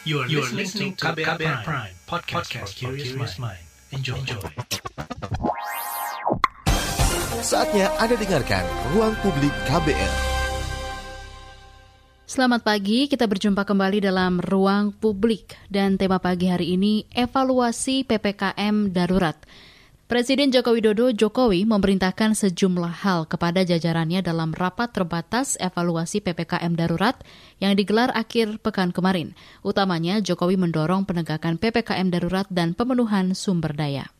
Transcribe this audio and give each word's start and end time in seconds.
You 0.00 0.24
are, 0.24 0.28
you 0.32 0.40
are 0.40 0.48
listening 0.56 0.96
to 0.96 1.12
KBR, 1.12 1.36
KBR 1.36 1.60
Prime, 1.60 1.60
Prime 1.60 1.92
podcast, 2.08 2.48
podcast 2.48 2.72
for 2.72 2.96
curious 2.96 3.36
mind. 3.36 3.60
Enjoy. 3.92 4.16
Enjoy. 4.16 4.40
Saatnya 7.44 7.92
Anda 8.00 8.16
dengarkan 8.16 8.64
Ruang 8.96 9.12
Publik 9.20 9.52
KBR. 9.68 10.12
Selamat 12.24 12.64
pagi, 12.64 13.12
kita 13.12 13.28
berjumpa 13.28 13.68
kembali 13.68 14.00
dalam 14.00 14.40
Ruang 14.40 14.96
Publik. 14.96 15.60
Dan 15.68 16.00
tema 16.00 16.16
pagi 16.16 16.48
hari 16.48 16.80
ini, 16.80 17.04
evaluasi 17.12 18.08
PPKM 18.08 18.96
Darurat. 18.96 19.36
Presiden 20.10 20.50
Joko 20.50 20.74
Widodo 20.74 21.14
Jokowi 21.14 21.62
memerintahkan 21.70 22.34
sejumlah 22.34 23.06
hal 23.06 23.30
kepada 23.30 23.62
jajarannya 23.62 24.26
dalam 24.26 24.50
rapat 24.50 24.90
terbatas 24.90 25.54
evaluasi 25.62 26.18
PPKM 26.18 26.74
darurat 26.74 27.14
yang 27.62 27.78
digelar 27.78 28.10
akhir 28.10 28.58
pekan 28.58 28.90
kemarin. 28.90 29.38
Utamanya 29.62 30.18
Jokowi 30.18 30.58
mendorong 30.58 31.06
penegakan 31.06 31.62
PPKM 31.62 32.10
darurat 32.10 32.50
dan 32.50 32.74
pemenuhan 32.74 33.38
sumber 33.38 33.70
daya. 33.70 34.10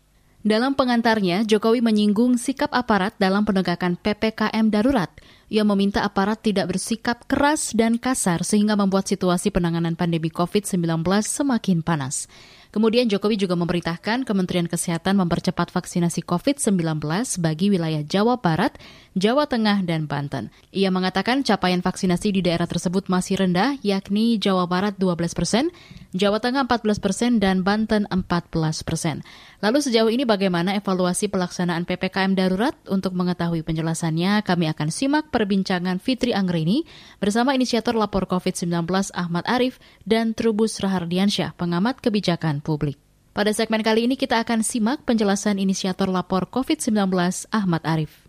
Dalam 0.46 0.78
pengantarnya, 0.78 1.42
Jokowi 1.42 1.82
menyinggung 1.82 2.38
sikap 2.38 2.70
aparat 2.70 3.18
dalam 3.18 3.42
penegakan 3.42 3.98
PPKM 3.98 4.70
darurat. 4.70 5.10
Ia 5.50 5.66
meminta 5.66 6.06
aparat 6.06 6.38
tidak 6.38 6.70
bersikap 6.70 7.26
keras 7.26 7.74
dan 7.74 7.98
kasar 7.98 8.46
sehingga 8.46 8.78
membuat 8.78 9.10
situasi 9.10 9.50
penanganan 9.50 9.98
pandemi 9.98 10.30
COVID-19 10.30 11.02
semakin 11.26 11.82
panas. 11.82 12.30
Kemudian 12.70 13.10
Jokowi 13.10 13.34
juga 13.34 13.58
memerintahkan 13.58 14.22
Kementerian 14.22 14.70
Kesehatan 14.70 15.18
mempercepat 15.18 15.74
vaksinasi 15.74 16.22
COVID-19 16.22 17.02
bagi 17.42 17.66
wilayah 17.66 18.06
Jawa 18.06 18.38
Barat, 18.38 18.78
Jawa 19.18 19.50
Tengah, 19.50 19.82
dan 19.82 20.06
Banten. 20.06 20.54
Ia 20.70 20.94
mengatakan 20.94 21.42
capaian 21.42 21.82
vaksinasi 21.82 22.30
di 22.30 22.46
daerah 22.46 22.70
tersebut 22.70 23.10
masih 23.10 23.42
rendah, 23.42 23.74
yakni 23.82 24.38
Jawa 24.38 24.70
Barat 24.70 24.94
12 25.02 25.34
persen, 25.34 25.74
Jawa 26.14 26.38
Tengah 26.38 26.70
14 26.70 27.02
persen, 27.02 27.42
dan 27.42 27.66
Banten 27.66 28.06
14 28.06 28.86
persen. 28.86 29.26
Lalu 29.58 29.82
sejauh 29.82 30.06
ini 30.14 30.22
bagaimana 30.22 30.78
evaluasi 30.78 31.26
pelaksanaan 31.26 31.90
PPKM 31.90 32.38
darurat? 32.38 32.78
Untuk 32.86 33.18
mengetahui 33.18 33.66
penjelasannya, 33.66 34.46
kami 34.46 34.70
akan 34.70 34.94
simak 34.94 35.34
perbincangan 35.34 35.98
Fitri 35.98 36.30
Anggreni 36.30 36.86
bersama 37.18 37.58
inisiator 37.58 37.98
lapor 37.98 38.30
COVID-19 38.30 38.86
Ahmad 39.18 39.42
Arif 39.50 39.82
dan 40.06 40.38
Trubus 40.38 40.78
Rahardiansyah, 40.78 41.58
pengamat 41.58 41.98
kebijakan 41.98 42.62
publik. 42.62 42.94
Pada 43.30 43.54
segmen 43.54 43.82
kali 43.82 44.10
ini 44.10 44.18
kita 44.18 44.42
akan 44.42 44.66
simak 44.66 45.06
penjelasan 45.06 45.62
inisiator 45.62 46.10
lapor 46.10 46.50
COVID-19 46.50 47.10
Ahmad 47.54 47.82
Arif. 47.86 48.19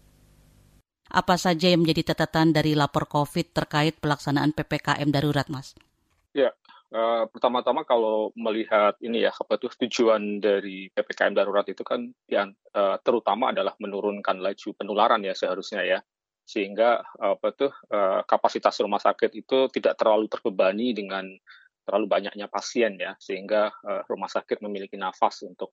Apa 1.11 1.35
saja 1.35 1.67
yang 1.67 1.83
menjadi 1.83 2.15
catatan 2.15 2.55
dari 2.55 2.71
lapor 2.71 3.05
COVID 3.11 3.51
terkait 3.51 3.99
pelaksanaan 3.99 4.55
PPKM 4.55 5.11
darurat, 5.11 5.47
Mas? 5.51 5.75
Ya, 6.31 6.55
Uh, 6.91 7.23
pertama-tama 7.31 7.87
kalau 7.87 8.35
melihat 8.35 8.99
ini 8.99 9.23
ya 9.23 9.31
apa 9.31 9.55
tuh 9.55 9.71
tujuan 9.79 10.43
dari 10.43 10.91
ppkm 10.91 11.31
darurat 11.31 11.63
itu 11.71 11.87
kan 11.87 12.03
yang 12.27 12.51
uh, 12.75 12.99
terutama 12.99 13.55
adalah 13.55 13.79
menurunkan 13.79 14.43
laju 14.43 14.75
penularan 14.75 15.23
ya 15.23 15.31
seharusnya 15.31 15.87
ya 15.87 16.03
sehingga 16.43 16.99
apa 17.15 17.47
tuh 17.55 17.71
uh, 17.95 18.27
kapasitas 18.27 18.75
rumah 18.83 18.99
sakit 18.99 19.31
itu 19.31 19.71
tidak 19.71 19.95
terlalu 19.95 20.27
terbebani 20.27 20.91
dengan 20.91 21.31
terlalu 21.87 22.11
banyaknya 22.11 22.51
pasien 22.51 22.99
ya 22.99 23.15
sehingga 23.23 23.71
uh, 23.71 24.03
rumah 24.11 24.27
sakit 24.27 24.59
memiliki 24.59 24.99
nafas 24.99 25.47
untuk 25.47 25.71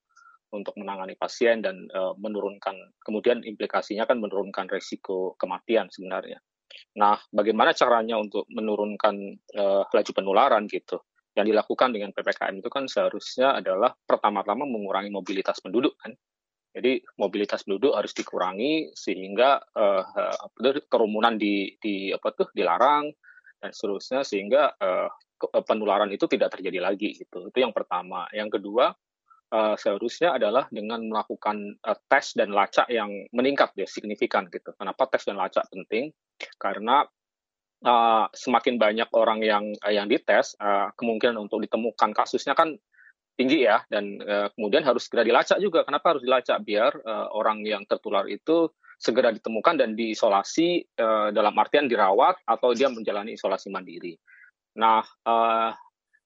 untuk 0.53 0.75
menangani 0.81 1.13
pasien 1.15 1.61
dan 1.61 1.89
uh, 1.93 2.17
menurunkan 2.17 2.75
kemudian 3.05 3.45
implikasinya 3.45 4.09
kan 4.09 4.17
menurunkan 4.17 4.69
resiko 4.73 5.37
kematian 5.37 5.93
sebenarnya. 5.93 6.41
Nah, 6.97 7.17
bagaimana 7.33 7.73
caranya 7.73 8.17
untuk 8.17 8.49
menurunkan 8.49 9.15
uh, 9.57 9.85
laju 9.89 10.13
penularan 10.13 10.65
gitu? 10.69 11.01
Yang 11.37 11.55
dilakukan 11.55 11.89
dengan 11.95 12.11
PPKM 12.11 12.55
itu 12.59 12.71
kan 12.73 12.85
seharusnya 12.91 13.61
adalah 13.61 13.95
pertama-tama 13.95 14.67
mengurangi 14.67 15.13
mobilitas 15.13 15.61
penduduk 15.63 15.95
kan. 16.01 16.13
Jadi 16.75 17.01
mobilitas 17.19 17.65
penduduk 17.65 17.97
harus 17.97 18.13
dikurangi 18.13 18.93
sehingga 18.93 19.59
uh, 19.73 20.05
kerumunan 20.87 21.41
di, 21.41 21.75
di 21.81 22.13
apa 22.13 22.29
tuh 22.37 22.53
dilarang 22.53 23.09
dan 23.59 23.71
seterusnya 23.73 24.23
sehingga 24.23 24.77
uh, 24.79 25.09
penularan 25.65 26.11
itu 26.11 26.27
tidak 26.27 26.59
terjadi 26.59 26.83
lagi 26.83 27.15
gitu. 27.15 27.49
Itu 27.49 27.59
yang 27.59 27.73
pertama. 27.73 28.27
Yang 28.35 28.59
kedua 28.61 28.93
uh, 29.53 29.75
seharusnya 29.77 30.37
adalah 30.37 30.69
dengan 30.69 31.05
melakukan 31.05 31.77
uh, 31.85 31.99
tes 32.09 32.37
dan 32.37 32.53
lacak 32.53 32.89
yang 32.89 33.11
meningkat 33.33 33.73
ya 33.77 33.87
signifikan 33.89 34.49
gitu. 34.49 34.73
Kenapa 34.77 35.09
tes 35.09 35.25
dan 35.25 35.37
lacak 35.41 35.69
penting? 35.73 36.13
Karena 36.61 37.05
uh, 37.85 38.27
semakin 38.33 38.77
banyak 38.77 39.09
orang 39.15 39.41
yang 39.45 39.65
uh, 39.85 39.93
yang 39.93 40.07
dites, 40.09 40.57
uh, 40.61 40.93
kemungkinan 40.97 41.37
untuk 41.37 41.63
ditemukan 41.65 42.13
kasusnya 42.15 42.53
kan 42.53 42.77
tinggi 43.39 43.65
ya, 43.65 43.87
dan 43.87 44.19
uh, 44.23 44.51
kemudian 44.59 44.83
harus 44.83 45.07
segera 45.07 45.23
dilacak 45.23 45.59
juga. 45.63 45.87
Kenapa 45.87 46.17
harus 46.17 46.27
dilacak? 46.27 46.59
Biar 46.67 46.93
uh, 47.07 47.31
orang 47.33 47.63
yang 47.63 47.87
tertular 47.87 48.27
itu 48.27 48.73
segera 48.99 49.31
ditemukan 49.31 49.79
dan 49.79 49.95
diisolasi 49.95 50.99
uh, 50.99 51.31
dalam 51.31 51.55
artian 51.55 51.87
dirawat 51.87 52.43
atau 52.43 52.75
dia 52.75 52.91
menjalani 52.91 53.39
isolasi 53.39 53.71
mandiri. 53.71 54.19
Nah, 54.75 55.07
uh, 55.23 55.71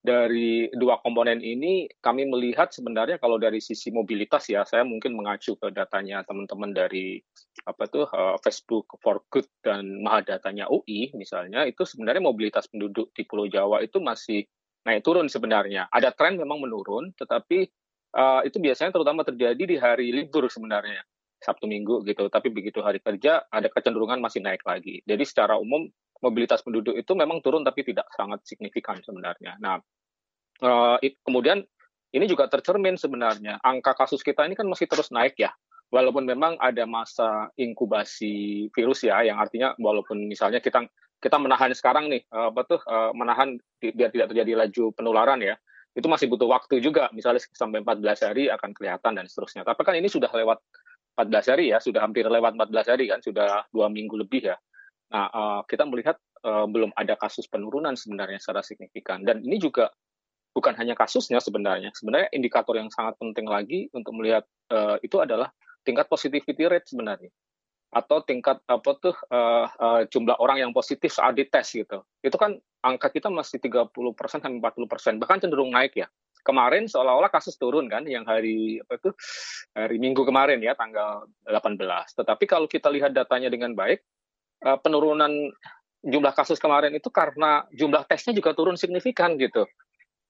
dari 0.02 0.66
dua 0.74 0.98
komponen 0.98 1.38
ini 1.38 1.86
kami 2.02 2.26
melihat 2.26 2.74
sebenarnya 2.74 3.22
kalau 3.22 3.38
dari 3.38 3.62
sisi 3.62 3.94
mobilitas 3.94 4.50
ya 4.50 4.66
saya 4.66 4.82
mungkin 4.82 5.14
mengacu 5.14 5.54
ke 5.54 5.70
datanya 5.70 6.26
teman-teman 6.26 6.74
dari 6.74 7.22
apa 7.62 7.86
tuh 7.86 8.10
uh, 8.10 8.34
Facebook 8.42 8.98
for 8.98 9.22
Good 9.30 9.46
dan 9.62 10.02
Mahadatanya 10.02 10.66
UI 10.66 11.14
misalnya 11.14 11.62
itu 11.70 11.86
sebenarnya 11.86 12.18
mobilitas 12.18 12.66
penduduk 12.66 13.14
di 13.14 13.22
Pulau 13.22 13.46
Jawa 13.46 13.78
itu 13.86 14.02
masih 14.02 14.42
naik 14.82 15.06
turun 15.06 15.30
sebenarnya. 15.30 15.86
Ada 15.86 16.10
tren 16.10 16.34
memang 16.34 16.58
menurun 16.58 17.14
tetapi 17.14 17.70
uh, 18.19 18.42
itu 18.42 18.58
biasanya 18.58 18.90
terutama 18.90 19.22
terjadi 19.22 19.62
di 19.62 19.78
hari 19.78 20.10
libur 20.10 20.50
sebenarnya. 20.50 21.06
Sabtu 21.42 21.66
Minggu 21.66 22.06
gitu. 22.06 22.30
Tapi 22.30 22.54
begitu 22.54 22.82
hari 22.82 23.02
kerja 23.02 23.46
ada 23.50 23.66
kecenderungan 23.66 24.22
masih 24.22 24.42
naik 24.42 24.62
lagi. 24.62 25.02
Jadi 25.02 25.26
secara 25.26 25.58
umum 25.58 25.90
mobilitas 26.22 26.62
penduduk 26.62 26.94
itu 26.94 27.12
memang 27.19 27.43
turun 27.43 27.66
tapi 27.66 27.83
tidak 27.83 28.06
sangat 28.15 28.41
signifikan 28.47 29.03
sebenarnya. 29.03 29.59
Nah, 29.59 29.83
uh, 30.62 30.97
kemudian 31.27 31.66
ini 32.15 32.25
juga 32.31 32.47
tercermin 32.47 32.94
sebenarnya 32.94 33.59
angka 33.60 33.99
kasus 33.99 34.22
kita 34.22 34.47
ini 34.47 34.55
kan 34.55 34.71
masih 34.71 34.87
terus 34.87 35.11
naik 35.11 35.34
ya. 35.37 35.50
Walaupun 35.93 36.25
memang 36.25 36.56
ada 36.56 36.88
masa 36.88 37.53
inkubasi 37.61 38.69
virus 38.72 39.05
ya, 39.05 39.21
yang 39.28 39.37
artinya 39.37 39.77
walaupun 39.77 40.25
misalnya 40.25 40.65
kita 40.65 40.88
kita 41.21 41.37
menahan 41.37 41.69
sekarang 41.77 42.09
nih, 42.09 42.25
apa 42.32 42.65
tuh 42.65 42.81
uh, 42.88 43.12
menahan 43.12 43.61
biar 43.78 44.09
tidak 44.09 44.32
terjadi 44.32 44.65
laju 44.66 44.88
penularan 44.97 45.38
ya, 45.44 45.55
itu 45.93 46.09
masih 46.09 46.32
butuh 46.32 46.49
waktu 46.49 46.81
juga, 46.81 47.12
misalnya 47.12 47.44
sampai 47.53 47.84
14 47.84 48.27
hari 48.27 48.44
akan 48.49 48.72
kelihatan 48.72 49.12
dan 49.21 49.28
seterusnya. 49.28 49.62
Tapi 49.62 49.81
kan 49.84 49.93
ini 49.93 50.09
sudah 50.09 50.32
lewat 50.32 50.65
14 51.21 51.53
hari 51.53 51.65
ya, 51.71 51.78
sudah 51.78 52.00
hampir 52.00 52.25
lewat 52.25 52.56
14 52.56 52.93
hari 52.97 53.05
kan, 53.12 53.21
sudah 53.21 53.69
dua 53.69 53.93
minggu 53.93 54.16
lebih 54.16 54.49
ya. 54.49 54.56
Nah, 55.12 55.28
uh, 55.28 55.61
kita 55.69 55.84
melihat 55.84 56.17
uh, 56.43 56.65
belum 56.65 56.91
ada 56.97 57.15
kasus 57.21 57.45
penurunan 57.45 57.93
sebenarnya 57.93 58.41
secara 58.41 58.65
signifikan. 58.65 59.21
Dan 59.23 59.45
ini 59.45 59.61
juga 59.61 59.93
bukan 60.56 60.73
hanya 60.81 60.97
kasusnya 60.97 61.39
sebenarnya. 61.39 61.93
Sebenarnya 61.93 62.33
indikator 62.33 62.75
yang 62.81 62.89
sangat 62.89 63.21
penting 63.21 63.45
lagi 63.45 63.93
untuk 63.93 64.17
melihat 64.17 64.49
uh, 64.73 64.97
itu 65.05 65.21
adalah 65.21 65.53
tingkat 65.84 66.09
positivity 66.09 66.65
rate 66.65 66.89
sebenarnya 66.89 67.28
atau 67.93 68.25
tingkat 68.25 68.56
apa 68.65 68.91
tuh 68.97 69.12
uh, 69.28 69.69
uh, 69.69 70.00
jumlah 70.09 70.41
orang 70.41 70.65
yang 70.65 70.73
positif 70.73 71.12
saat 71.12 71.37
dites 71.37 71.77
gitu. 71.77 72.00
Itu 72.25 72.41
kan 72.41 72.56
angka 72.81 73.12
kita 73.12 73.29
masih 73.29 73.61
30% 73.61 73.93
sampai 74.41 74.59
40%, 74.59 75.21
bahkan 75.21 75.39
cenderung 75.44 75.69
naik 75.69 76.00
ya. 76.00 76.09
Kemarin 76.43 76.91
seolah-olah 76.91 77.31
kasus 77.31 77.55
turun 77.55 77.87
kan 77.87 78.03
yang 78.09 78.27
hari 78.27 78.83
apa 78.83 78.99
itu 78.99 79.11
hari 79.79 79.97
Minggu 80.03 80.27
kemarin 80.27 80.59
ya 80.59 80.75
tanggal 80.75 81.29
18. 81.47 81.79
Tetapi 82.19 82.44
kalau 82.50 82.67
kita 82.67 82.91
lihat 82.91 83.15
datanya 83.15 83.47
dengan 83.47 83.77
baik, 83.79 84.03
uh, 84.65 84.78
penurunan 84.81 85.31
jumlah 86.03 86.34
kasus 86.34 86.59
kemarin 86.59 86.95
itu 86.95 87.09
karena 87.15 87.62
jumlah 87.71 88.03
tesnya 88.11 88.34
juga 88.34 88.55
turun 88.55 88.75
signifikan 88.75 89.39
gitu. 89.39 89.67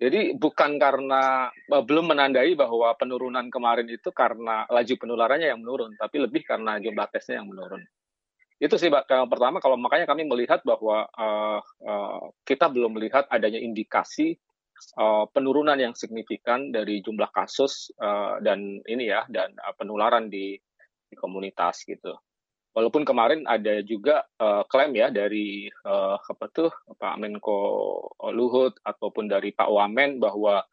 Jadi 0.02 0.34
bukan 0.34 0.82
karena 0.82 1.48
uh, 1.48 1.82
belum 1.84 2.10
menandai 2.10 2.58
bahwa 2.58 2.90
penurunan 2.98 3.46
kemarin 3.48 3.86
itu 3.86 4.10
karena 4.10 4.66
laju 4.66 4.94
penularannya 4.98 5.54
yang 5.54 5.62
menurun, 5.62 5.94
tapi 5.94 6.18
lebih 6.18 6.42
karena 6.42 6.82
jumlah 6.82 7.06
tesnya 7.12 7.40
yang 7.40 7.48
menurun. 7.48 7.80
Itu 8.62 8.78
sih 8.78 8.90
yang 8.90 9.26
pertama 9.26 9.58
kalau 9.58 9.74
makanya 9.74 10.06
kami 10.06 10.22
melihat 10.22 10.62
bahwa 10.62 11.10
uh, 11.18 11.58
uh, 11.82 12.30
kita 12.46 12.70
belum 12.70 12.94
melihat 12.94 13.26
adanya 13.26 13.58
indikasi 13.58 14.38
uh, 14.98 15.26
penurunan 15.30 15.74
yang 15.78 15.94
signifikan 15.98 16.70
dari 16.70 17.02
jumlah 17.02 17.30
kasus 17.34 17.90
uh, 17.98 18.38
dan 18.38 18.82
ini 18.86 19.10
ya 19.10 19.26
dan 19.26 19.50
uh, 19.58 19.74
penularan 19.74 20.30
di, 20.30 20.58
di 21.10 21.14
komunitas 21.18 21.82
gitu. 21.86 22.14
Walaupun 22.72 23.04
kemarin 23.04 23.44
ada 23.44 23.84
juga 23.84 24.24
uh, 24.40 24.64
klaim 24.64 24.96
ya 24.96 25.12
dari 25.12 25.68
uh, 25.84 26.16
apa 26.16 26.48
tuh 26.48 26.72
Pak 26.96 27.20
Menko 27.20 27.60
Luhut 28.32 28.80
ataupun 28.80 29.28
dari 29.28 29.52
Pak 29.52 29.68
Wamen 29.68 30.16
bahwa 30.16 30.64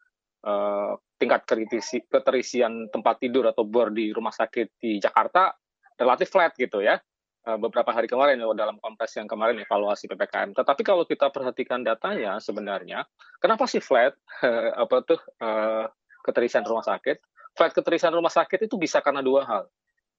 uh, 0.48 0.92
tingkat 1.20 1.44
kritisi, 1.44 2.00
keterisian 2.08 2.88
tempat 2.88 3.20
tidur 3.20 3.44
atau 3.52 3.68
bor 3.68 3.92
di 3.92 4.16
rumah 4.16 4.32
sakit 4.32 4.80
di 4.80 4.96
Jakarta 4.96 5.52
relatif 6.00 6.32
flat 6.32 6.56
gitu 6.56 6.80
ya. 6.80 6.96
beberapa 7.40 7.88
hari 7.88 8.04
kemarin 8.04 8.36
dalam 8.52 8.76
kompres 8.84 9.16
yang 9.16 9.24
kemarin 9.24 9.56
evaluasi 9.64 10.04
ppkm. 10.12 10.52
Tetapi 10.52 10.84
kalau 10.84 11.08
kita 11.08 11.32
perhatikan 11.32 11.80
datanya 11.80 12.36
sebenarnya, 12.36 13.08
kenapa 13.40 13.64
sih 13.64 13.80
flat 13.80 14.12
apa 14.84 15.00
tuh 15.08 15.16
uh, 15.40 15.88
keterisian 16.20 16.68
rumah 16.68 16.84
sakit? 16.84 17.16
Flat 17.56 17.72
keterisian 17.72 18.12
rumah 18.12 18.30
sakit 18.30 18.68
itu 18.68 18.76
bisa 18.76 19.00
karena 19.00 19.24
dua 19.24 19.48
hal. 19.48 19.64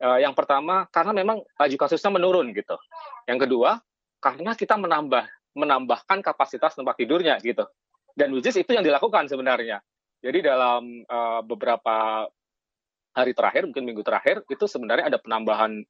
Uh, 0.02 0.18
yang 0.18 0.34
pertama 0.34 0.90
karena 0.90 1.14
memang 1.14 1.46
laju 1.46 1.76
kasusnya 1.78 2.10
menurun 2.10 2.50
gitu. 2.58 2.74
Yang 3.30 3.46
kedua 3.46 3.78
karena 4.18 4.58
kita 4.58 4.74
menambah 4.78 5.30
menambahkan 5.54 6.26
kapasitas 6.26 6.74
tempat 6.74 6.98
tidurnya 6.98 7.38
gitu. 7.44 7.70
Dan 8.12 8.34
which 8.36 8.50
itu 8.52 8.72
yang 8.74 8.84
dilakukan 8.84 9.30
sebenarnya. 9.30 9.80
Jadi 10.22 10.40
dalam 10.46 11.06
uh, 11.06 11.42
beberapa 11.42 12.28
hari 13.12 13.34
terakhir, 13.36 13.68
mungkin 13.68 13.84
minggu 13.88 14.04
terakhir, 14.06 14.44
itu 14.48 14.66
sebenarnya 14.70 15.12
ada 15.12 15.20
penambahan 15.20 15.82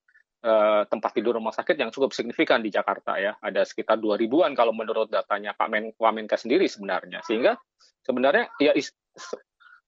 uh, 0.45 0.83
tempat 0.89 1.11
tidur 1.13 1.37
rumah 1.37 1.53
sakit 1.53 1.77
yang 1.77 1.93
cukup 1.93 2.13
signifikan 2.15 2.63
di 2.63 2.73
Jakarta 2.73 3.17
ya. 3.17 3.37
Ada 3.41 3.67
sekitar 3.67 4.01
2 4.01 4.17
ribuan 4.17 4.53
kalau 4.57 4.73
menurut 4.73 5.09
datanya 5.11 5.53
Pak 5.53 5.67
Men 5.69 5.93
Wamenkes 5.97 6.47
sendiri 6.47 6.65
sebenarnya. 6.65 7.21
Sehingga 7.25 7.57
sebenarnya 8.01 8.49
ya 8.57 8.73
is, 8.73 8.93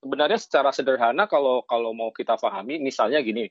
sebenarnya 0.04 0.38
secara 0.38 0.70
sederhana 0.76 1.26
kalau 1.26 1.66
kalau 1.66 1.96
mau 1.96 2.14
kita 2.14 2.38
pahami 2.38 2.78
misalnya 2.82 3.24
gini. 3.24 3.50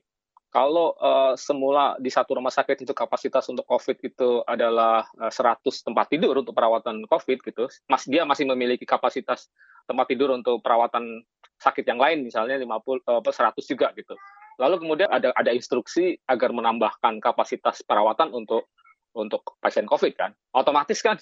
Kalau 0.53 0.93
uh, 1.01 1.33
semula 1.33 1.97
di 1.97 2.13
satu 2.13 2.37
rumah 2.37 2.53
sakit 2.53 2.85
itu 2.85 2.93
kapasitas 2.93 3.49
untuk 3.49 3.65
COVID 3.65 3.97
itu 4.05 4.45
adalah 4.45 5.01
uh, 5.17 5.33
100 5.33 5.65
tempat 5.65 6.05
tidur 6.13 6.37
untuk 6.37 6.53
perawatan 6.53 7.09
COVID 7.09 7.41
gitu, 7.41 7.65
mas 7.89 8.05
dia 8.05 8.21
masih 8.21 8.45
memiliki 8.45 8.85
kapasitas 8.85 9.49
tempat 9.89 10.05
tidur 10.13 10.29
untuk 10.29 10.61
perawatan 10.61 11.25
sakit 11.57 11.89
yang 11.89 11.97
lain 11.97 12.21
misalnya 12.21 12.61
50 12.61 12.69
uh, 12.69 13.25
100 13.25 13.65
juga 13.65 13.97
gitu. 13.97 14.13
Lalu 14.61 14.85
kemudian 14.85 15.09
ada 15.09 15.33
ada 15.33 15.49
instruksi 15.49 16.21
agar 16.29 16.53
menambahkan 16.53 17.17
kapasitas 17.17 17.81
perawatan 17.81 18.29
untuk 18.37 18.69
untuk 19.17 19.57
pasien 19.57 19.89
COVID 19.89 20.13
kan. 20.13 20.37
Otomatis 20.53 21.01
kan 21.01 21.17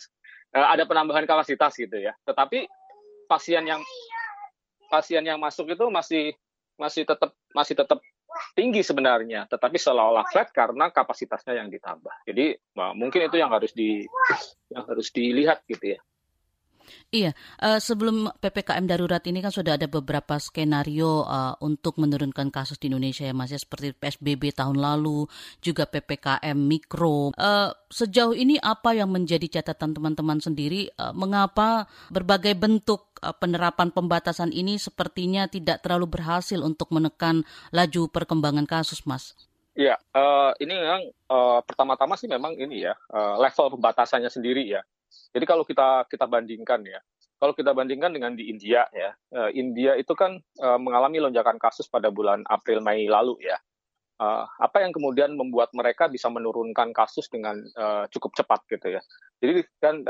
uh, 0.60 0.68
ada 0.76 0.84
penambahan 0.84 1.24
kapasitas 1.24 1.80
gitu 1.80 1.96
ya. 2.04 2.12
Tetapi 2.28 2.68
pasien 3.32 3.64
yang 3.64 3.80
pasien 4.92 5.24
yang 5.24 5.40
masuk 5.40 5.72
itu 5.72 5.88
masih 5.88 6.36
masih 6.76 7.08
tetap 7.08 7.32
masih 7.56 7.80
tetap 7.80 8.04
tinggi 8.58 8.82
sebenarnya, 8.84 9.48
tetapi 9.48 9.78
seolah-olah 9.80 10.28
flat 10.30 10.52
karena 10.52 10.92
kapasitasnya 10.92 11.60
yang 11.62 11.72
ditambah. 11.72 12.28
Jadi 12.28 12.58
mungkin 12.98 13.32
itu 13.32 13.38
yang 13.40 13.52
harus 13.54 13.72
di 13.72 14.04
yang 14.72 14.84
harus 14.88 15.10
dilihat 15.14 15.64
gitu 15.66 15.96
ya. 15.96 16.00
Iya, 17.12 17.36
uh, 17.60 17.76
sebelum 17.76 18.32
PPKM 18.40 18.88
darurat 18.88 19.20
ini 19.28 19.44
kan 19.44 19.52
sudah 19.52 19.76
ada 19.76 19.92
beberapa 19.92 20.40
skenario 20.40 21.28
uh, 21.28 21.60
untuk 21.60 22.00
menurunkan 22.00 22.48
kasus 22.56 22.80
di 22.80 22.88
Indonesia 22.88 23.28
ya 23.28 23.36
Mas 23.36 23.52
ya 23.52 23.60
seperti 23.60 23.92
PSBB 23.92 24.56
tahun 24.56 24.80
lalu, 24.80 25.28
juga 25.60 25.84
PPKM 25.92 26.56
mikro. 26.56 27.36
Uh, 27.36 27.76
sejauh 27.92 28.32
ini 28.32 28.56
apa 28.64 28.96
yang 28.96 29.12
menjadi 29.12 29.60
catatan 29.60 29.92
teman-teman 29.92 30.40
sendiri 30.40 30.88
uh, 30.96 31.12
mengapa 31.12 31.92
berbagai 32.08 32.56
bentuk 32.56 33.12
uh, 33.20 33.36
penerapan 33.36 33.92
pembatasan 33.92 34.56
ini 34.56 34.80
sepertinya 34.80 35.52
tidak 35.52 35.84
terlalu 35.84 36.08
berhasil 36.08 36.64
untuk 36.64 36.96
menekan 36.96 37.44
laju 37.76 38.08
perkembangan 38.08 38.64
kasus, 38.64 39.04
Mas? 39.04 39.36
Iya, 39.72 39.96
uh, 40.16 40.52
ini 40.60 40.76
memang 40.76 41.04
uh, 41.32 41.60
pertama-tama 41.64 42.20
sih 42.20 42.28
memang 42.28 42.60
ini 42.60 42.84
ya 42.84 42.96
uh, 43.12 43.40
level 43.40 43.80
pembatasannya 43.80 44.28
sendiri 44.28 44.68
ya 44.68 44.84
jadi 45.32 45.46
kalau 45.48 45.64
kita 45.64 46.06
kita 46.12 46.28
bandingkan 46.28 46.84
ya, 46.84 47.00
kalau 47.40 47.56
kita 47.56 47.72
bandingkan 47.74 48.12
dengan 48.14 48.36
di 48.36 48.52
India 48.52 48.86
ya, 48.92 49.16
uh, 49.34 49.50
India 49.56 49.96
itu 49.96 50.12
kan 50.14 50.38
uh, 50.60 50.78
mengalami 50.78 51.24
lonjakan 51.24 51.58
kasus 51.58 51.88
pada 51.88 52.12
bulan 52.12 52.44
April 52.52 52.84
Mei 52.84 53.08
lalu 53.08 53.40
ya. 53.42 53.58
Uh, 54.22 54.46
apa 54.62 54.86
yang 54.86 54.94
kemudian 54.94 55.34
membuat 55.34 55.74
mereka 55.74 56.06
bisa 56.06 56.30
menurunkan 56.30 56.94
kasus 56.94 57.26
dengan 57.26 57.58
cukup 58.14 58.38
cepat 58.38 58.62
gitu 58.70 58.94
ya. 58.94 59.02
Jadi 59.42 59.66
kan 59.82 60.06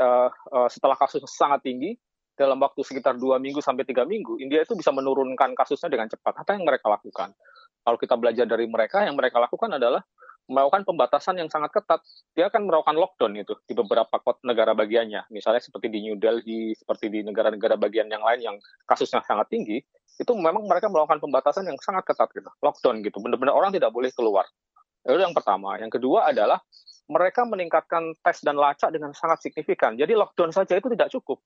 setelah 0.68 1.00
kasus 1.00 1.24
sangat 1.32 1.64
tinggi 1.64 1.96
dalam 2.36 2.60
waktu 2.60 2.84
sekitar 2.84 3.16
dua 3.16 3.40
minggu 3.40 3.64
sampai 3.64 3.88
tiga 3.88 4.04
minggu, 4.04 4.36
India 4.36 4.68
itu 4.68 4.76
bisa 4.76 4.92
menurunkan 4.92 5.56
kasusnya 5.56 5.88
dengan 5.88 6.12
cepat. 6.12 6.44
Apa 6.44 6.52
yang 6.52 6.68
mereka 6.68 6.92
lakukan? 6.92 7.32
Kalau 7.80 7.96
kita 7.96 8.20
belajar 8.20 8.44
dari 8.44 8.68
mereka, 8.68 9.00
yang 9.00 9.16
mereka 9.16 9.40
lakukan 9.40 9.80
adalah 9.80 10.04
melakukan 10.50 10.82
pembatasan 10.82 11.38
yang 11.38 11.46
sangat 11.46 11.70
ketat. 11.70 12.02
Dia 12.34 12.50
akan 12.50 12.66
melakukan 12.66 12.96
lockdown 12.98 13.32
itu 13.38 13.54
di 13.68 13.74
beberapa 13.76 14.18
kota 14.18 14.42
negara 14.42 14.74
bagiannya. 14.74 15.30
Misalnya 15.30 15.62
seperti 15.62 15.92
di 15.92 15.98
New 16.08 16.16
Delhi, 16.18 16.74
seperti 16.74 17.12
di 17.12 17.20
negara-negara 17.22 17.78
bagian 17.78 18.10
yang 18.10 18.24
lain 18.24 18.40
yang 18.42 18.56
kasusnya 18.88 19.22
sangat 19.22 19.48
tinggi, 19.52 19.78
itu 20.18 20.32
memang 20.34 20.66
mereka 20.66 20.90
melakukan 20.90 21.22
pembatasan 21.22 21.66
yang 21.66 21.78
sangat 21.78 22.04
ketat 22.08 22.28
gitu. 22.34 22.50
Lockdown 22.60 23.00
gitu. 23.06 23.18
Benar-benar 23.22 23.54
orang 23.54 23.70
tidak 23.70 23.94
boleh 23.94 24.10
keluar. 24.10 24.44
Itu 25.02 25.18
yang 25.18 25.34
pertama. 25.34 25.78
Yang 25.78 25.98
kedua 25.98 26.30
adalah 26.30 26.58
mereka 27.10 27.42
meningkatkan 27.44 28.14
tes 28.22 28.40
dan 28.42 28.58
lacak 28.58 28.90
dengan 28.94 29.10
sangat 29.14 29.42
signifikan. 29.42 29.94
Jadi 29.98 30.14
lockdown 30.14 30.54
saja 30.54 30.78
itu 30.78 30.88
tidak 30.92 31.10
cukup. 31.10 31.42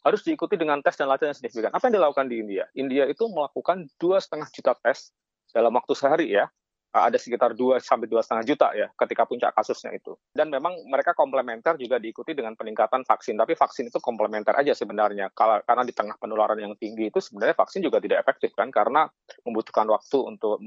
Harus 0.00 0.24
diikuti 0.24 0.56
dengan 0.56 0.80
tes 0.80 0.96
dan 0.96 1.10
lacak 1.10 1.28
yang 1.30 1.36
signifikan. 1.36 1.70
Apa 1.74 1.90
yang 1.90 2.00
dilakukan 2.00 2.26
di 2.30 2.36
India? 2.40 2.64
India 2.72 3.04
itu 3.04 3.26
melakukan 3.28 3.90
dua 4.00 4.22
setengah 4.22 4.48
juta 4.52 4.72
tes 4.80 5.12
dalam 5.50 5.74
waktu 5.74 5.92
sehari 5.98 6.30
ya 6.30 6.46
ada 6.90 7.14
sekitar 7.14 7.54
2 7.54 7.78
sampai 7.78 8.10
dua 8.10 8.18
setengah 8.18 8.44
juta 8.46 8.68
ya 8.74 8.90
ketika 8.98 9.22
puncak 9.22 9.54
kasusnya 9.54 9.94
itu. 9.94 10.18
Dan 10.34 10.50
memang 10.50 10.74
mereka 10.90 11.14
komplementer 11.14 11.78
juga 11.78 12.02
diikuti 12.02 12.34
dengan 12.34 12.58
peningkatan 12.58 13.06
vaksin. 13.06 13.38
Tapi 13.38 13.54
vaksin 13.54 13.86
itu 13.86 14.02
komplementer 14.02 14.58
aja 14.58 14.74
sebenarnya. 14.74 15.30
Karena 15.34 15.86
di 15.86 15.94
tengah 15.94 16.18
penularan 16.18 16.58
yang 16.58 16.74
tinggi 16.74 17.08
itu 17.14 17.22
sebenarnya 17.22 17.54
vaksin 17.54 17.86
juga 17.86 18.02
tidak 18.02 18.26
efektif 18.26 18.50
kan 18.58 18.74
karena 18.74 19.06
membutuhkan 19.46 19.86
waktu 19.86 20.18
untuk 20.18 20.58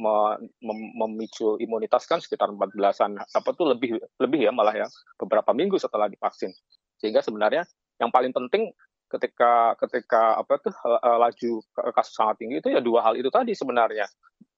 memicu 0.95 1.59
imunitas 1.59 2.07
kan 2.07 2.23
sekitar 2.23 2.47
14-an 2.55 3.19
apa 3.19 3.49
tuh 3.51 3.75
lebih 3.75 3.99
lebih 4.23 4.47
ya 4.47 4.51
malah 4.55 4.75
ya 4.75 4.87
beberapa 5.19 5.51
minggu 5.51 5.75
setelah 5.75 6.07
divaksin. 6.07 6.55
Sehingga 7.03 7.19
sebenarnya 7.19 7.67
yang 7.99 8.09
paling 8.09 8.31
penting 8.31 8.71
ketika 9.13 9.77
ketika 9.77 10.41
apa 10.41 10.57
tuh 10.57 10.73
uh, 10.89 11.17
laju 11.21 11.61
kasus 11.93 12.17
sangat 12.17 12.41
tinggi 12.41 12.57
itu 12.57 12.73
ya 12.73 12.81
dua 12.81 13.05
hal 13.05 13.13
itu 13.13 13.29
tadi 13.29 13.53
sebenarnya 13.53 14.09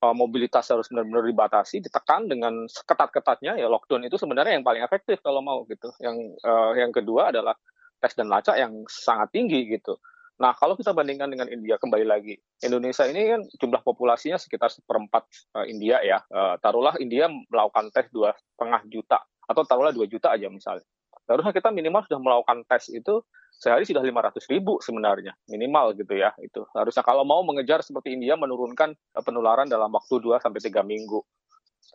mobilitas 0.03 0.67
harus 0.69 0.91
benar-benar 0.91 1.23
dibatasi 1.25 1.81
ditekan 1.81 2.27
dengan 2.27 2.67
ketat-ketatnya 2.67 3.57
ya 3.57 3.67
lockdown 3.71 4.05
itu 4.05 4.19
sebenarnya 4.19 4.59
yang 4.59 4.65
paling 4.65 4.83
efektif 4.83 5.23
kalau 5.23 5.39
mau 5.39 5.63
gitu. 5.65 5.89
Yang 6.03 6.35
uh, 6.43 6.71
yang 6.75 6.91
kedua 6.91 7.31
adalah 7.31 7.55
tes 8.03 8.13
dan 8.13 8.27
lacak 8.27 8.59
yang 8.59 8.85
sangat 8.85 9.31
tinggi 9.31 9.65
gitu. 9.71 9.97
Nah 10.35 10.51
kalau 10.53 10.75
kita 10.75 10.91
bandingkan 10.91 11.31
dengan 11.31 11.47
India 11.47 11.79
kembali 11.79 12.03
lagi 12.03 12.35
Indonesia 12.59 13.07
ini 13.07 13.21
kan 13.31 13.41
jumlah 13.55 13.81
populasinya 13.87 14.35
sekitar 14.35 14.67
seperempat 14.67 15.23
uh, 15.55 15.65
India 15.65 16.03
ya. 16.03 16.19
Uh, 16.27 16.59
taruhlah 16.59 16.99
India 16.99 17.31
melakukan 17.31 17.89
tes 17.95 18.11
dua 18.11 18.35
setengah 18.35 18.81
juta 18.91 19.19
atau 19.47 19.63
taruhlah 19.63 19.95
dua 19.95 20.05
juta 20.05 20.35
aja 20.35 20.51
misalnya. 20.51 20.85
Harusnya 21.25 21.55
kita 21.55 21.73
minimal 21.73 22.05
sudah 22.05 22.21
melakukan 22.21 22.61
tes 22.69 22.91
itu 22.93 23.23
sehari 23.55 23.87
sudah 23.87 24.03
500 24.03 24.51
ribu 24.51 24.77
sebenarnya 24.83 25.33
minimal 25.47 25.95
gitu 25.95 26.13
ya 26.15 26.35
itu. 26.43 26.67
Harusnya 26.75 27.01
kalau 27.01 27.23
mau 27.23 27.41
mengejar 27.41 27.81
seperti 27.81 28.13
India 28.13 28.35
menurunkan 28.35 28.93
eh, 28.93 29.23
penularan 29.23 29.65
dalam 29.65 29.89
waktu 29.91 30.19
2 30.19 30.43
sampai 30.43 30.59
tiga 30.59 30.83
minggu. 30.83 31.23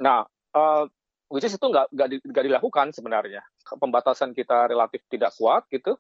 Nah, 0.01 0.25
uh, 0.57 0.85
which 1.29 1.45
is 1.45 1.55
itu 1.55 1.67
nggak 1.67 1.93
nggak 2.25 2.45
dilakukan 2.47 2.91
sebenarnya. 2.97 3.45
Pembatasan 3.77 4.33
kita 4.33 4.67
relatif 4.67 5.05
tidak 5.13 5.37
kuat 5.37 5.69
gitu 5.69 5.99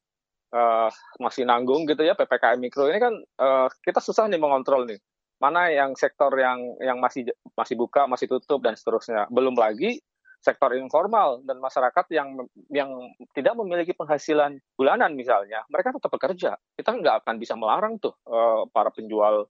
uh, 0.54 0.90
masih 1.18 1.46
nanggung 1.46 1.87
gitu 1.87 2.02
ya 2.02 2.18
ppkm 2.18 2.58
mikro 2.58 2.90
ini 2.90 2.99
kan 2.99 3.14
uh, 3.38 3.68
kita 3.82 4.02
susah 4.02 4.26
nih 4.26 4.40
mengontrol 4.40 4.87
nih. 4.87 4.99
Mana 5.40 5.73
yang 5.73 5.96
sektor 5.96 6.28
yang 6.37 6.76
yang 6.85 7.00
masih 7.00 7.32
masih 7.56 7.75
buka 7.78 8.04
masih 8.04 8.28
tutup 8.28 8.61
dan 8.61 8.76
seterusnya. 8.76 9.25
Belum 9.32 9.56
lagi 9.56 10.02
sektor 10.40 10.73
informal 10.73 11.44
dan 11.44 11.61
masyarakat 11.61 12.06
yang 12.16 12.32
yang 12.73 12.90
tidak 13.37 13.52
memiliki 13.61 13.92
penghasilan 13.92 14.56
bulanan 14.73 15.12
misalnya, 15.12 15.61
mereka 15.68 15.92
tetap 15.92 16.09
bekerja. 16.09 16.56
Kita 16.75 16.97
nggak 16.97 17.25
akan 17.25 17.37
bisa 17.37 17.54
melarang 17.61 18.00
tuh 18.00 18.16
uh, 18.25 18.64
para 18.73 18.88
penjual 18.88 19.44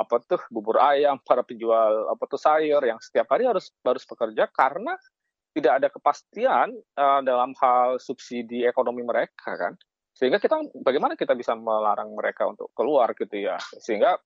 apa 0.00 0.16
tuh 0.24 0.40
bubur 0.48 0.80
ayam, 0.80 1.20
para 1.28 1.44
penjual 1.44 2.08
apa 2.08 2.24
tuh 2.24 2.40
sayur 2.40 2.80
yang 2.80 2.96
setiap 2.98 3.28
hari 3.28 3.44
harus 3.44 3.68
harus 3.84 4.04
bekerja 4.08 4.48
karena 4.48 4.96
tidak 5.52 5.72
ada 5.82 5.88
kepastian 5.92 6.68
uh, 6.96 7.20
dalam 7.20 7.52
hal 7.60 8.00
subsidi 8.00 8.64
ekonomi 8.64 9.04
mereka 9.04 9.60
kan. 9.60 9.76
Sehingga 10.16 10.40
kita 10.40 10.56
bagaimana 10.80 11.20
kita 11.20 11.36
bisa 11.36 11.52
melarang 11.52 12.16
mereka 12.16 12.48
untuk 12.48 12.72
keluar 12.72 13.12
gitu 13.12 13.36
ya. 13.44 13.60
Sehingga 13.76 14.16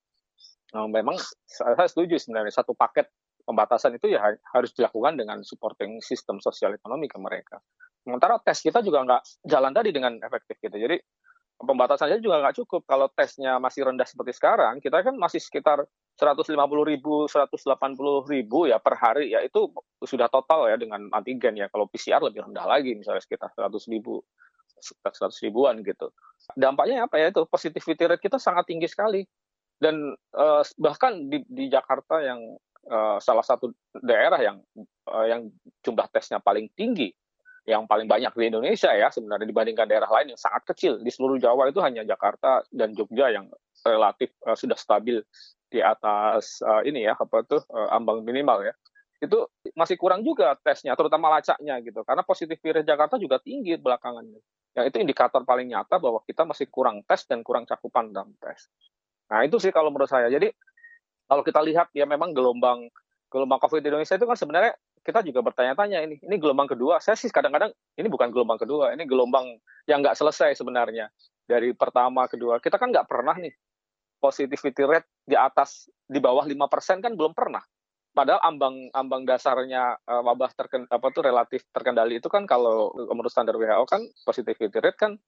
uh, 0.78 0.88
memang 0.88 1.18
saya 1.42 1.90
setuju 1.90 2.22
sebenarnya 2.22 2.54
satu 2.54 2.76
paket 2.76 3.10
pembatasan 3.44 3.96
itu 3.96 4.10
ya 4.12 4.34
harus 4.52 4.70
dilakukan 4.72 5.20
dengan 5.20 5.44
supporting 5.44 6.00
sistem 6.00 6.40
sosial 6.40 6.74
ekonomi 6.74 7.06
ke 7.06 7.20
mereka. 7.20 7.60
Sementara 8.04 8.40
tes 8.40 8.60
kita 8.60 8.84
juga 8.84 9.04
nggak 9.04 9.22
jalan 9.48 9.72
tadi 9.72 9.90
dengan 9.92 10.12
efektif 10.20 10.60
gitu. 10.60 10.76
Jadi 10.76 10.96
pembatasan 11.60 12.10
saja 12.12 12.20
juga 12.20 12.40
nggak 12.44 12.56
cukup. 12.64 12.82
Kalau 12.84 13.08
tesnya 13.12 13.56
masih 13.56 13.88
rendah 13.88 14.04
seperti 14.04 14.36
sekarang, 14.36 14.80
kita 14.80 15.00
kan 15.00 15.14
masih 15.16 15.40
sekitar 15.40 15.84
150 16.20 16.52
ribu, 16.84 17.26
180 17.26 17.64
ribu 18.30 18.70
ya 18.70 18.78
per 18.78 18.94
hari 19.00 19.34
ya 19.34 19.42
itu 19.42 19.72
sudah 20.04 20.28
total 20.28 20.68
ya 20.68 20.76
dengan 20.76 21.08
antigen 21.12 21.56
ya. 21.56 21.66
Kalau 21.72 21.88
PCR 21.88 22.20
lebih 22.20 22.44
rendah 22.44 22.64
lagi 22.68 22.92
misalnya 22.92 23.24
sekitar 23.24 23.52
100 23.56 23.72
ribu, 23.88 24.20
sekitar 24.78 25.32
100 25.32 25.44
ribuan 25.48 25.74
gitu. 25.80 26.12
Dampaknya 26.54 27.08
apa 27.08 27.16
ya 27.20 27.32
itu 27.32 27.48
positivity 27.48 28.04
rate 28.04 28.22
kita 28.22 28.36
sangat 28.36 28.68
tinggi 28.68 28.86
sekali 28.86 29.24
dan 29.80 30.14
uh, 30.38 30.62
bahkan 30.78 31.26
di, 31.26 31.42
di 31.50 31.66
Jakarta 31.66 32.22
yang 32.22 32.40
uh, 32.88 33.18
salah 33.20 33.44
satu 33.44 33.72
daerah 34.00 34.40
yang 34.40 34.56
uh, 35.08 35.26
yang 35.28 35.50
jumlah 35.84 36.08
tesnya 36.10 36.40
paling 36.40 36.70
tinggi, 36.72 37.12
yang 37.64 37.88
paling 37.88 38.08
banyak 38.08 38.32
di 38.36 38.44
Indonesia 38.48 38.92
ya 38.92 39.08
sebenarnya 39.12 39.48
dibandingkan 39.48 39.86
daerah 39.88 40.08
lain 40.08 40.36
yang 40.36 40.40
sangat 40.40 40.64
kecil. 40.74 41.00
Di 41.00 41.10
seluruh 41.12 41.36
Jawa 41.40 41.68
itu 41.68 41.80
hanya 41.84 42.04
Jakarta 42.04 42.64
dan 42.72 42.92
Jogja 42.92 43.32
yang 43.32 43.48
relatif 43.84 44.32
uh, 44.48 44.56
sudah 44.56 44.76
stabil 44.76 45.20
di 45.68 45.80
atas 45.82 46.62
uh, 46.62 46.86
ini 46.86 47.04
ya 47.04 47.18
apa 47.18 47.42
tuh 47.42 47.60
uh, 47.72 47.90
ambang 47.90 48.22
minimal 48.22 48.62
ya 48.62 48.74
itu 49.24 49.38
masih 49.72 49.96
kurang 49.96 50.20
juga 50.20 50.52
tesnya, 50.60 50.92
terutama 50.92 51.32
lacaknya 51.32 51.80
gitu. 51.80 52.04
Karena 52.04 52.22
positif 52.22 52.60
rate 52.60 52.84
Jakarta 52.84 53.16
juga 53.16 53.40
tinggi 53.40 53.74
belakangan. 53.80 54.24
Ya 54.74 54.82
itu 54.84 55.00
indikator 55.00 55.40
paling 55.46 55.72
nyata 55.72 55.96
bahwa 55.96 56.20
kita 56.26 56.44
masih 56.44 56.68
kurang 56.68 57.00
tes 57.08 57.24
dan 57.24 57.40
kurang 57.40 57.64
cakupan 57.64 58.12
dalam 58.12 58.36
tes. 58.42 58.68
Nah 59.32 59.46
itu 59.46 59.56
sih 59.56 59.72
kalau 59.72 59.88
menurut 59.88 60.10
saya. 60.10 60.28
Jadi 60.28 60.52
kalau 61.28 61.42
kita 61.42 61.60
lihat 61.64 61.88
ya 61.96 62.04
memang 62.04 62.32
gelombang 62.36 62.88
gelombang 63.32 63.58
COVID 63.62 63.82
di 63.82 63.88
Indonesia 63.90 64.14
itu 64.14 64.26
kan 64.28 64.38
sebenarnya 64.38 64.72
kita 65.04 65.20
juga 65.20 65.44
bertanya-tanya 65.44 66.00
ini 66.06 66.16
ini 66.22 66.36
gelombang 66.40 66.70
kedua. 66.70 67.02
Saya 67.02 67.18
sih 67.18 67.28
kadang-kadang 67.28 67.74
ini 68.00 68.08
bukan 68.08 68.32
gelombang 68.32 68.56
kedua, 68.56 68.96
ini 68.96 69.04
gelombang 69.04 69.58
yang 69.84 70.00
nggak 70.00 70.16
selesai 70.16 70.56
sebenarnya 70.56 71.10
dari 71.44 71.74
pertama 71.76 72.24
kedua. 72.30 72.62
Kita 72.62 72.80
kan 72.80 72.94
nggak 72.94 73.04
pernah 73.04 73.36
nih 73.36 73.52
positivity 74.22 74.82
rate 74.88 75.08
di 75.28 75.36
atas 75.36 75.90
di 76.08 76.16
bawah 76.22 76.48
lima 76.48 76.70
persen 76.70 77.04
kan 77.04 77.12
belum 77.12 77.36
pernah 77.36 77.60
padahal 78.14 78.40
ambang 78.46 78.88
ambang 78.94 79.26
dasarnya 79.26 79.98
uh, 80.06 80.22
wabah 80.22 80.54
terken, 80.54 80.86
apa 80.86 81.10
tuh 81.10 81.26
relatif 81.26 81.66
terkendali 81.74 82.22
itu 82.22 82.30
kan 82.30 82.46
kalau 82.46 82.94
menurut 83.10 83.28
standar 83.28 83.58
WHO 83.58 83.84
kan 83.90 84.06
positivity 84.22 84.78
rate 84.78 84.96
kan 84.96 85.18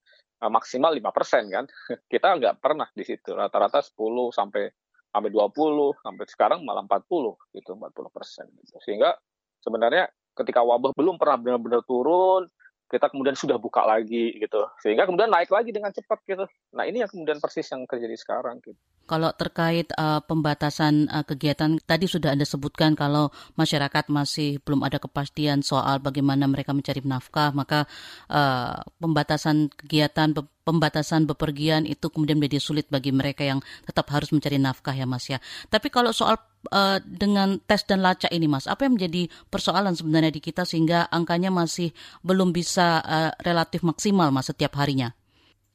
uh, 0.40 0.50
maksimal 0.50 0.94
5% 0.94 1.02
kan. 1.50 1.66
Kita 2.12 2.38
nggak 2.38 2.62
pernah 2.62 2.86
di 2.94 3.02
situ. 3.02 3.34
Rata-rata 3.34 3.82
10 3.82 3.98
sampai 4.30 4.70
sampai 5.16 5.32
20 5.32 6.04
sampai 6.04 6.24
sekarang 6.28 6.60
malah 6.60 6.84
40 6.84 7.56
gitu 7.56 7.70
40 7.72 8.12
persen 8.12 8.44
gitu. 8.60 8.76
Sehingga 8.84 9.16
sebenarnya 9.64 10.12
ketika 10.36 10.60
wabah 10.60 10.92
belum 10.92 11.16
pernah 11.16 11.40
benar-benar 11.40 11.80
turun 11.88 12.44
kita 12.86 13.08
kemudian 13.08 13.34
sudah 13.34 13.56
buka 13.56 13.82
lagi 13.88 14.36
gitu. 14.36 14.68
Sehingga 14.84 15.08
kemudian 15.08 15.32
naik 15.32 15.48
lagi 15.48 15.72
dengan 15.72 15.90
cepat 15.90 16.20
gitu. 16.28 16.44
Nah 16.76 16.84
ini 16.84 17.00
yang 17.00 17.10
kemudian 17.10 17.40
persis 17.40 17.66
yang 17.72 17.88
terjadi 17.88 18.14
sekarang 18.14 18.60
gitu 18.60 18.76
kalau 19.06 19.30
terkait 19.32 19.88
uh, 19.96 20.20
pembatasan 20.26 21.08
uh, 21.08 21.22
kegiatan 21.22 21.78
tadi 21.86 22.10
sudah 22.10 22.34
anda 22.34 22.44
sebutkan 22.44 22.98
kalau 22.98 23.30
masyarakat 23.54 24.10
masih 24.10 24.58
belum 24.66 24.82
ada 24.82 24.98
kepastian 24.98 25.62
soal 25.62 26.02
bagaimana 26.02 26.44
mereka 26.50 26.74
mencari 26.74 27.00
nafkah 27.06 27.54
maka 27.54 27.86
uh, 28.28 28.82
pembatasan 28.98 29.70
kegiatan 29.72 30.34
pembatasan 30.66 31.30
bepergian 31.30 31.86
itu 31.86 32.10
kemudian 32.10 32.42
menjadi 32.42 32.58
sulit 32.58 32.90
bagi 32.90 33.14
mereka 33.14 33.46
yang 33.46 33.62
tetap 33.86 34.10
harus 34.10 34.34
mencari 34.34 34.58
nafkah 34.58 34.98
ya 34.98 35.06
Mas 35.06 35.30
ya. 35.30 35.38
Tapi 35.70 35.94
kalau 35.94 36.10
soal 36.10 36.42
uh, 36.74 36.98
dengan 37.06 37.62
tes 37.62 37.86
dan 37.86 38.02
lacak 38.02 38.34
ini 38.34 38.50
Mas, 38.50 38.66
apa 38.66 38.82
yang 38.90 38.98
menjadi 38.98 39.30
persoalan 39.46 39.94
sebenarnya 39.94 40.34
di 40.34 40.42
kita 40.42 40.66
sehingga 40.66 41.06
angkanya 41.06 41.54
masih 41.54 41.94
belum 42.26 42.50
bisa 42.50 42.98
uh, 42.98 43.30
relatif 43.46 43.86
maksimal 43.86 44.34
Mas 44.34 44.50
setiap 44.50 44.74
harinya? 44.74 45.14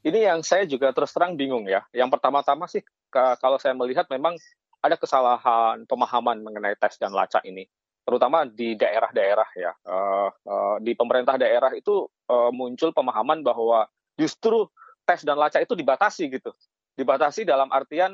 Ini 0.02 0.34
yang 0.34 0.42
saya 0.42 0.66
juga 0.66 0.90
terus 0.90 1.14
terang 1.14 1.38
bingung 1.38 1.70
ya. 1.70 1.86
Yang 1.94 2.18
pertama-tama 2.18 2.66
sih 2.66 2.82
kalau 3.14 3.62
saya 3.62 3.78
melihat 3.78 4.10
memang 4.10 4.34
ada 4.82 4.98
kesalahan 4.98 5.86
pemahaman 5.86 6.42
mengenai 6.42 6.74
tes 6.74 6.98
dan 6.98 7.14
lacak 7.14 7.46
ini. 7.46 7.70
Terutama 8.02 8.50
di 8.50 8.74
daerah-daerah 8.74 9.50
ya. 9.54 9.72
Uh, 9.86 10.30
uh, 10.50 10.76
di 10.82 10.98
pemerintah 10.98 11.38
daerah 11.38 11.70
itu 11.78 12.10
uh, 12.34 12.50
muncul 12.50 12.90
pemahaman 12.90 13.46
bahwa 13.46 13.86
justru 14.18 14.66
tes 15.06 15.22
dan 15.22 15.38
lacak 15.38 15.70
itu 15.70 15.78
dibatasi 15.78 16.34
gitu. 16.34 16.50
Dibatasi 16.98 17.46
dalam 17.48 17.70
artian 17.72 18.14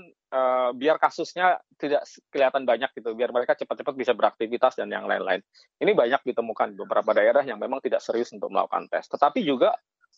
biar 0.76 1.00
kasusnya 1.00 1.56
tidak 1.80 2.04
kelihatan 2.28 2.68
banyak 2.68 2.92
gitu. 3.00 3.16
Biar 3.16 3.32
mereka 3.32 3.56
cepat-cepat 3.56 3.96
bisa 3.96 4.12
beraktivitas 4.12 4.76
dan 4.76 4.92
yang 4.92 5.08
lain-lain. 5.08 5.40
Ini 5.80 5.96
banyak 5.96 6.20
ditemukan 6.28 6.76
di 6.76 6.78
beberapa 6.84 7.16
daerah 7.16 7.48
yang 7.48 7.56
memang 7.64 7.80
tidak 7.80 8.04
serius 8.04 8.36
untuk 8.36 8.52
melakukan 8.52 8.92
tes. 8.92 9.08
Tetapi 9.08 9.40
juga 9.48 9.72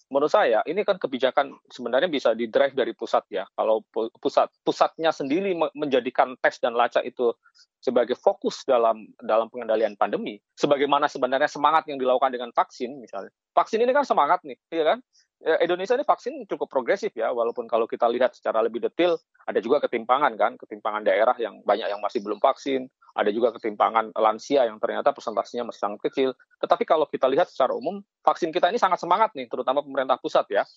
menurut 0.10 0.34
saya 0.34 0.66
ini 0.66 0.82
kan 0.82 0.98
kebijakan 0.98 1.54
sebenarnya 1.70 2.10
bisa 2.10 2.34
di 2.34 2.50
drive 2.50 2.74
dari 2.74 2.92
pusat 2.98 3.24
ya. 3.30 3.46
Kalau 3.54 3.86
pusat 3.94 4.50
pusatnya 4.66 5.14
sendiri 5.14 5.54
menjadikan 5.78 6.34
tes 6.42 6.58
dan 6.58 6.74
lacak 6.74 7.06
itu 7.06 7.32
sebagai 7.80 8.18
fokus 8.18 8.66
dalam 8.66 9.08
dalam 9.22 9.48
pengendalian 9.48 9.96
pandemi 9.96 10.42
sebagaimana 10.58 11.08
sebenarnya 11.08 11.48
semangat 11.48 11.88
yang 11.88 12.02
dilakukan 12.02 12.34
dengan 12.34 12.50
vaksin 12.52 12.98
misalnya. 12.98 13.32
Vaksin 13.54 13.80
ini 13.86 13.94
kan 13.94 14.04
semangat 14.04 14.42
nih 14.44 14.58
iya 14.74 14.84
kan? 14.96 15.00
Ya, 15.00 15.29
Indonesia 15.40 15.96
ini 15.96 16.04
vaksin 16.04 16.44
cukup 16.52 16.68
progresif 16.68 17.16
ya, 17.16 17.32
walaupun 17.32 17.64
kalau 17.64 17.88
kita 17.88 18.12
lihat 18.12 18.36
secara 18.36 18.60
lebih 18.60 18.84
detail 18.84 19.16
ada 19.48 19.64
juga 19.64 19.80
ketimpangan 19.88 20.36
kan, 20.36 20.60
ketimpangan 20.60 21.08
daerah 21.08 21.32
yang 21.40 21.64
banyak 21.64 21.88
yang 21.88 22.04
masih 22.04 22.20
belum 22.20 22.44
vaksin, 22.44 22.92
ada 23.16 23.32
juga 23.32 23.56
ketimpangan 23.56 24.12
lansia 24.20 24.68
yang 24.68 24.84
ternyata 24.84 25.16
persentasenya 25.16 25.64
masih 25.64 25.80
sangat 25.80 26.00
kecil. 26.12 26.36
Tetapi 26.60 26.84
kalau 26.84 27.08
kita 27.08 27.32
lihat 27.32 27.48
secara 27.48 27.72
umum, 27.72 28.04
vaksin 28.20 28.52
kita 28.52 28.68
ini 28.68 28.76
sangat 28.76 29.00
semangat 29.00 29.32
nih, 29.32 29.48
terutama 29.48 29.80
pemerintah 29.80 30.20
pusat 30.20 30.44
ya. 30.52 30.68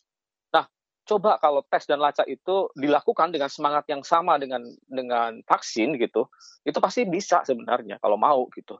Nah, 0.54 0.71
coba 1.11 1.42
kalau 1.42 1.66
tes 1.66 1.83
dan 1.90 1.99
lacak 1.99 2.31
itu 2.31 2.71
dilakukan 2.78 3.35
dengan 3.35 3.50
semangat 3.50 3.90
yang 3.90 4.07
sama 4.07 4.38
dengan 4.38 4.62
dengan 4.87 5.42
vaksin 5.42 5.99
gitu, 5.99 6.31
itu 6.62 6.78
pasti 6.78 7.02
bisa 7.02 7.42
sebenarnya 7.42 7.99
kalau 7.99 8.14
mau 8.14 8.47
gitu. 8.54 8.78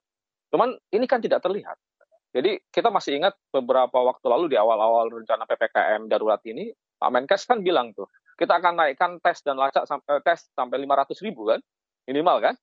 Cuman 0.55 0.79
ini 0.95 1.11
kan 1.11 1.19
tidak 1.19 1.43
terlihat. 1.43 1.75
Jadi 2.33 2.57
kita 2.73 2.89
masih 2.89 3.21
ingat 3.21 3.37
beberapa 3.53 4.01
waktu 4.01 4.25
lalu 4.25 4.57
di 4.57 4.57
awal-awal 4.57 5.13
rencana 5.13 5.45
PPKM 5.45 6.09
darurat 6.09 6.41
ini, 6.49 6.73
Pak 6.97 7.11
Menkes 7.13 7.45
kan 7.45 7.61
bilang 7.61 7.93
tuh, 7.93 8.09
kita 8.41 8.57
akan 8.57 8.81
naikkan 8.81 9.21
tes 9.21 9.45
dan 9.45 9.61
lacak 9.61 9.85
sampai 9.85 10.17
eh, 10.17 10.21
tes 10.25 10.49
sampai 10.57 10.81
500 10.81 11.13
ribu 11.29 11.53
kan, 11.53 11.61
minimal 12.09 12.41
kan. 12.41 12.55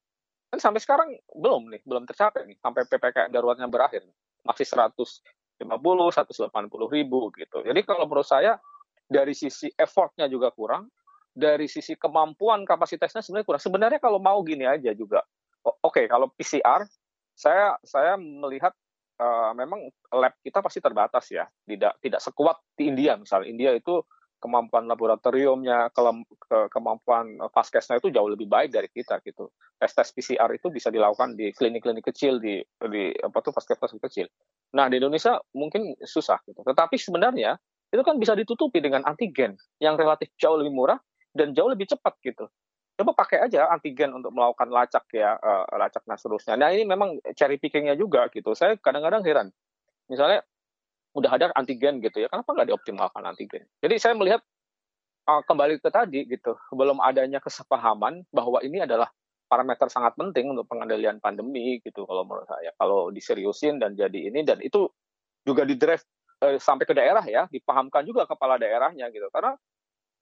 Kan 0.50 0.58
sampai 0.58 0.82
sekarang 0.82 1.10
belum 1.30 1.70
nih, 1.70 1.82
belum 1.86 2.10
tercapai 2.10 2.50
nih, 2.50 2.58
sampai 2.58 2.90
PPKM 2.90 3.30
daruratnya 3.30 3.70
berakhir. 3.70 4.02
Masih 4.42 4.66
150, 4.66 5.62
180 5.62 6.50
ribu 6.90 7.30
gitu. 7.38 7.62
Jadi 7.62 7.80
kalau 7.86 8.10
menurut 8.10 8.26
saya, 8.26 8.58
dari 9.06 9.38
sisi 9.38 9.70
effortnya 9.78 10.26
juga 10.26 10.50
kurang, 10.50 10.90
dari 11.30 11.70
sisi 11.70 11.94
kemampuan 11.94 12.66
kapasitasnya 12.66 13.22
sebenarnya 13.22 13.46
kurang. 13.46 13.62
Sebenarnya 13.62 14.00
kalau 14.02 14.18
mau 14.18 14.42
gini 14.42 14.66
aja 14.66 14.90
juga, 14.98 15.22
oke 15.62 15.78
okay, 15.86 16.06
kalau 16.10 16.34
PCR, 16.34 16.90
saya 17.38 17.78
saya 17.86 18.18
melihat 18.18 18.74
uh, 19.20 19.52
memang 19.54 19.92
lab 20.16 20.34
kita 20.42 20.64
pasti 20.64 20.80
terbatas 20.80 21.30
ya, 21.30 21.46
tidak 21.68 22.00
tidak 22.00 22.22
sekuat 22.24 22.58
di 22.74 22.90
India 22.90 23.20
misalnya. 23.20 23.48
India 23.52 23.72
itu 23.76 24.02
kemampuan 24.40 24.88
laboratoriumnya, 24.88 25.92
ke, 25.92 26.02
ke, 26.48 26.58
kemampuan 26.72 27.44
vaskesnya 27.52 28.00
itu 28.00 28.08
jauh 28.08 28.32
lebih 28.32 28.48
baik 28.48 28.72
dari 28.72 28.88
kita 28.88 29.20
gitu. 29.28 29.52
Tes 29.76 29.92
tes 29.92 30.08
PCR 30.16 30.48
itu 30.56 30.72
bisa 30.72 30.88
dilakukan 30.88 31.36
di 31.36 31.52
klinik-klinik 31.52 32.08
kecil 32.08 32.40
di 32.40 32.64
di 32.88 33.12
apa 33.20 33.38
tuh 33.44 33.52
vaskes 33.52 34.00
kecil. 34.00 34.32
Nah 34.80 34.88
di 34.88 34.96
Indonesia 35.04 35.38
mungkin 35.52 35.92
susah 36.00 36.40
gitu. 36.48 36.64
Tetapi 36.64 36.96
sebenarnya 36.96 37.60
itu 37.92 38.02
kan 38.06 38.16
bisa 38.16 38.38
ditutupi 38.38 38.80
dengan 38.80 39.04
antigen 39.04 39.60
yang 39.84 40.00
relatif 40.00 40.32
jauh 40.40 40.56
lebih 40.56 40.72
murah 40.72 41.00
dan 41.36 41.52
jauh 41.52 41.68
lebih 41.68 41.90
cepat 41.90 42.16
gitu 42.24 42.48
coba 43.00 43.16
pakai 43.16 43.48
aja 43.48 43.72
antigen 43.72 44.12
untuk 44.12 44.36
melakukan 44.36 44.68
lacak 44.68 45.08
ya 45.16 45.40
uh, 45.40 45.64
lacak 45.80 46.04
dan 46.04 46.20
seterusnya. 46.20 46.60
Nah 46.60 46.76
ini 46.76 46.84
memang 46.84 47.16
cherry 47.32 47.56
pickingnya 47.56 47.96
juga 47.96 48.28
gitu. 48.28 48.52
Saya 48.52 48.76
kadang-kadang 48.76 49.24
heran. 49.24 49.48
Misalnya 50.12 50.44
udah 51.16 51.32
ada 51.32 51.46
antigen 51.56 52.04
gitu 52.04 52.20
ya, 52.20 52.28
kenapa 52.28 52.52
nggak 52.52 52.76
dioptimalkan 52.76 53.24
antigen? 53.24 53.64
Jadi 53.80 53.96
saya 53.98 54.14
melihat 54.20 54.44
uh, 55.32 55.42
kembali 55.48 55.80
ke 55.80 55.90
tadi 55.90 56.28
gitu, 56.28 56.60
belum 56.76 57.00
adanya 57.00 57.40
kesepahaman 57.40 58.28
bahwa 58.36 58.60
ini 58.62 58.84
adalah 58.84 59.08
parameter 59.50 59.90
sangat 59.90 60.14
penting 60.20 60.54
untuk 60.54 60.70
pengendalian 60.70 61.18
pandemi 61.18 61.82
gitu 61.82 62.04
kalau 62.04 62.28
menurut 62.28 62.46
saya. 62.46 62.76
Kalau 62.76 63.10
diseriusin 63.10 63.82
dan 63.82 63.96
jadi 63.96 64.30
ini 64.30 64.46
dan 64.46 64.60
itu 64.62 64.92
juga 65.48 65.64
di 65.66 65.80
drive 65.80 66.04
uh, 66.44 66.60
sampai 66.60 66.84
ke 66.84 66.94
daerah 66.94 67.24
ya, 67.24 67.48
dipahamkan 67.48 68.04
juga 68.04 68.28
kepala 68.28 68.60
daerahnya 68.60 69.08
gitu. 69.10 69.32
Karena 69.32 69.56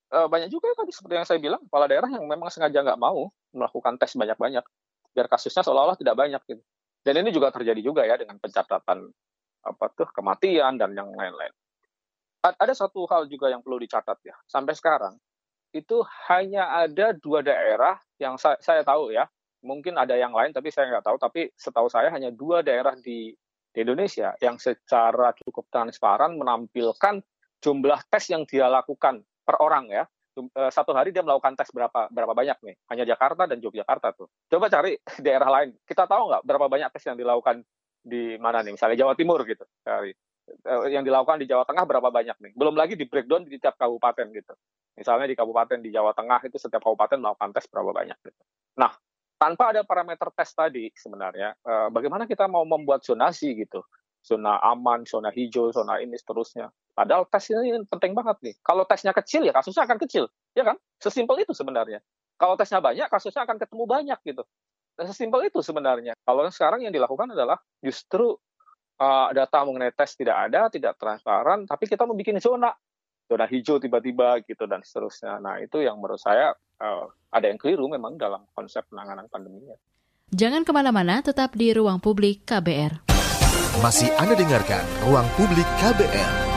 banyak 0.07 0.47
juga 0.47 0.71
tadi 0.71 0.91
seperti 0.95 1.15
yang 1.19 1.27
saya 1.27 1.39
bilang 1.43 1.61
kepala 1.67 1.85
daerah 1.91 2.07
yang 2.07 2.23
memang 2.23 2.47
sengaja 2.47 2.79
nggak 2.79 2.99
mau 2.99 3.27
melakukan 3.51 3.99
tes 3.99 4.15
banyak-banyak 4.15 4.63
biar 5.11 5.27
kasusnya 5.27 5.65
seolah-olah 5.65 5.97
tidak 5.99 6.15
banyak 6.15 6.41
gitu. 6.47 6.63
Dan 7.03 7.23
ini 7.23 7.31
juga 7.31 7.51
terjadi 7.51 7.81
juga 7.81 8.05
ya 8.05 8.19
dengan 8.19 8.37
pencatatan 8.37 9.09
apa 9.65 9.85
tuh 9.95 10.07
kematian 10.13 10.79
dan 10.79 10.95
yang 10.95 11.11
lain-lain. 11.11 11.51
Ada 12.43 12.87
satu 12.87 13.03
hal 13.11 13.27
juga 13.27 13.51
yang 13.51 13.59
perlu 13.59 13.81
dicatat 13.81 14.19
ya. 14.23 14.35
Sampai 14.47 14.77
sekarang 14.77 15.19
itu 15.75 15.99
hanya 16.31 16.71
ada 16.71 17.11
dua 17.11 17.43
daerah 17.43 17.99
yang 18.21 18.39
saya, 18.39 18.55
saya 18.63 18.85
tahu 18.87 19.11
ya. 19.11 19.27
Mungkin 19.65 19.97
ada 19.99 20.15
yang 20.15 20.31
lain 20.31 20.55
tapi 20.55 20.71
saya 20.71 20.87
nggak 20.87 21.03
tahu. 21.03 21.17
Tapi 21.19 21.51
setahu 21.57 21.91
saya 21.91 22.07
hanya 22.13 22.31
dua 22.31 22.63
daerah 22.63 22.95
di, 22.95 23.35
di 23.73 23.77
Indonesia 23.83 24.31
yang 24.39 24.55
secara 24.55 25.35
cukup 25.43 25.67
transparan 25.67 26.39
menampilkan 26.39 27.19
jumlah 27.59 27.99
tes 28.07 28.31
yang 28.31 28.45
dia 28.47 28.69
lakukan 28.69 29.25
per 29.47 29.63
orang 29.63 29.87
ya. 29.87 30.03
Eh, 30.37 30.69
satu 30.69 30.93
hari 30.93 31.15
dia 31.15 31.23
melakukan 31.23 31.55
tes 31.55 31.71
berapa 31.71 32.11
berapa 32.11 32.33
banyak 32.35 32.59
nih. 32.61 32.75
Hanya 32.91 33.07
Jakarta 33.07 33.47
dan 33.47 33.63
Yogyakarta 33.63 34.11
tuh. 34.13 34.27
Coba 34.51 34.67
cari 34.67 34.99
daerah 35.25 35.47
lain. 35.47 35.79
Kita 35.87 36.03
tahu 36.03 36.27
nggak 36.27 36.43
berapa 36.43 36.67
banyak 36.67 36.89
tes 36.91 37.07
yang 37.07 37.15
dilakukan 37.15 37.63
di 38.03 38.35
mana 38.37 38.59
nih? 38.61 38.75
Misalnya 38.75 39.07
Jawa 39.07 39.15
Timur 39.15 39.39
gitu 39.47 39.63
cari. 39.81 40.11
Eh, 40.47 40.87
yang 40.91 41.07
dilakukan 41.07 41.39
di 41.39 41.47
Jawa 41.47 41.63
Tengah 41.63 41.87
berapa 41.87 42.11
banyak 42.11 42.37
nih? 42.43 42.51
Belum 42.53 42.75
lagi 42.75 42.99
di 42.99 43.07
breakdown 43.07 43.47
di 43.47 43.57
tiap 43.57 43.79
kabupaten 43.79 44.27
gitu. 44.35 44.53
Misalnya 44.99 45.25
di 45.31 45.35
kabupaten 45.39 45.79
di 45.79 45.89
Jawa 45.89 46.11
Tengah 46.11 46.43
itu 46.43 46.59
setiap 46.59 46.83
kabupaten 46.83 47.17
melakukan 47.17 47.55
tes 47.55 47.65
berapa 47.71 47.95
banyak 47.95 48.17
gitu. 48.21 48.41
Nah 48.77 48.91
tanpa 49.37 49.69
ada 49.69 49.85
parameter 49.85 50.33
tes 50.33 50.49
tadi 50.51 50.89
sebenarnya, 50.97 51.53
uh, 51.61 51.87
bagaimana 51.93 52.25
kita 52.25 52.49
mau 52.49 52.65
membuat 52.65 53.05
zonasi 53.05 53.53
gitu, 53.53 53.85
zona 54.25 54.57
aman, 54.65 55.05
zona 55.05 55.29
hijau, 55.29 55.69
zona 55.69 56.01
ini 56.01 56.17
seterusnya. 56.17 56.73
Padahal 56.97 57.29
tes 57.29 57.45
ini 57.53 57.77
penting 57.85 58.17
banget 58.17 58.41
nih. 58.41 58.55
Kalau 58.65 58.81
tesnya 58.89 59.13
kecil 59.13 59.45
ya 59.45 59.53
kasusnya 59.53 59.85
akan 59.85 60.01
kecil, 60.01 60.25
ya 60.57 60.65
kan? 60.65 60.81
Sesimpel 60.97 61.45
itu 61.45 61.53
sebenarnya. 61.53 62.01
Kalau 62.41 62.57
tesnya 62.57 62.81
banyak, 62.81 63.05
kasusnya 63.05 63.45
akan 63.45 63.61
ketemu 63.61 63.85
banyak 63.85 64.19
gitu. 64.25 64.41
Sesimpel 64.97 65.45
itu 65.45 65.61
sebenarnya. 65.61 66.17
Kalau 66.25 66.41
sekarang 66.49 66.81
yang 66.81 66.89
dilakukan 66.89 67.37
adalah 67.37 67.61
justru 67.85 68.33
uh, 68.97 69.29
data 69.29 69.61
mengenai 69.61 69.93
tes 69.93 70.17
tidak 70.17 70.49
ada, 70.49 70.73
tidak 70.73 70.97
transparan, 70.97 71.69
tapi 71.69 71.85
kita 71.85 72.01
membuat 72.09 72.41
zona, 72.41 72.73
zona 73.29 73.45
hijau 73.45 73.77
tiba-tiba 73.77 74.41
gitu 74.49 74.65
dan 74.65 74.81
seterusnya. 74.81 75.37
Nah 75.37 75.61
itu 75.61 75.85
yang 75.85 76.01
menurut 76.01 76.17
saya 76.17 76.57
uh, 76.81 77.05
ada 77.29 77.45
yang 77.45 77.61
keliru 77.61 77.85
memang 77.85 78.17
dalam 78.17 78.41
konsep 78.57 78.89
penanganan 78.89 79.29
pandeminya. 79.29 79.77
Jangan 80.33 80.65
ke 80.65 80.73
mana-mana, 80.73 81.21
tetap 81.21 81.53
di 81.53 81.69
ruang 81.77 82.01
publik 82.01 82.41
KBR. 82.49 83.05
Masih 83.85 84.09
Anda 84.17 84.33
dengarkan 84.33 84.81
ruang 85.05 85.29
publik 85.37 85.69
KBR. 85.77 86.56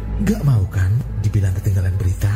Gak 0.21 0.45
mau 0.45 0.61
kan 0.69 0.93
dibilang 1.25 1.49
ketinggalan 1.57 1.97
berita? 1.97 2.29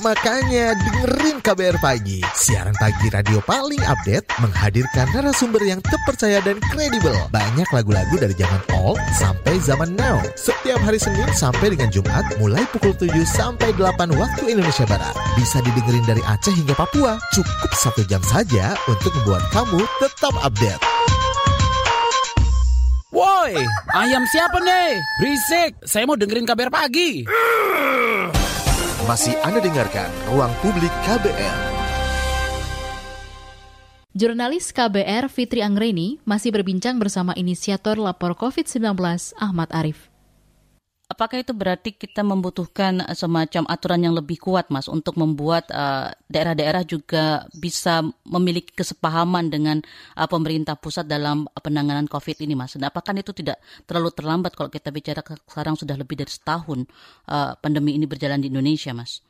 Makanya 0.00 0.72
dengerin 0.80 1.44
KBR 1.44 1.76
Pagi, 1.78 2.24
siaran 2.32 2.72
pagi 2.80 3.12
radio 3.12 3.36
paling 3.44 3.84
update 3.84 4.24
menghadirkan 4.40 5.12
narasumber 5.12 5.60
yang 5.60 5.84
terpercaya 5.84 6.40
dan 6.40 6.56
kredibel. 6.72 7.14
Banyak 7.28 7.68
lagu-lagu 7.68 8.16
dari 8.16 8.32
zaman 8.32 8.64
old 8.80 8.98
sampai 9.12 9.60
zaman 9.60 9.92
now. 9.92 10.16
Setiap 10.32 10.80
hari 10.80 10.96
Senin 10.96 11.28
sampai 11.36 11.76
dengan 11.76 11.92
Jumat 11.92 12.24
mulai 12.40 12.64
pukul 12.72 12.96
7 12.96 13.12
sampai 13.28 13.76
8 13.76 14.08
waktu 14.16 14.56
Indonesia 14.56 14.88
Barat. 14.88 15.12
Bisa 15.36 15.60
didengerin 15.60 16.08
dari 16.08 16.24
Aceh 16.24 16.56
hingga 16.56 16.72
Papua. 16.74 17.20
Cukup 17.36 17.70
satu 17.76 18.02
jam 18.08 18.24
saja 18.24 18.72
untuk 18.88 19.12
membuat 19.20 19.44
kamu 19.52 19.84
tetap 20.00 20.32
update. 20.40 20.91
Woi, 23.12 23.52
ayam 23.92 24.24
siapa 24.24 24.56
nih? 24.56 24.96
Berisik, 25.20 25.76
saya 25.84 26.08
mau 26.08 26.16
dengerin 26.16 26.48
kabar 26.48 26.72
pagi. 26.72 27.28
Masih 29.04 29.36
Anda 29.44 29.60
dengarkan 29.60 30.08
Ruang 30.32 30.48
Publik 30.64 30.88
KBR. 31.04 31.58
Jurnalis 34.16 34.72
KBR 34.72 35.28
Fitri 35.28 35.60
Anggreni 35.60 36.24
masih 36.24 36.56
berbincang 36.56 36.96
bersama 36.96 37.36
inisiator 37.36 38.00
lapor 38.00 38.32
COVID-19 38.32 38.96
Ahmad 39.36 39.68
Arif. 39.76 40.11
Apakah 41.12 41.44
itu 41.44 41.52
berarti 41.52 41.92
kita 41.92 42.24
membutuhkan 42.24 43.04
eh, 43.04 43.12
semacam 43.12 43.68
aturan 43.68 44.00
yang 44.00 44.16
lebih 44.16 44.40
kuat, 44.40 44.72
Mas, 44.72 44.88
untuk 44.88 45.20
membuat 45.20 45.68
daerah 45.68 46.16
daerah-daerah 46.32 46.82
juga 46.88 47.44
bisa 47.52 48.00
memiliki 48.24 48.72
kesepahaman 48.72 49.52
dengan 49.52 49.78
uh, 50.16 50.26
pemerintah 50.26 50.74
pusat 50.74 51.04
dalam 51.04 51.44
penanganan 51.60 52.08
COVID 52.08 52.42
ini, 52.42 52.56
Mas? 52.56 52.74
Dan 52.74 52.88
apakah 52.88 53.14
itu 53.14 53.30
tidak 53.36 53.60
terlalu 53.84 54.10
terlambat 54.10 54.56
kalau 54.56 54.72
kita 54.72 54.88
bicara 54.88 55.20
sekarang 55.22 55.76
sudah 55.76 55.94
lebih 55.94 56.18
dari 56.18 56.32
setahun 56.32 56.88
uh, 57.28 57.54
pandemi 57.60 57.94
ini 57.94 58.08
berjalan 58.08 58.40
di 58.40 58.48
Indonesia, 58.48 58.90
Mas? 58.96 59.20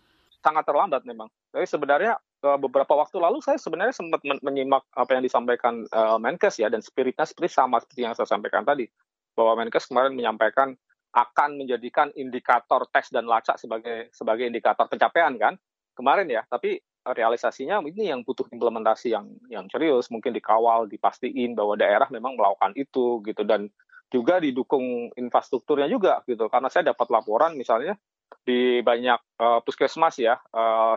Sangat 0.42 0.64
terlambat 0.66 1.02
memang. 1.06 1.30
Jadi 1.52 1.66
sebenarnya 1.68 2.16
beberapa 2.42 2.98
waktu 2.98 3.22
lalu 3.22 3.38
saya 3.38 3.54
sebenarnya 3.54 3.94
sempat 3.94 4.18
menyimak 4.42 4.82
apa 4.98 5.10
yang 5.14 5.22
disampaikan 5.22 5.86
uh, 5.94 6.18
Menkes 6.18 6.58
ya 6.58 6.66
dan 6.66 6.82
spiritnya 6.82 7.22
seperti 7.22 7.54
sama 7.54 7.78
seperti 7.78 8.02
yang 8.02 8.18
saya 8.18 8.26
sampaikan 8.26 8.66
tadi 8.66 8.90
bahwa 9.38 9.62
Menkes 9.62 9.86
kemarin 9.86 10.12
menyampaikan 10.18 10.74
akan 11.12 11.60
menjadikan 11.60 12.08
indikator 12.16 12.88
tes 12.88 13.12
dan 13.12 13.28
lacak 13.28 13.60
sebagai 13.60 14.08
sebagai 14.16 14.48
indikator 14.48 14.88
pencapaian 14.88 15.36
kan? 15.36 15.54
Kemarin 15.92 16.28
ya 16.28 16.42
tapi 16.48 16.80
realisasinya 17.02 17.82
ini 17.84 18.08
yang 18.08 18.24
butuh 18.24 18.48
implementasi 18.48 19.12
yang 19.12 19.26
yang 19.52 19.66
serius 19.68 20.08
mungkin 20.08 20.32
dikawal 20.32 20.88
dipastiin 20.88 21.52
bahwa 21.52 21.76
daerah 21.76 22.08
memang 22.08 22.38
melakukan 22.38 22.72
itu 22.74 23.20
gitu. 23.28 23.44
Dan 23.44 23.68
juga 24.12 24.40
didukung 24.40 25.12
infrastrukturnya 25.16 25.88
juga 25.88 26.20
gitu. 26.24 26.48
Karena 26.48 26.68
saya 26.72 26.92
dapat 26.92 27.08
laporan 27.12 27.56
misalnya 27.56 27.96
di 28.44 28.80
banyak 28.80 29.20
uh, 29.40 29.60
puskesmas 29.60 30.16
ya 30.16 30.40
uh, 30.56 30.96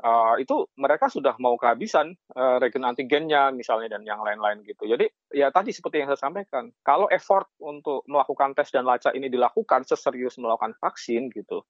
uh, 0.00 0.34
itu 0.40 0.66
mereka 0.80 1.06
sudah 1.06 1.36
mau 1.38 1.54
kehabisan 1.60 2.16
uh, 2.34 2.56
regen 2.58 2.82
antigennya 2.82 3.52
misalnya 3.52 3.96
dan 3.96 4.02
yang 4.02 4.20
lain-lain 4.24 4.64
gitu. 4.64 4.88
Jadi 4.88 5.06
ya 5.32 5.52
tadi 5.52 5.70
seperti 5.70 6.02
yang 6.02 6.08
saya 6.10 6.20
sampaikan, 6.28 6.72
kalau 6.82 7.06
effort 7.12 7.46
untuk 7.60 8.02
melakukan 8.08 8.56
tes 8.56 8.72
dan 8.72 8.88
lacak 8.88 9.12
ini 9.14 9.28
dilakukan 9.28 9.84
seserius 9.84 10.40
melakukan 10.40 10.74
vaksin 10.80 11.28
gitu, 11.30 11.62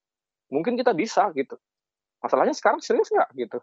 mungkin 0.49 0.79
kita 0.79 0.95
bisa 0.95 1.29
gitu. 1.35 1.59
Masalahnya 2.21 2.55
sekarang 2.55 2.81
serius 2.85 3.11
nggak 3.11 3.31
gitu? 3.37 3.59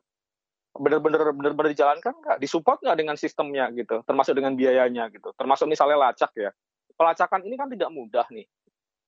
Bener-bener 0.78 1.34
bener-bener 1.34 1.74
dijalankan 1.74 2.14
nggak? 2.14 2.38
Disupport 2.42 2.82
nggak 2.84 2.98
dengan 2.98 3.16
sistemnya 3.18 3.70
gitu? 3.74 4.02
Termasuk 4.06 4.34
dengan 4.38 4.54
biayanya 4.54 5.10
gitu? 5.14 5.34
Termasuk 5.34 5.66
misalnya 5.70 6.10
lacak 6.10 6.32
ya. 6.38 6.52
Pelacakan 6.98 7.46
ini 7.46 7.56
kan 7.58 7.70
tidak 7.70 7.90
mudah 7.94 8.26
nih. 8.34 8.50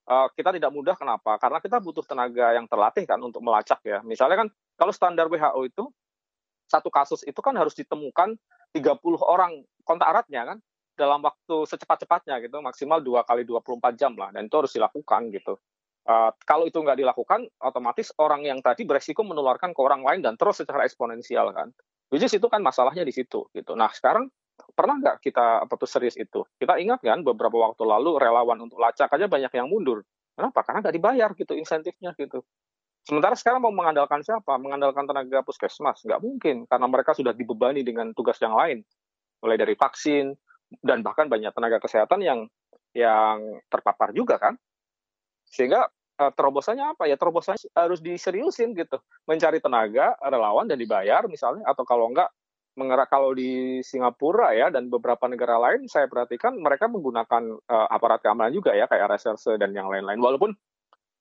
Uh, 0.09 0.25
kita 0.33 0.49
tidak 0.49 0.73
mudah 0.73 0.97
kenapa? 0.97 1.37
Karena 1.37 1.61
kita 1.61 1.77
butuh 1.77 2.01
tenaga 2.01 2.57
yang 2.57 2.65
terlatih 2.65 3.05
kan 3.05 3.21
untuk 3.21 3.45
melacak 3.45 3.77
ya. 3.85 4.01
Misalnya 4.01 4.41
kan 4.41 4.47
kalau 4.73 4.89
standar 4.89 5.29
WHO 5.29 5.61
itu 5.69 5.85
satu 6.65 6.89
kasus 6.89 7.21
itu 7.29 7.37
kan 7.45 7.53
harus 7.53 7.77
ditemukan 7.77 8.33
30 8.73 8.97
orang 9.21 9.61
kontak 9.85 10.09
eratnya 10.09 10.49
kan 10.49 10.57
dalam 10.97 11.21
waktu 11.21 11.63
secepat-cepatnya 11.69 12.41
gitu 12.41 12.57
maksimal 12.59 12.99
dua 12.99 13.21
kali 13.21 13.45
24 13.45 13.95
jam 13.95 14.17
lah 14.17 14.33
dan 14.33 14.49
itu 14.49 14.55
harus 14.57 14.73
dilakukan 14.73 15.29
gitu. 15.29 15.61
Uh, 16.09 16.33
kalau 16.41 16.65
itu 16.65 16.81
nggak 16.81 16.97
dilakukan, 16.97 17.45
otomatis 17.61 18.09
orang 18.17 18.41
yang 18.41 18.65
tadi 18.65 18.81
beresiko 18.89 19.21
menularkan 19.21 19.77
ke 19.77 19.79
orang 19.79 20.01
lain 20.01 20.25
dan 20.25 20.33
terus 20.41 20.57
secara 20.57 20.89
eksponensial 20.89 21.53
kan. 21.53 21.69
Which 22.09 22.25
is 22.25 22.33
itu 22.33 22.49
kan 22.49 22.65
masalahnya 22.65 23.05
di 23.05 23.13
situ 23.13 23.45
gitu. 23.53 23.77
Nah 23.77 23.93
sekarang 23.93 24.33
pernah 24.73 24.95
nggak 24.99 25.17
kita 25.23 25.65
apa 25.65 25.73
tuh 25.75 25.89
serius 25.89 26.15
itu? 26.15 26.45
Kita 26.59 26.79
ingat 26.79 27.03
kan 27.03 27.21
beberapa 27.21 27.55
waktu 27.55 27.83
lalu 27.83 28.19
relawan 28.19 28.59
untuk 28.63 28.79
lacak 28.79 29.11
aja 29.11 29.25
banyak 29.27 29.51
yang 29.53 29.67
mundur. 29.67 30.03
Kenapa? 30.35 30.63
Karena 30.63 30.79
nggak 30.85 30.95
dibayar 30.95 31.29
gitu 31.35 31.53
insentifnya 31.55 32.15
gitu. 32.15 32.43
Sementara 33.03 33.33
sekarang 33.33 33.63
mau 33.63 33.73
mengandalkan 33.73 34.21
siapa? 34.21 34.55
Mengandalkan 34.61 35.09
tenaga 35.09 35.41
puskesmas? 35.41 36.03
Nggak 36.05 36.21
mungkin, 36.21 36.55
karena 36.69 36.87
mereka 36.87 37.11
sudah 37.17 37.33
dibebani 37.33 37.81
dengan 37.81 38.13
tugas 38.13 38.37
yang 38.37 38.53
lain. 38.53 38.85
Mulai 39.41 39.57
dari 39.57 39.73
vaksin, 39.73 40.35
dan 40.83 41.01
bahkan 41.01 41.25
banyak 41.25 41.49
tenaga 41.51 41.81
kesehatan 41.81 42.21
yang 42.21 42.39
yang 42.93 43.61
terpapar 43.67 44.13
juga 44.13 44.37
kan. 44.37 44.55
Sehingga 45.49 45.89
uh, 46.21 46.31
terobosannya 46.37 46.93
apa? 46.93 47.09
Ya 47.09 47.17
terobosannya 47.17 47.71
harus 47.73 47.99
diseriusin 48.03 48.77
gitu. 48.77 49.01
Mencari 49.25 49.57
tenaga, 49.57 50.13
relawan, 50.21 50.69
dan 50.69 50.77
dibayar 50.77 51.25
misalnya. 51.25 51.65
Atau 51.65 51.83
kalau 51.89 52.13
enggak, 52.13 52.29
mengerak 52.79 53.11
kalau 53.11 53.35
di 53.35 53.83
Singapura 53.83 54.55
ya 54.55 54.71
dan 54.71 54.87
beberapa 54.87 55.27
negara 55.27 55.59
lain 55.59 55.91
saya 55.91 56.07
perhatikan 56.07 56.55
mereka 56.55 56.87
menggunakan 56.87 57.59
uh, 57.67 57.87
aparat 57.91 58.23
keamanan 58.23 58.55
juga 58.55 58.71
ya 58.71 58.87
kayak 58.87 59.11
reserse 59.11 59.59
dan 59.59 59.75
yang 59.75 59.91
lain-lain. 59.91 60.23
Walaupun 60.23 60.55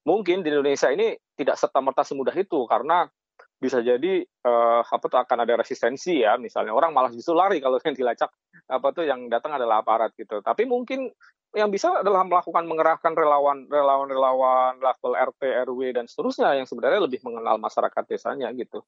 mungkin 0.07 0.47
di 0.47 0.55
Indonesia 0.55 0.87
ini 0.95 1.19
tidak 1.35 1.59
serta 1.59 1.83
merta 1.83 2.07
semudah 2.07 2.33
itu 2.39 2.63
karena 2.71 3.11
bisa 3.59 3.83
jadi 3.83 4.23
uh, 4.47 4.87
apa 4.87 5.05
tuh 5.11 5.19
akan 5.19 5.43
ada 5.43 5.59
resistensi 5.59 6.23
ya. 6.23 6.39
Misalnya 6.39 6.71
orang 6.71 6.95
malah 6.95 7.11
justru 7.11 7.35
lari 7.35 7.59
kalau 7.59 7.83
yang 7.87 7.99
dilacak 7.99 8.31
apa 8.71 8.89
tuh 8.95 9.03
yang 9.03 9.27
datang 9.27 9.59
adalah 9.59 9.83
aparat 9.83 10.15
gitu. 10.15 10.39
Tapi 10.39 10.63
mungkin 10.65 11.11
yang 11.57 11.73
bisa 11.73 12.05
adalah 12.05 12.23
melakukan 12.23 12.69
mengerahkan 12.69 13.13
relawan 13.17 13.67
relawan 13.67 14.07
relawan 14.07 14.73
level 14.79 15.13
RT 15.17 15.43
RW 15.67 15.81
dan 15.97 16.05
seterusnya 16.05 16.55
yang 16.55 16.69
sebenarnya 16.69 17.01
lebih 17.03 17.25
mengenal 17.25 17.57
masyarakat 17.57 18.05
desanya 18.05 18.53
gitu 18.53 18.85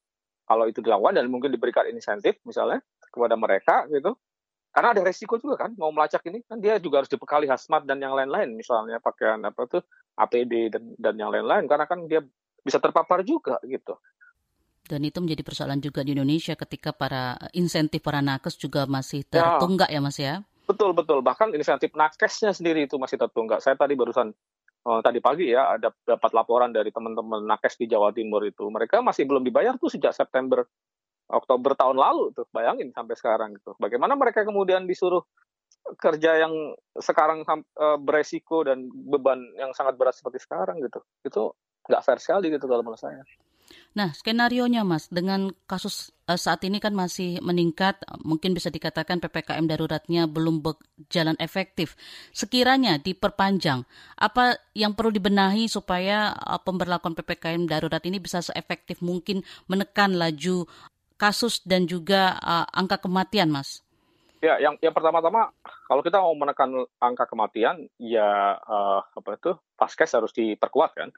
kalau 0.51 0.67
itu 0.67 0.83
dilakukan 0.83 1.15
dan 1.15 1.31
mungkin 1.31 1.47
diberikan 1.47 1.87
insentif 1.87 2.35
misalnya 2.43 2.83
kepada 3.07 3.39
mereka 3.39 3.87
gitu 3.87 4.19
karena 4.71 4.95
ada 4.95 5.01
resiko 5.03 5.39
juga 5.39 5.67
kan 5.67 5.71
mau 5.79 5.91
melacak 5.95 6.27
ini 6.27 6.43
kan 6.43 6.59
dia 6.59 6.75
juga 6.79 7.03
harus 7.03 7.11
dibekali 7.11 7.47
hazmat 7.47 7.87
dan 7.87 8.03
yang 8.03 8.11
lain-lain 8.11 8.51
misalnya 8.55 8.99
pakaian 8.99 9.39
apa 9.47 9.63
tuh 9.67 9.83
APD 10.19 10.71
dan 10.71 10.83
dan 10.99 11.15
yang 11.15 11.31
lain-lain 11.31 11.67
karena 11.71 11.87
kan 11.87 12.03
dia 12.07 12.23
bisa 12.63 12.77
terpapar 12.77 13.23
juga 13.23 13.57
gitu. 13.63 13.95
Dan 14.85 15.07
itu 15.07 15.23
menjadi 15.23 15.43
persoalan 15.45 15.79
juga 15.79 16.03
di 16.03 16.11
Indonesia 16.15 16.51
ketika 16.55 16.91
para 16.91 17.39
insentif 17.55 18.03
para 18.03 18.19
nakes 18.19 18.59
juga 18.59 18.83
masih 18.83 19.23
ya. 19.23 19.39
tertunggak 19.39 19.87
ya, 19.87 19.99
ya 19.99 20.03
Mas 20.03 20.17
ya? 20.19 20.33
Betul 20.67 20.91
betul 20.91 21.23
bahkan 21.23 21.51
insentif 21.55 21.95
nakesnya 21.95 22.51
sendiri 22.51 22.87
itu 22.87 22.99
masih 22.99 23.15
tertunggak. 23.19 23.63
Saya 23.63 23.79
tadi 23.79 23.95
barusan 23.95 24.35
uh, 24.85 24.99
tadi 25.03 25.19
pagi 25.21 25.49
ya 25.49 25.77
ada 25.77 25.93
dapat 25.93 26.31
laporan 26.33 26.73
dari 26.73 26.89
teman-teman 26.89 27.45
nakes 27.45 27.77
di 27.77 27.85
Jawa 27.89 28.13
Timur 28.13 28.41
itu. 28.45 28.65
Mereka 28.67 29.01
masih 29.01 29.27
belum 29.29 29.45
dibayar 29.45 29.77
tuh 29.77 29.91
sejak 29.91 30.13
September 30.13 30.65
Oktober 31.31 31.77
tahun 31.77 31.97
lalu 31.97 32.35
tuh. 32.35 32.45
Bayangin 32.49 32.91
sampai 32.91 33.15
sekarang 33.17 33.49
gitu. 33.57 33.77
Bagaimana 33.77 34.17
mereka 34.17 34.43
kemudian 34.43 34.85
disuruh 34.89 35.23
kerja 35.97 36.37
yang 36.37 36.53
sekarang 36.99 37.41
uh, 37.47 37.97
beresiko 37.97 38.61
dan 38.67 38.85
beban 38.91 39.39
yang 39.57 39.71
sangat 39.73 39.97
berat 39.97 40.13
seperti 40.13 40.43
sekarang 40.43 40.81
gitu. 40.83 40.99
Itu 41.25 41.55
nggak 41.87 42.03
fair 42.05 42.19
sekali 42.21 42.53
gitu 42.53 42.65
kalau 42.69 42.85
menurut 42.85 43.01
saya. 43.01 43.23
Nah, 43.95 44.11
skenario 44.11 44.67
nya 44.67 44.83
Mas, 44.83 45.07
dengan 45.07 45.55
kasus 45.63 46.11
saat 46.35 46.63
ini 46.67 46.83
kan 46.83 46.91
masih 46.91 47.39
meningkat, 47.39 47.99
mungkin 48.21 48.51
bisa 48.51 48.67
dikatakan 48.67 49.23
PPKM 49.23 49.65
daruratnya 49.67 50.27
belum 50.27 50.59
berjalan 50.61 51.39
efektif. 51.39 51.95
Sekiranya 52.35 52.99
diperpanjang, 52.99 53.87
apa 54.19 54.59
yang 54.75 54.93
perlu 54.93 55.09
dibenahi 55.09 55.71
supaya 55.71 56.35
uh, 56.35 56.59
pemberlakuan 56.59 57.15
PPKM 57.15 57.65
darurat 57.65 58.03
ini 58.03 58.19
bisa 58.19 58.43
seefektif 58.43 58.99
mungkin 58.99 59.43
menekan 59.71 60.15
laju 60.15 60.67
kasus 61.15 61.61
dan 61.63 61.87
juga 61.87 62.37
uh, 62.41 62.67
angka 62.75 63.01
kematian, 63.01 63.49
Mas? 63.49 63.81
Ya, 64.41 64.57
yang 64.57 64.73
yang 64.81 64.91
pertama-tama 64.91 65.53
kalau 65.85 66.01
kita 66.01 66.17
mau 66.17 66.33
menekan 66.33 66.89
angka 66.97 67.29
kematian, 67.29 67.87
ya 68.01 68.57
uh, 68.57 69.05
apa 69.05 69.37
itu, 69.37 69.53
vaskes 69.77 70.17
harus 70.17 70.33
diperkuat 70.33 70.91
kan. 70.97 71.09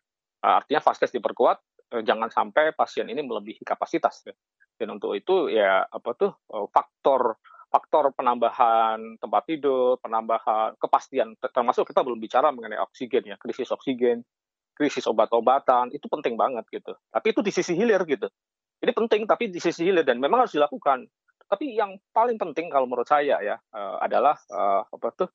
Uh, 0.43 0.60
artinya 0.60 0.84
vaskes 0.84 1.15
diperkuat, 1.15 1.63
Eh, 1.93 2.02
jangan 2.02 2.26
sampai 2.34 2.73
pasien 2.73 3.06
ini 3.06 3.21
melebihi 3.21 3.62
kapasitas. 3.62 4.26
Ya. 4.26 4.34
Dan 4.83 4.99
untuk 4.99 5.15
itu 5.15 5.47
ya 5.47 5.87
apa 5.87 6.11
tuh 6.19 6.35
eh, 6.51 6.67
faktor 6.67 7.39
faktor 7.73 8.13
penambahan 8.13 9.17
tempat 9.17 9.49
tidur, 9.49 9.97
penambahan 9.97 10.77
kepastian, 10.77 11.33
termasuk 11.41 11.89
kita 11.89 12.05
belum 12.05 12.21
bicara 12.21 12.53
mengenai 12.53 12.77
oksigen 12.77 13.25
ya, 13.25 13.35
krisis 13.41 13.73
oksigen, 13.73 14.21
krisis 14.77 15.09
obat-obatan, 15.09 15.89
itu 15.89 16.05
penting 16.05 16.37
banget 16.37 16.69
gitu. 16.69 16.93
Tapi 17.09 17.33
itu 17.33 17.41
di 17.41 17.49
sisi 17.49 17.73
hilir 17.73 18.05
gitu. 18.05 18.29
Ini 18.77 18.93
penting 18.93 19.25
tapi 19.25 19.49
di 19.49 19.57
sisi 19.57 19.89
hilir 19.89 20.05
dan 20.05 20.21
memang 20.21 20.45
harus 20.45 20.53
dilakukan. 20.53 21.09
Tapi 21.49 21.73
yang 21.73 21.97
paling 22.13 22.37
penting 22.37 22.69
kalau 22.69 22.85
menurut 22.85 23.09
saya 23.09 23.41
ya 23.41 23.57
uh, 23.73 23.97
adalah 24.05 24.37
uh, 24.53 24.85
apa 24.85 25.07
tuh 25.17 25.29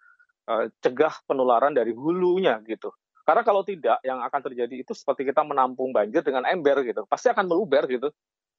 uh, 0.47 0.71
cegah 0.79 1.19
penularan 1.27 1.75
dari 1.75 1.91
hulunya 1.91 2.63
gitu. 2.71 2.95
Karena 3.27 3.45
kalau 3.45 3.61
tidak, 3.61 4.01
yang 4.09 4.25
akan 4.25 4.41
terjadi 4.41 4.89
itu 4.89 4.97
seperti 4.97 5.29
kita 5.29 5.45
menampung 5.45 5.93
banjir 5.93 6.25
dengan 6.25 6.49
ember 6.49 6.81
gitu, 6.81 7.05
pasti 7.05 7.29
akan 7.29 7.45
meluber 7.45 7.85
gitu. 7.85 8.09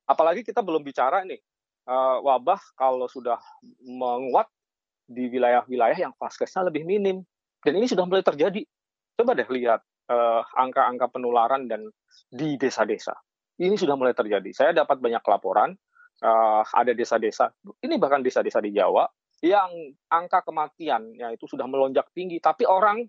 Apalagi 0.10 0.42
kita 0.42 0.66
belum 0.66 0.82
bicara 0.82 1.22
nih 1.22 1.38
uh, 1.86 2.18
wabah 2.26 2.58
kalau 2.74 3.06
sudah 3.06 3.38
menguat 3.86 4.50
di 5.06 5.30
wilayah-wilayah 5.30 6.10
yang 6.10 6.14
vaskesnya 6.18 6.66
lebih 6.66 6.82
minim, 6.82 7.22
dan 7.62 7.74
ini 7.78 7.86
sudah 7.86 8.10
mulai 8.10 8.26
terjadi. 8.26 8.66
Coba 9.14 9.38
deh 9.38 9.46
lihat 9.46 9.86
uh, 10.10 10.42
angka-angka 10.58 11.14
penularan 11.14 11.70
dan 11.70 11.86
di 12.34 12.58
desa-desa. 12.58 13.14
Ini 13.62 13.78
sudah 13.78 13.94
mulai 13.94 14.18
terjadi. 14.18 14.50
Saya 14.50 14.72
dapat 14.74 14.98
banyak 14.98 15.22
laporan 15.22 15.78
uh, 16.26 16.62
ada 16.74 16.90
desa-desa, 16.98 17.54
ini 17.86 18.02
bahkan 18.02 18.26
desa-desa 18.26 18.58
di 18.66 18.74
Jawa 18.74 19.06
yang 19.46 19.72
angka 20.12 20.44
kematian 20.44 21.16
ya 21.16 21.32
itu 21.32 21.46
sudah 21.46 21.70
melonjak 21.70 22.10
tinggi, 22.18 22.42
tapi 22.42 22.66
orang 22.66 23.06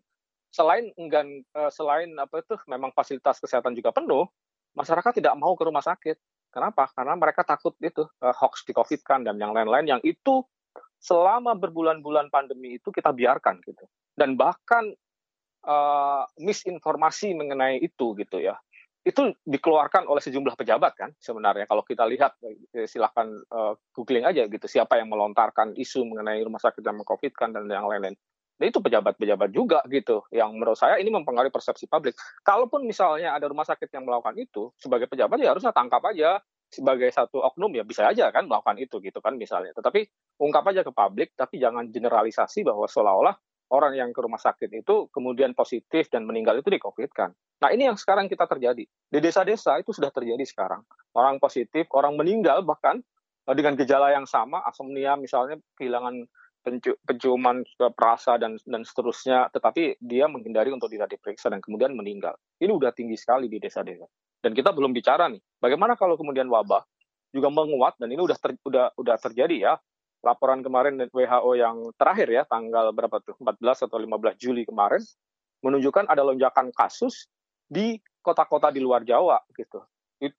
selain 0.53 0.93
enggan 1.01 1.47
uh, 1.57 1.73
selain 1.73 2.13
apa 2.21 2.45
itu 2.45 2.61
memang 2.69 2.93
fasilitas 2.93 3.41
kesehatan 3.41 3.73
juga 3.73 3.91
penuh, 3.95 4.29
masyarakat 4.77 5.17
tidak 5.17 5.35
mau 5.41 5.57
ke 5.57 5.65
rumah 5.65 5.81
sakit. 5.83 6.21
Kenapa? 6.51 6.91
Karena 6.91 7.15
mereka 7.15 7.47
takut 7.47 7.79
itu 7.79 8.03
uh, 8.03 8.35
hoax 8.35 8.67
di 8.67 8.75
COVID 8.75 9.01
kan 9.07 9.23
dan 9.23 9.39
yang 9.39 9.55
lain-lain 9.55 9.87
yang 9.87 10.03
itu 10.03 10.43
selama 11.01 11.57
berbulan-bulan 11.57 12.29
pandemi 12.29 12.77
itu 12.77 12.91
kita 12.91 13.15
biarkan 13.15 13.63
gitu. 13.63 13.87
Dan 14.19 14.35
bahkan 14.35 14.91
uh, 15.65 16.27
misinformasi 16.43 17.39
mengenai 17.39 17.79
itu 17.81 18.19
gitu 18.19 18.43
ya. 18.43 18.59
Itu 19.01 19.33
dikeluarkan 19.49 20.05
oleh 20.11 20.21
sejumlah 20.21 20.61
pejabat 20.61 20.93
kan 20.93 21.11
sebenarnya 21.17 21.65
kalau 21.65 21.81
kita 21.81 22.05
lihat 22.05 22.37
silahkan 22.85 23.33
uh, 23.49 23.73
googling 23.97 24.29
aja 24.29 24.45
gitu 24.45 24.69
siapa 24.69 25.01
yang 25.01 25.09
melontarkan 25.09 25.73
isu 25.73 26.05
mengenai 26.05 26.45
rumah 26.45 26.61
sakit 26.61 26.85
yang 26.85 27.01
mengcovid 27.01 27.33
kan 27.33 27.49
dan 27.57 27.65
yang 27.65 27.89
lain-lain 27.89 28.13
itu 28.69 28.83
pejabat-pejabat 28.85 29.49
juga 29.55 29.81
gitu 29.89 30.21
yang 30.29 30.53
menurut 30.53 30.77
saya 30.77 31.01
ini 31.01 31.09
mempengaruhi 31.09 31.49
persepsi 31.49 31.89
publik. 31.89 32.13
Kalaupun 32.45 32.85
misalnya 32.85 33.33
ada 33.33 33.49
rumah 33.49 33.65
sakit 33.65 33.89
yang 33.89 34.05
melakukan 34.05 34.37
itu, 34.37 34.69
sebagai 34.77 35.09
pejabat 35.09 35.41
ya 35.41 35.57
harusnya 35.57 35.73
tangkap 35.73 36.05
aja 36.05 36.45
sebagai 36.71 37.11
satu 37.11 37.43
oknum 37.43 37.75
ya 37.75 37.83
bisa 37.83 38.07
aja 38.07 38.31
kan 38.31 38.47
melakukan 38.47 38.79
itu 38.79 39.03
gitu 39.03 39.19
kan 39.19 39.35
misalnya. 39.35 39.75
Tetapi 39.75 40.07
ungkap 40.39 40.65
aja 40.71 40.87
ke 40.87 40.93
publik, 40.95 41.35
tapi 41.35 41.59
jangan 41.59 41.91
generalisasi 41.91 42.63
bahwa 42.63 42.87
seolah-olah 42.87 43.35
orang 43.71 43.95
yang 43.99 44.11
ke 44.11 44.21
rumah 44.23 44.39
sakit 44.39 44.71
itu 44.71 45.07
kemudian 45.15 45.55
positif 45.55 46.11
dan 46.11 46.27
meninggal 46.27 46.59
itu 46.59 46.69
di 46.71 46.79
COVID 46.83 47.11
kan. 47.15 47.31
Nah 47.63 47.71
ini 47.71 47.87
yang 47.87 47.99
sekarang 47.99 48.27
kita 48.27 48.47
terjadi. 48.47 48.85
Di 48.87 49.19
desa-desa 49.19 49.79
itu 49.79 49.95
sudah 49.95 50.11
terjadi 50.11 50.43
sekarang. 50.43 50.83
Orang 51.15 51.39
positif, 51.39 51.87
orang 51.95 52.19
meninggal 52.19 52.67
bahkan 52.67 53.03
eh, 53.47 53.55
dengan 53.55 53.79
gejala 53.79 54.11
yang 54.15 54.27
sama, 54.27 54.63
asomnia 54.67 55.15
misalnya 55.15 55.59
kehilangan 55.79 56.27
penciuman 57.07 57.65
perasa 57.97 58.37
dan 58.37 58.61
dan 58.69 58.85
seterusnya, 58.85 59.49
tetapi 59.51 59.97
dia 60.01 60.29
menghindari 60.29 60.69
untuk 60.71 60.93
tidak 60.93 61.17
diperiksa 61.17 61.49
dan 61.49 61.65
kemudian 61.65 61.97
meninggal. 61.97 62.37
Ini 62.61 62.71
udah 62.71 62.93
tinggi 62.93 63.17
sekali 63.17 63.49
di 63.49 63.57
desa-desa. 63.57 64.05
Dan 64.41 64.57
kita 64.57 64.73
belum 64.73 64.93
bicara 64.93 65.29
nih, 65.29 65.41
bagaimana 65.61 65.97
kalau 65.97 66.17
kemudian 66.17 66.49
wabah 66.49 66.85
juga 67.31 67.49
menguat 67.53 67.97
dan 68.01 68.09
ini 68.11 68.21
udah 68.21 68.39
ter, 68.41 68.57
udah 68.65 68.93
udah 68.97 69.17
terjadi 69.21 69.57
ya. 69.57 69.75
Laporan 70.21 70.61
kemarin 70.61 71.01
WHO 71.09 71.57
yang 71.57 71.97
terakhir 71.97 72.29
ya 72.29 72.45
tanggal 72.45 72.93
berapa 72.93 73.25
tuh 73.25 73.41
14 73.41 73.89
atau 73.89 73.97
15 73.97 74.37
Juli 74.37 74.69
kemarin 74.69 75.01
menunjukkan 75.65 76.13
ada 76.13 76.21
lonjakan 76.21 76.69
kasus 76.77 77.25
di 77.65 77.97
kota-kota 78.21 78.69
di 78.69 78.85
luar 78.85 79.01
Jawa 79.01 79.41
gitu. 79.57 79.81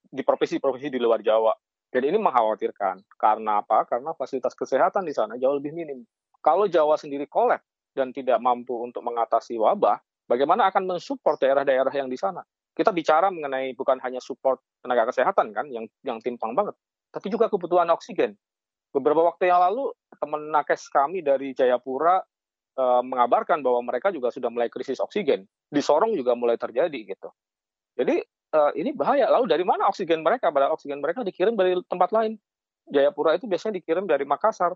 Di 0.06 0.22
provinsi-provinsi 0.22 0.94
di 0.94 1.02
luar 1.02 1.26
Jawa. 1.26 1.50
Dan 1.92 2.08
ini 2.08 2.18
mengkhawatirkan. 2.18 3.04
Karena 3.20 3.60
apa? 3.60 3.84
Karena 3.84 4.16
fasilitas 4.16 4.56
kesehatan 4.56 5.04
di 5.04 5.12
sana 5.12 5.36
jauh 5.36 5.60
lebih 5.60 5.76
minim. 5.76 6.08
Kalau 6.40 6.66
Jawa 6.66 6.96
sendiri 6.96 7.28
kolap 7.28 7.62
dan 7.92 8.16
tidak 8.16 8.40
mampu 8.40 8.80
untuk 8.80 9.04
mengatasi 9.04 9.60
wabah, 9.60 10.00
bagaimana 10.26 10.72
akan 10.72 10.88
mensupport 10.88 11.38
daerah-daerah 11.38 11.92
yang 11.92 12.08
di 12.08 12.16
sana? 12.16 12.42
Kita 12.72 12.96
bicara 12.96 13.28
mengenai 13.28 13.76
bukan 13.76 14.00
hanya 14.00 14.24
support 14.24 14.64
tenaga 14.80 15.12
kesehatan 15.12 15.52
kan, 15.52 15.68
yang 15.68 15.86
yang 16.08 16.24
timpang 16.24 16.56
banget, 16.56 16.74
tapi 17.12 17.28
juga 17.28 17.52
kebutuhan 17.52 17.92
oksigen. 17.92 18.40
Beberapa 18.96 19.28
waktu 19.28 19.52
yang 19.52 19.60
lalu, 19.60 19.92
teman 20.16 20.52
nakes 20.52 20.88
kami 20.88 21.20
dari 21.20 21.52
Jayapura 21.52 22.24
e, 22.76 22.84
mengabarkan 23.04 23.60
bahwa 23.60 23.84
mereka 23.84 24.12
juga 24.12 24.32
sudah 24.32 24.48
mulai 24.48 24.72
krisis 24.72 25.00
oksigen. 25.04 25.48
Di 25.72 25.80
Sorong 25.84 26.16
juga 26.16 26.36
mulai 26.36 26.56
terjadi 26.56 27.00
gitu. 27.08 27.32
Jadi 27.96 28.24
uh, 28.52 28.72
ini 28.76 28.92
bahaya. 28.96 29.28
Lalu 29.32 29.46
dari 29.50 29.66
mana 29.66 29.88
oksigen 29.88 30.22
mereka? 30.22 30.52
Pada 30.52 30.72
oksigen 30.72 31.00
mereka 31.00 31.24
dikirim 31.24 31.56
dari 31.56 31.76
tempat 31.88 32.12
lain. 32.12 32.38
Jayapura 32.92 33.40
itu 33.40 33.48
biasanya 33.48 33.80
dikirim 33.80 34.04
dari 34.04 34.28
Makassar, 34.28 34.76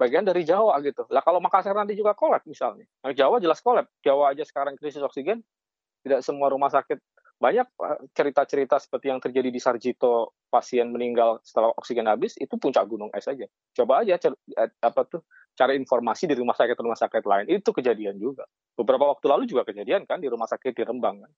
bagian 0.00 0.24
dari 0.24 0.42
Jawa 0.46 0.78
gitu. 0.80 1.04
Lah 1.12 1.20
kalau 1.20 1.42
Makassar 1.42 1.76
nanti 1.76 1.92
juga 1.92 2.16
kolab 2.16 2.40
misalnya. 2.48 2.88
Nah, 3.04 3.12
Jawa 3.12 3.42
jelas 3.42 3.60
kolab. 3.60 3.86
Jawa 4.00 4.32
aja 4.32 4.42
sekarang 4.46 4.78
krisis 4.80 5.04
oksigen. 5.04 5.44
Tidak 6.02 6.18
semua 6.24 6.50
rumah 6.50 6.72
sakit 6.72 6.98
banyak 7.42 7.66
eh, 7.66 7.98
cerita-cerita 8.14 8.78
seperti 8.78 9.10
yang 9.10 9.18
terjadi 9.18 9.50
di 9.50 9.58
Sarjito 9.58 10.38
pasien 10.46 10.94
meninggal 10.94 11.42
setelah 11.42 11.74
oksigen 11.74 12.06
habis 12.06 12.38
itu 12.38 12.54
puncak 12.54 12.86
gunung 12.86 13.10
es 13.10 13.26
aja. 13.26 13.50
Coba 13.74 14.06
aja 14.06 14.14
eh, 14.18 14.70
apa 14.78 15.02
tuh 15.10 15.26
cari 15.58 15.74
informasi 15.74 16.30
di 16.30 16.38
rumah 16.38 16.54
sakit 16.54 16.78
rumah 16.78 16.94
sakit 16.94 17.22
lain 17.26 17.46
itu 17.50 17.70
kejadian 17.74 18.22
juga. 18.22 18.46
Beberapa 18.78 19.10
waktu 19.10 19.26
lalu 19.26 19.50
juga 19.50 19.66
kejadian 19.66 20.06
kan 20.06 20.22
di 20.22 20.30
rumah 20.30 20.46
sakit 20.46 20.70
di 20.70 20.82
Rembang 20.86 21.26
kan 21.26 21.32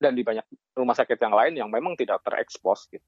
dan 0.00 0.16
di 0.16 0.24
banyak 0.24 0.48
rumah 0.72 0.96
sakit 0.96 1.20
yang 1.20 1.34
lain 1.36 1.52
yang 1.60 1.68
memang 1.68 1.92
tidak 1.94 2.24
terekspos 2.24 2.88
gitu. 2.88 3.04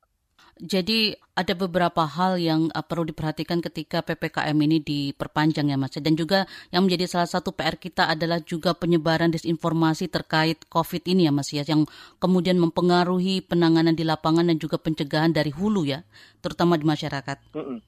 Jadi 0.61 1.17
ada 1.33 1.57
beberapa 1.57 2.05
hal 2.05 2.37
yang 2.37 2.69
uh, 2.77 2.85
perlu 2.85 3.09
diperhatikan 3.09 3.65
ketika 3.65 4.05
PPKM 4.05 4.55
ini 4.55 4.85
diperpanjang 4.85 5.73
ya 5.73 5.81
Mas. 5.81 5.97
Dan 5.97 6.13
juga 6.13 6.45
yang 6.69 6.85
menjadi 6.85 7.09
salah 7.09 7.27
satu 7.27 7.57
PR 7.57 7.81
kita 7.81 8.07
adalah 8.07 8.39
juga 8.45 8.77
penyebaran 8.77 9.33
disinformasi 9.33 10.13
terkait 10.13 10.69
COVID 10.69 11.03
ini 11.09 11.25
ya 11.27 11.33
Mas 11.33 11.51
ya. 11.51 11.65
Yang 11.65 11.89
kemudian 12.21 12.61
mempengaruhi 12.61 13.43
penanganan 13.43 13.97
di 13.97 14.05
lapangan 14.05 14.45
dan 14.45 14.61
juga 14.61 14.77
pencegahan 14.77 15.33
dari 15.33 15.51
hulu 15.51 15.89
ya. 15.89 16.05
Terutama 16.45 16.77
di 16.77 16.85
masyarakat. 16.85 17.57
Mm 17.57 17.65
-mm. 17.65 17.79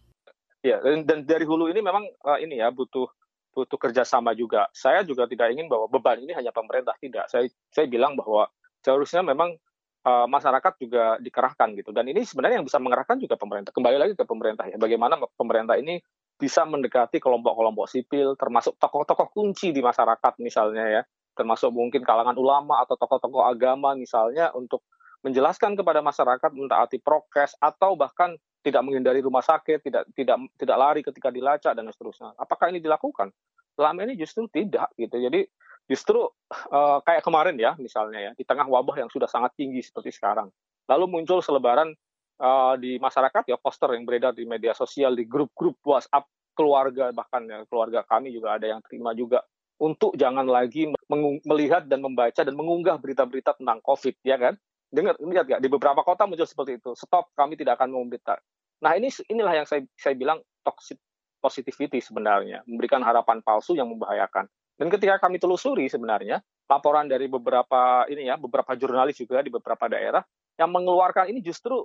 Ya, 0.64 0.80
dan, 0.80 1.04
dan 1.04 1.18
dari 1.28 1.44
hulu 1.44 1.68
ini 1.68 1.84
memang 1.84 2.08
uh, 2.24 2.40
ini 2.40 2.64
ya 2.64 2.72
butuh 2.72 3.04
butuh 3.54 3.76
kerjasama 3.76 4.32
juga. 4.32 4.66
Saya 4.72 5.04
juga 5.06 5.28
tidak 5.28 5.52
ingin 5.52 5.68
bahwa 5.68 5.86
beban 5.86 6.18
ini 6.18 6.32
hanya 6.32 6.50
pemerintah 6.50 6.96
tidak. 6.96 7.28
Saya 7.28 7.46
saya 7.70 7.86
bilang 7.86 8.16
bahwa 8.16 8.48
seharusnya 8.84 9.24
memang 9.24 9.56
uh, 10.04 10.26
masyarakat 10.28 10.72
juga 10.76 11.16
dikerahkan 11.18 11.72
gitu. 11.80 11.90
Dan 11.90 12.12
ini 12.12 12.22
sebenarnya 12.22 12.60
yang 12.60 12.68
bisa 12.68 12.78
mengerahkan 12.78 13.16
juga 13.16 13.40
pemerintah. 13.40 13.72
Kembali 13.72 13.96
lagi 13.96 14.12
ke 14.14 14.24
pemerintah 14.28 14.68
ya. 14.68 14.76
Bagaimana 14.76 15.16
pemerintah 15.34 15.80
ini 15.80 15.98
bisa 16.36 16.68
mendekati 16.68 17.22
kelompok-kelompok 17.22 17.88
sipil, 17.88 18.36
termasuk 18.36 18.76
tokoh-tokoh 18.76 19.32
kunci 19.32 19.70
di 19.72 19.80
masyarakat 19.80 20.32
misalnya 20.42 20.84
ya, 21.00 21.02
termasuk 21.32 21.70
mungkin 21.72 22.02
kalangan 22.02 22.36
ulama 22.36 22.82
atau 22.82 22.98
tokoh-tokoh 22.98 23.46
agama 23.46 23.94
misalnya 23.96 24.50
untuk 24.52 24.84
menjelaskan 25.24 25.78
kepada 25.78 26.04
masyarakat 26.04 26.50
mentaati 26.52 27.00
prokes 27.00 27.56
atau 27.56 27.96
bahkan 27.96 28.36
tidak 28.60 28.82
menghindari 28.84 29.24
rumah 29.24 29.40
sakit, 29.40 29.80
tidak 29.80 30.04
tidak 30.12 30.36
tidak 30.60 30.76
lari 30.76 31.00
ketika 31.00 31.32
dilacak 31.32 31.72
dan 31.72 31.88
seterusnya. 31.88 32.36
Apakah 32.36 32.68
ini 32.68 32.82
dilakukan? 32.82 33.32
Selama 33.78 34.04
ini 34.04 34.18
justru 34.18 34.44
tidak 34.50 34.90
gitu. 35.00 35.16
Jadi 35.16 35.48
Justru 35.84 36.24
uh, 36.72 36.98
kayak 37.04 37.20
kemarin 37.20 37.56
ya, 37.60 37.76
misalnya 37.76 38.20
ya, 38.20 38.32
di 38.32 38.44
tengah 38.44 38.64
wabah 38.64 39.04
yang 39.04 39.10
sudah 39.12 39.28
sangat 39.28 39.52
tinggi 39.52 39.84
seperti 39.84 40.16
sekarang, 40.16 40.48
lalu 40.88 41.04
muncul 41.08 41.44
selebaran 41.44 41.92
uh, 42.40 42.74
di 42.80 42.96
masyarakat 42.96 43.44
ya 43.44 43.60
poster 43.60 43.92
yang 43.92 44.08
beredar 44.08 44.32
di 44.32 44.48
media 44.48 44.72
sosial, 44.72 45.12
di 45.12 45.28
grup-grup 45.28 45.76
WhatsApp 45.84 46.24
keluarga 46.54 47.10
bahkan 47.10 47.42
ya 47.50 47.66
keluarga 47.66 48.06
kami 48.06 48.30
juga 48.30 48.54
ada 48.54 48.70
yang 48.70 48.80
terima 48.86 49.10
juga 49.10 49.42
untuk 49.82 50.14
jangan 50.14 50.46
lagi 50.46 50.86
melihat 51.44 51.84
dan 51.90 51.98
membaca 51.98 52.40
dan 52.46 52.54
mengunggah 52.54 52.94
berita-berita 53.02 53.58
tentang 53.58 53.82
COVID, 53.82 54.14
ya 54.22 54.38
kan? 54.38 54.54
Dengar, 54.94 55.18
lihat 55.18 55.50
ya 55.50 55.58
di 55.58 55.66
beberapa 55.66 56.06
kota 56.06 56.24
muncul 56.24 56.46
seperti 56.46 56.78
itu. 56.78 56.94
Stop, 56.94 57.34
kami 57.34 57.58
tidak 57.58 57.82
akan 57.82 57.90
memberita. 57.90 58.38
Nah 58.78 58.94
ini 58.94 59.10
inilah 59.26 59.58
yang 59.58 59.66
saya 59.66 59.82
saya 59.98 60.14
bilang 60.14 60.38
toxic 60.62 61.02
positivity 61.42 61.98
sebenarnya, 61.98 62.62
memberikan 62.64 63.02
harapan 63.02 63.42
palsu 63.42 63.74
yang 63.74 63.90
membahayakan. 63.90 64.46
Dan 64.74 64.90
ketika 64.90 65.22
kami 65.22 65.38
telusuri 65.38 65.86
sebenarnya 65.86 66.42
laporan 66.66 67.06
dari 67.06 67.30
beberapa 67.30 68.08
ini 68.10 68.26
ya, 68.26 68.34
beberapa 68.34 68.74
jurnalis 68.74 69.18
juga 69.20 69.38
di 69.44 69.50
beberapa 69.52 69.86
daerah 69.86 70.22
yang 70.58 70.70
mengeluarkan 70.70 71.30
ini 71.30 71.42
justru 71.42 71.82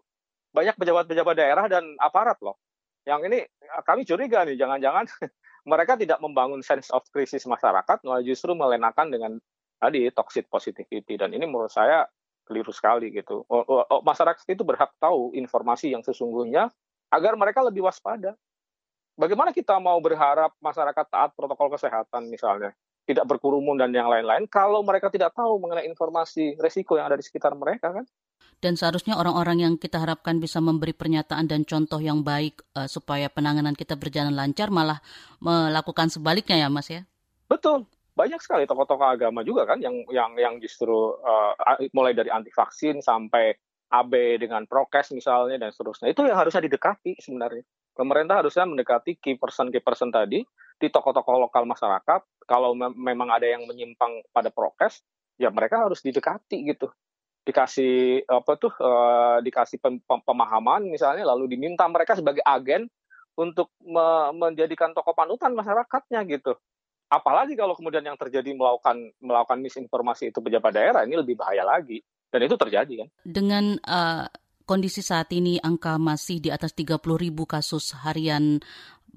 banyak 0.49 0.73
pejabat-pejabat 0.77 1.35
daerah 1.37 1.65
dan 1.69 1.93
aparat 2.01 2.41
loh. 2.41 2.57
Yang 3.05 3.21
ini 3.29 3.39
kami 3.85 4.01
curiga 4.05 4.41
nih, 4.45 4.57
jangan-jangan 4.57 5.05
mereka 5.71 5.93
tidak 5.97 6.17
membangun 6.21 6.65
sense 6.65 6.89
of 6.89 7.05
krisis 7.13 7.45
masyarakat, 7.45 8.01
malah 8.01 8.25
justru 8.25 8.57
melenakan 8.57 9.07
dengan 9.13 9.31
tadi 9.77 10.09
toxic 10.09 10.49
positivity. 10.49 11.13
Dan 11.17 11.33
ini 11.37 11.45
menurut 11.45 11.69
saya 11.69 12.09
keliru 12.49 12.73
sekali 12.73 13.13
gitu. 13.13 13.45
Masyarakat 14.01 14.41
itu 14.49 14.65
berhak 14.65 14.89
tahu 14.97 15.37
informasi 15.37 15.93
yang 15.93 16.01
sesungguhnya 16.01 16.73
agar 17.13 17.37
mereka 17.37 17.61
lebih 17.61 17.85
waspada 17.85 18.33
bagaimana 19.19 19.51
kita 19.51 19.75
mau 19.83 19.99
berharap 19.99 20.55
masyarakat 20.63 21.05
taat 21.11 21.35
protokol 21.35 21.75
kesehatan 21.75 22.31
misalnya, 22.31 22.71
tidak 23.03 23.27
berkerumun 23.27 23.75
dan 23.75 23.91
yang 23.91 24.07
lain-lain 24.07 24.47
kalau 24.47 24.79
mereka 24.79 25.11
tidak 25.11 25.35
tahu 25.35 25.59
mengenai 25.59 25.83
informasi 25.91 26.55
resiko 26.55 26.95
yang 26.95 27.11
ada 27.11 27.19
di 27.19 27.25
sekitar 27.27 27.51
mereka 27.59 27.91
kan? 27.91 28.07
Dan 28.59 28.79
seharusnya 28.79 29.19
orang-orang 29.19 29.63
yang 29.63 29.73
kita 29.75 29.99
harapkan 29.99 30.39
bisa 30.39 30.63
memberi 30.63 30.95
pernyataan 30.95 31.47
dan 31.47 31.63
contoh 31.67 31.99
yang 31.99 32.23
baik 32.23 32.63
uh, 32.75 32.87
supaya 32.87 33.27
penanganan 33.27 33.75
kita 33.75 33.99
berjalan 33.99 34.35
lancar 34.35 34.71
malah 34.71 35.03
melakukan 35.43 36.07
sebaliknya 36.11 36.55
ya 36.55 36.67
Mas 36.71 36.87
ya? 36.87 37.03
Betul. 37.51 37.87
Banyak 38.15 38.43
sekali 38.43 38.67
tokoh-tokoh 38.67 39.15
agama 39.15 39.47
juga 39.47 39.63
kan 39.63 39.79
yang 39.79 40.03
yang 40.11 40.35
yang 40.35 40.53
justru 40.59 40.91
uh, 41.23 41.55
mulai 41.95 42.11
dari 42.11 42.27
anti 42.27 42.51
vaksin 42.51 42.99
sampai 42.99 43.55
AB 43.89 44.43
dengan 44.43 44.67
prokes 44.67 45.15
misalnya 45.15 45.55
dan 45.55 45.71
seterusnya. 45.71 46.11
Itu 46.11 46.27
yang 46.27 46.35
harusnya 46.35 46.67
didekati 46.67 47.15
sebenarnya 47.15 47.63
pemerintah 47.99 48.39
harusnya 48.39 48.63
mendekati 48.63 49.19
key 49.19 49.35
person 49.35 49.67
key 49.67 49.83
person 49.83 50.07
tadi 50.07 50.39
di 50.79 50.87
tokoh-tokoh 50.87 51.51
lokal 51.51 51.67
masyarakat. 51.67 52.47
Kalau 52.47 52.71
me 52.71 52.87
memang 52.95 53.27
ada 53.35 53.43
yang 53.43 53.67
menyimpang 53.67 54.23
pada 54.31 54.47
prokes, 54.47 55.03
ya 55.35 55.51
mereka 55.51 55.83
harus 55.83 55.99
didekati 55.99 56.63
gitu. 56.63 56.87
Dikasih 57.43 58.23
apa 58.23 58.55
tuh 58.55 58.71
uh, 58.79 59.43
dikasih 59.43 59.83
pem 59.83 59.99
pemahaman 59.99 60.87
misalnya 60.87 61.27
lalu 61.27 61.51
diminta 61.51 61.83
mereka 61.91 62.15
sebagai 62.15 62.41
agen 62.47 62.87
untuk 63.35 63.75
me 63.83 64.31
menjadikan 64.31 64.95
tokoh 64.95 65.11
panutan 65.11 65.51
masyarakatnya 65.51 66.23
gitu. 66.31 66.55
Apalagi 67.11 67.57
kalau 67.59 67.73
kemudian 67.75 68.05
yang 68.05 68.15
terjadi 68.15 68.53
melakukan 68.55 69.11
melakukan 69.19 69.59
misinformasi 69.59 70.31
itu 70.31 70.39
pejabat 70.39 70.71
daerah 70.71 71.01
ini 71.03 71.19
lebih 71.19 71.35
bahaya 71.35 71.65
lagi 71.67 71.99
dan 72.29 72.45
itu 72.45 72.55
terjadi 72.55 72.93
kan. 73.05 73.09
Dengan 73.25 73.65
uh, 73.81 74.29
kondisi 74.69 75.01
saat 75.01 75.33
ini 75.33 75.57
angka 75.57 75.97
masih 75.97 76.37
di 76.37 76.53
atas 76.53 76.77
30 76.77 77.01
ribu 77.17 77.49
kasus 77.49 77.97
harian 78.05 78.61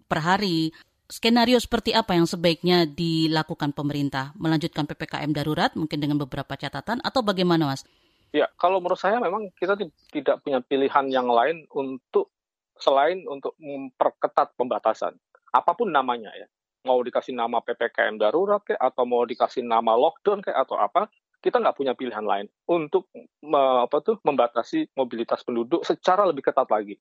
per 0.09 0.25
hari. 0.25 0.73
Skenario 1.13 1.61
seperti 1.61 1.93
apa 1.93 2.17
yang 2.17 2.25
sebaiknya 2.25 2.89
dilakukan 2.89 3.77
pemerintah? 3.77 4.33
Melanjutkan 4.41 4.89
PPKM 4.89 5.29
darurat 5.37 5.77
mungkin 5.77 6.01
dengan 6.01 6.17
beberapa 6.17 6.57
catatan 6.57 7.05
atau 7.05 7.21
bagaimana 7.21 7.69
Mas? 7.69 7.85
Ya, 8.33 8.49
kalau 8.57 8.81
menurut 8.81 8.97
saya 8.97 9.21
memang 9.21 9.53
kita 9.61 9.77
tidak 10.09 10.41
punya 10.41 10.65
pilihan 10.65 11.13
yang 11.13 11.29
lain 11.29 11.69
untuk 11.69 12.33
selain 12.81 13.29
untuk 13.29 13.53
memperketat 13.61 14.57
pembatasan. 14.57 15.13
Apa 15.53 15.77
pun 15.77 15.93
namanya 15.93 16.33
ya. 16.33 16.49
Mau 16.89 16.97
dikasih 17.05 17.37
nama 17.37 17.61
PPKM 17.61 18.17
darurat 18.17 18.65
kayak 18.65 18.81
atau 18.81 19.05
mau 19.05 19.21
dikasih 19.29 19.69
nama 19.69 19.93
lockdown 19.93 20.41
kayak 20.41 20.65
atau 20.65 20.81
apa, 20.81 21.13
kita 21.43 21.59
nggak 21.59 21.75
punya 21.75 21.93
pilihan 21.99 22.23
lain 22.23 22.47
untuk 22.71 23.11
apa 23.51 23.99
tuh 23.99 24.23
membatasi 24.23 24.95
mobilitas 24.95 25.43
penduduk 25.43 25.83
secara 25.83 26.23
lebih 26.23 26.47
ketat 26.47 26.71
lagi. 26.71 26.95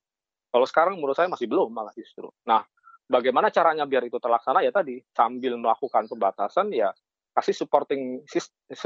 Kalau 0.52 0.66
sekarang 0.68 0.98
menurut 0.98 1.16
saya 1.16 1.30
masih 1.30 1.48
belum 1.48 1.72
malah 1.72 1.94
justru. 1.96 2.28
Nah, 2.50 2.66
bagaimana 3.08 3.54
caranya 3.54 3.86
biar 3.86 4.04
itu 4.10 4.18
terlaksana 4.18 4.66
ya 4.66 4.74
tadi 4.74 5.00
sambil 5.14 5.56
melakukan 5.56 6.10
pembatasan 6.10 6.74
ya 6.74 6.92
kasih 7.32 7.56
supporting 7.56 8.28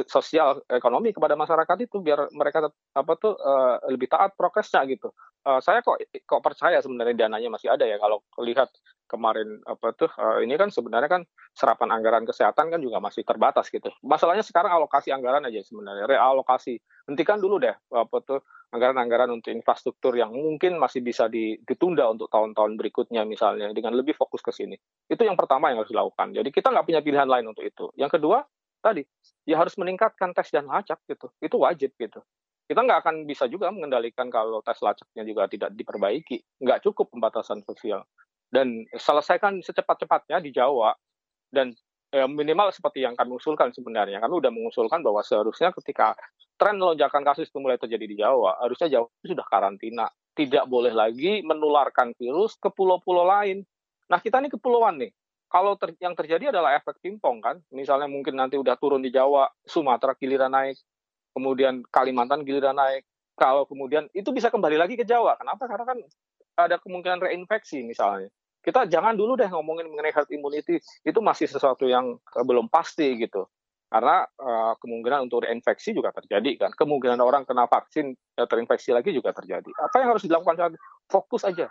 sosial 0.06 0.62
ekonomi 0.70 1.10
kepada 1.10 1.34
masyarakat 1.34 1.90
itu 1.90 1.98
biar 1.98 2.30
mereka 2.30 2.70
apa 2.94 3.14
tuh 3.18 3.34
uh, 3.42 3.82
lebih 3.90 4.06
taat 4.06 4.38
prokesnya 4.38 4.86
gitu. 4.86 5.10
Uh, 5.42 5.58
saya 5.58 5.82
kok 5.82 5.98
kok 6.26 6.42
percaya 6.46 6.78
sebenarnya 6.78 7.26
dananya 7.26 7.50
masih 7.50 7.74
ada 7.74 7.90
ya 7.90 7.98
kalau 7.98 8.22
lihat 8.46 8.70
kemarin 9.06 9.62
apa 9.66 9.94
tuh 9.94 10.10
uh, 10.18 10.42
ini 10.42 10.58
kan 10.58 10.74
sebenarnya 10.74 11.10
kan 11.10 11.22
serapan 11.54 11.90
anggaran 11.94 12.26
kesehatan 12.28 12.74
kan 12.74 12.80
juga 12.82 13.00
masih 13.00 13.24
terbatas 13.24 13.70
gitu. 13.70 13.90
Masalahnya 14.04 14.44
sekarang 14.44 14.74
alokasi 14.74 15.14
anggaran 15.14 15.46
aja 15.46 15.62
sebenarnya 15.64 16.10
realokasi. 16.10 16.82
Hentikan 17.06 17.40
dulu 17.40 17.62
deh 17.62 17.74
apa 17.74 18.18
tuh 18.26 18.42
anggaran-anggaran 18.74 19.32
untuk 19.32 19.54
infrastruktur 19.54 20.18
yang 20.18 20.34
mungkin 20.34 20.76
masih 20.76 21.00
bisa 21.06 21.30
ditunda 21.32 22.10
untuk 22.12 22.28
tahun-tahun 22.28 22.76
berikutnya 22.76 23.24
misalnya 23.24 23.72
dengan 23.72 23.96
lebih 23.96 24.18
fokus 24.18 24.44
ke 24.44 24.52
sini. 24.52 24.76
Itu 25.08 25.24
yang 25.24 25.38
pertama 25.40 25.72
yang 25.72 25.86
harus 25.86 25.94
dilakukan. 25.94 26.36
Jadi 26.36 26.50
kita 26.52 26.74
nggak 26.74 26.86
punya 26.86 27.02
pilihan 27.06 27.30
lain 27.30 27.46
untuk 27.56 27.64
itu. 27.64 27.88
Yang 27.96 28.20
kedua 28.20 28.44
tadi 28.84 29.02
ya 29.48 29.62
harus 29.62 29.74
meningkatkan 29.80 30.36
tes 30.36 30.52
dan 30.52 30.68
lacak 30.68 31.00
gitu. 31.08 31.32
Itu 31.40 31.62
wajib 31.62 31.96
gitu 31.96 32.20
kita 32.66 32.82
nggak 32.82 33.00
akan 33.06 33.16
bisa 33.30 33.46
juga 33.46 33.70
mengendalikan 33.70 34.26
kalau 34.34 34.58
tes 34.66 34.82
lacaknya 34.82 35.22
juga 35.22 35.46
tidak 35.46 35.70
diperbaiki. 35.78 36.66
Nggak 36.66 36.82
cukup 36.82 37.14
pembatasan 37.14 37.62
sosial 37.62 38.02
dan 38.56 38.88
selesaikan 38.96 39.60
secepat-cepatnya 39.60 40.40
di 40.40 40.56
Jawa. 40.56 40.96
Dan 41.52 41.76
eh, 42.16 42.24
minimal 42.24 42.72
seperti 42.72 43.04
yang 43.04 43.20
kami 43.20 43.36
usulkan 43.36 43.76
sebenarnya. 43.76 44.24
Kami 44.24 44.40
sudah 44.40 44.54
mengusulkan 44.56 45.04
bahwa 45.04 45.20
seharusnya 45.20 45.76
ketika 45.76 46.16
tren 46.56 46.80
lonjakan 46.80 47.28
kasus 47.28 47.52
itu 47.52 47.60
mulai 47.60 47.76
terjadi 47.76 48.06
di 48.08 48.16
Jawa 48.16 48.64
harusnya 48.64 48.88
Jawa 48.88 49.12
sudah 49.20 49.44
karantina. 49.52 50.08
Tidak 50.36 50.68
boleh 50.72 50.96
lagi 50.96 51.44
menularkan 51.44 52.16
virus 52.16 52.56
ke 52.56 52.72
pulau-pulau 52.72 53.28
lain. 53.28 53.64
Nah 54.08 54.24
kita 54.24 54.40
ini 54.40 54.48
kepulauan 54.48 55.04
nih. 55.04 55.12
Kalau 55.52 55.80
ter 55.80 55.96
yang 56.04 56.16
terjadi 56.16 56.52
adalah 56.52 56.76
efek 56.76 57.00
pingpong 57.00 57.40
kan? 57.40 57.56
Misalnya 57.72 58.12
mungkin 58.12 58.36
nanti 58.36 58.60
udah 58.60 58.76
turun 58.76 59.00
di 59.00 59.12
Jawa 59.12 59.48
Sumatera 59.64 60.16
giliran 60.16 60.52
naik 60.52 60.80
kemudian 61.36 61.84
Kalimantan 61.92 62.48
giliran 62.48 62.80
naik. 62.80 63.04
Kalau 63.36 63.68
kemudian 63.68 64.08
itu 64.16 64.32
bisa 64.32 64.48
kembali 64.48 64.80
lagi 64.80 64.96
ke 64.96 65.04
Jawa. 65.04 65.36
Kenapa? 65.36 65.68
Karena 65.68 65.84
kan 65.84 66.00
ada 66.56 66.80
kemungkinan 66.80 67.20
reinfeksi 67.20 67.84
misalnya 67.84 68.32
kita 68.66 68.90
jangan 68.90 69.14
dulu 69.14 69.38
deh 69.38 69.46
ngomongin 69.46 69.86
mengenai 69.94 70.10
herd 70.10 70.34
immunity. 70.34 70.82
Itu 71.06 71.22
masih 71.22 71.46
sesuatu 71.46 71.86
yang 71.86 72.18
uh, 72.18 72.42
belum 72.42 72.66
pasti 72.66 73.14
gitu. 73.22 73.46
Karena 73.86 74.26
uh, 74.42 74.74
kemungkinan 74.82 75.30
untuk 75.30 75.46
reinfeksi 75.46 75.94
juga 75.94 76.10
terjadi 76.10 76.58
kan. 76.58 76.72
Kemungkinan 76.74 77.22
orang 77.22 77.46
kena 77.46 77.70
vaksin 77.70 78.18
uh, 78.42 78.48
terinfeksi 78.50 78.90
lagi 78.90 79.14
juga 79.14 79.38
terjadi. 79.38 79.70
Apa 79.78 80.02
yang 80.02 80.18
harus 80.18 80.26
dilakukan? 80.26 80.58
Saat 80.58 80.74
fokus 81.06 81.46
aja. 81.46 81.70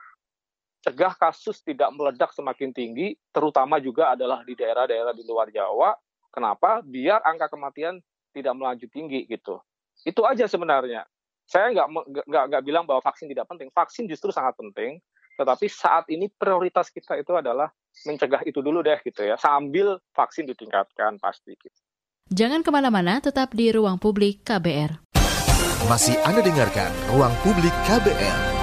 Cegah 0.86 1.18
kasus 1.18 1.64
tidak 1.66 1.90
meledak 1.96 2.30
semakin 2.30 2.70
tinggi 2.70 3.18
terutama 3.34 3.82
juga 3.82 4.14
adalah 4.14 4.46
di 4.46 4.54
daerah-daerah 4.54 5.16
di 5.16 5.26
luar 5.26 5.50
Jawa. 5.50 5.96
Kenapa? 6.30 6.84
Biar 6.86 7.24
angka 7.26 7.50
kematian 7.50 7.98
tidak 8.30 8.54
melanjut 8.54 8.92
tinggi 8.94 9.26
gitu. 9.26 9.58
Itu 10.06 10.22
aja 10.22 10.46
sebenarnya. 10.46 11.02
Saya 11.48 11.72
nggak 11.74 11.88
nggak 12.28 12.62
bilang 12.64 12.84
bahwa 12.86 13.02
vaksin 13.02 13.26
tidak 13.26 13.48
penting. 13.50 13.72
Vaksin 13.72 14.04
justru 14.06 14.30
sangat 14.30 14.54
penting 14.60 15.00
tetapi 15.34 15.66
saat 15.66 16.06
ini 16.10 16.30
prioritas 16.30 16.90
kita 16.90 17.18
itu 17.18 17.34
adalah 17.34 17.70
mencegah 18.06 18.42
itu 18.46 18.58
dulu 18.62 18.82
deh 18.82 18.98
gitu 19.02 19.22
ya, 19.22 19.38
sambil 19.38 19.98
vaksin 20.14 20.46
ditingkatkan 20.50 21.18
pasti. 21.22 21.54
Gitu. 21.54 21.78
Jangan 22.32 22.64
ke 22.64 22.70
mana-mana, 22.72 23.20
tetap 23.20 23.52
di 23.52 23.70
ruang 23.70 24.00
publik 24.00 24.42
KBR. 24.46 25.02
Masih 25.84 26.16
Anda 26.24 26.40
dengarkan 26.40 26.90
ruang 27.12 27.34
publik 27.44 27.74
KBR. 27.84 28.54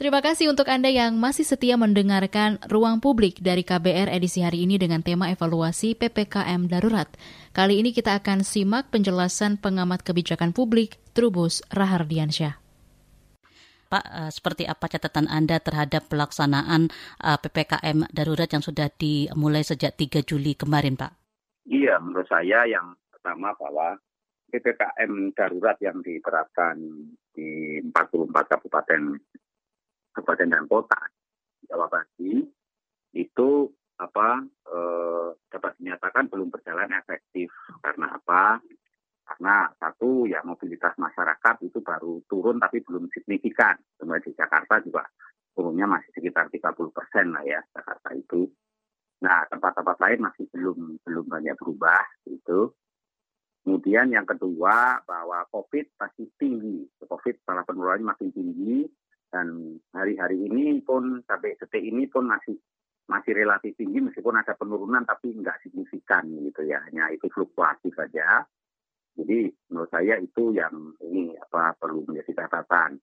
Terima 0.00 0.24
kasih 0.24 0.48
untuk 0.48 0.64
Anda 0.72 0.88
yang 0.88 1.20
masih 1.20 1.44
setia 1.44 1.76
mendengarkan 1.76 2.56
Ruang 2.72 3.04
Publik 3.04 3.36
dari 3.44 3.60
KBR 3.60 4.08
edisi 4.08 4.40
hari 4.40 4.64
ini 4.64 4.80
dengan 4.80 5.04
tema 5.04 5.28
evaluasi 5.28 5.92
PPKM 5.92 6.72
darurat. 6.72 7.04
Kali 7.52 7.84
ini 7.84 7.92
kita 7.92 8.16
akan 8.16 8.40
simak 8.40 8.88
penjelasan 8.88 9.60
pengamat 9.60 10.00
kebijakan 10.00 10.56
publik 10.56 10.96
Trubus 11.12 11.60
Rahardiansyah. 11.68 12.69
Pak, 13.90 14.04
uh, 14.06 14.30
seperti 14.30 14.70
apa 14.70 14.86
catatan 14.86 15.26
Anda 15.26 15.58
terhadap 15.58 16.06
pelaksanaan 16.06 16.94
eh, 17.26 17.38
PPKM 17.42 18.06
darurat 18.14 18.46
yang 18.46 18.62
sudah 18.62 18.86
dimulai 18.94 19.66
sejak 19.66 19.98
3 19.98 20.22
Juli 20.22 20.54
kemarin, 20.54 20.94
Pak? 20.94 21.10
Iya, 21.66 21.98
menurut 21.98 22.30
saya 22.30 22.70
yang 22.70 22.94
pertama 23.10 23.50
bahwa 23.58 23.98
PPKM 24.54 25.34
darurat 25.34 25.74
yang 25.82 25.98
diterapkan 26.06 26.78
di 27.34 27.82
44 27.82 28.30
kabupaten 28.30 29.02
kabupaten 30.14 30.48
dan 30.50 30.64
kota 30.66 31.00
Jawa 31.66 31.86
Barat 31.86 32.10
itu 33.14 33.50
apa 34.00 34.42
eh, 34.70 35.28
dapat 35.50 35.72
dinyatakan 35.82 36.30
belum 36.30 36.48
berjalan 36.48 36.94
efektif 36.94 37.50
karena 37.82 38.16
apa? 38.16 38.62
Karena 39.40 39.72
satu 39.72 40.28
ya 40.28 40.44
mobilitas 40.44 40.92
masyarakat 41.00 41.64
itu 41.64 41.80
baru 41.80 42.20
turun 42.28 42.60
tapi 42.60 42.84
belum 42.84 43.08
signifikan. 43.08 43.72
Kemudian 43.96 44.20
di 44.20 44.36
Jakarta 44.36 44.84
juga 44.84 45.08
turunnya 45.56 45.88
masih 45.88 46.12
sekitar 46.12 46.52
30 46.52 46.76
persen 46.92 47.32
lah 47.32 47.40
ya 47.48 47.64
Jakarta 47.72 48.12
itu. 48.12 48.52
Nah 49.24 49.48
tempat-tempat 49.48 49.96
lain 49.96 50.28
masih 50.28 50.44
belum 50.52 51.00
belum 51.00 51.24
banyak 51.24 51.56
berubah 51.56 52.04
itu. 52.28 52.68
Kemudian 53.64 54.12
yang 54.12 54.28
kedua 54.28 55.00
bahwa 55.08 55.48
COVID 55.48 55.88
masih 55.96 56.28
tinggi, 56.36 56.84
COVID 57.00 57.40
malah 57.48 57.64
penularannya 57.64 58.12
makin 58.12 58.36
tinggi 58.36 58.84
dan 59.32 59.80
hari-hari 59.96 60.36
ini 60.36 60.84
pun 60.84 61.24
sampai 61.24 61.56
detik 61.56 61.80
ini 61.80 62.04
pun 62.12 62.28
masih 62.28 62.60
masih 63.08 63.32
relatif 63.32 63.72
tinggi 63.72 64.04
meskipun 64.04 64.36
ada 64.36 64.52
penurunan 64.52 65.00
tapi 65.08 65.32
nggak 65.32 65.64
signifikan 65.64 66.28
gitu 66.28 66.60
ya 66.68 66.84
hanya 66.84 67.08
itu 67.08 67.24
fluktuasi 67.32 67.88
saja 67.96 68.44
jadi 69.18 69.50
menurut 69.70 69.90
saya 69.90 70.14
itu 70.22 70.54
yang 70.54 70.94
ini 71.02 71.34
apa 71.38 71.74
perlu 71.78 72.06
menjadi 72.06 72.46
catatan 72.46 73.00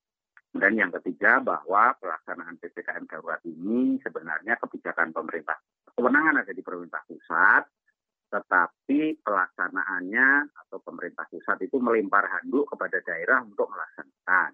dan 0.58 0.74
yang 0.74 0.90
ketiga 1.02 1.44
bahwa 1.44 1.94
pelaksanaan 2.00 2.58
ppkm 2.58 3.06
darurat 3.10 3.42
ini 3.44 4.00
sebenarnya 4.02 4.56
kebijakan 4.62 5.12
pemerintah 5.12 5.60
kewenangan 5.94 6.46
ada 6.46 6.54
di 6.54 6.64
pemerintah 6.64 7.04
pusat 7.06 7.64
tetapi 8.28 9.24
pelaksanaannya 9.24 10.52
atau 10.52 10.78
pemerintah 10.84 11.24
pusat 11.32 11.64
itu 11.64 11.80
melempar 11.80 12.28
handuk 12.28 12.68
kepada 12.68 13.00
daerah 13.00 13.40
untuk 13.40 13.72
melaksanakan. 13.72 14.52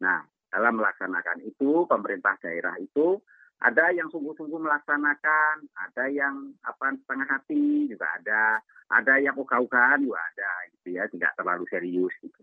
Nah, 0.00 0.24
dalam 0.48 0.74
melaksanakan 0.80 1.44
itu 1.44 1.84
pemerintah 1.84 2.40
daerah 2.40 2.72
itu 2.80 3.20
ada 3.62 3.94
yang 3.94 4.10
sungguh-sungguh 4.10 4.60
melaksanakan, 4.60 5.68
ada 5.78 6.04
yang 6.10 6.52
apa 6.66 6.94
setengah 7.04 7.28
hati 7.28 7.88
juga 7.88 8.06
ada, 8.18 8.58
ada 8.90 9.14
yang 9.22 9.38
ogah-ogahan 9.38 10.02
juga 10.02 10.20
ada, 10.20 10.52
gitu 10.74 10.98
ya, 10.98 11.04
tidak 11.08 11.32
terlalu 11.38 11.64
serius. 11.70 12.14
Gitu. 12.18 12.40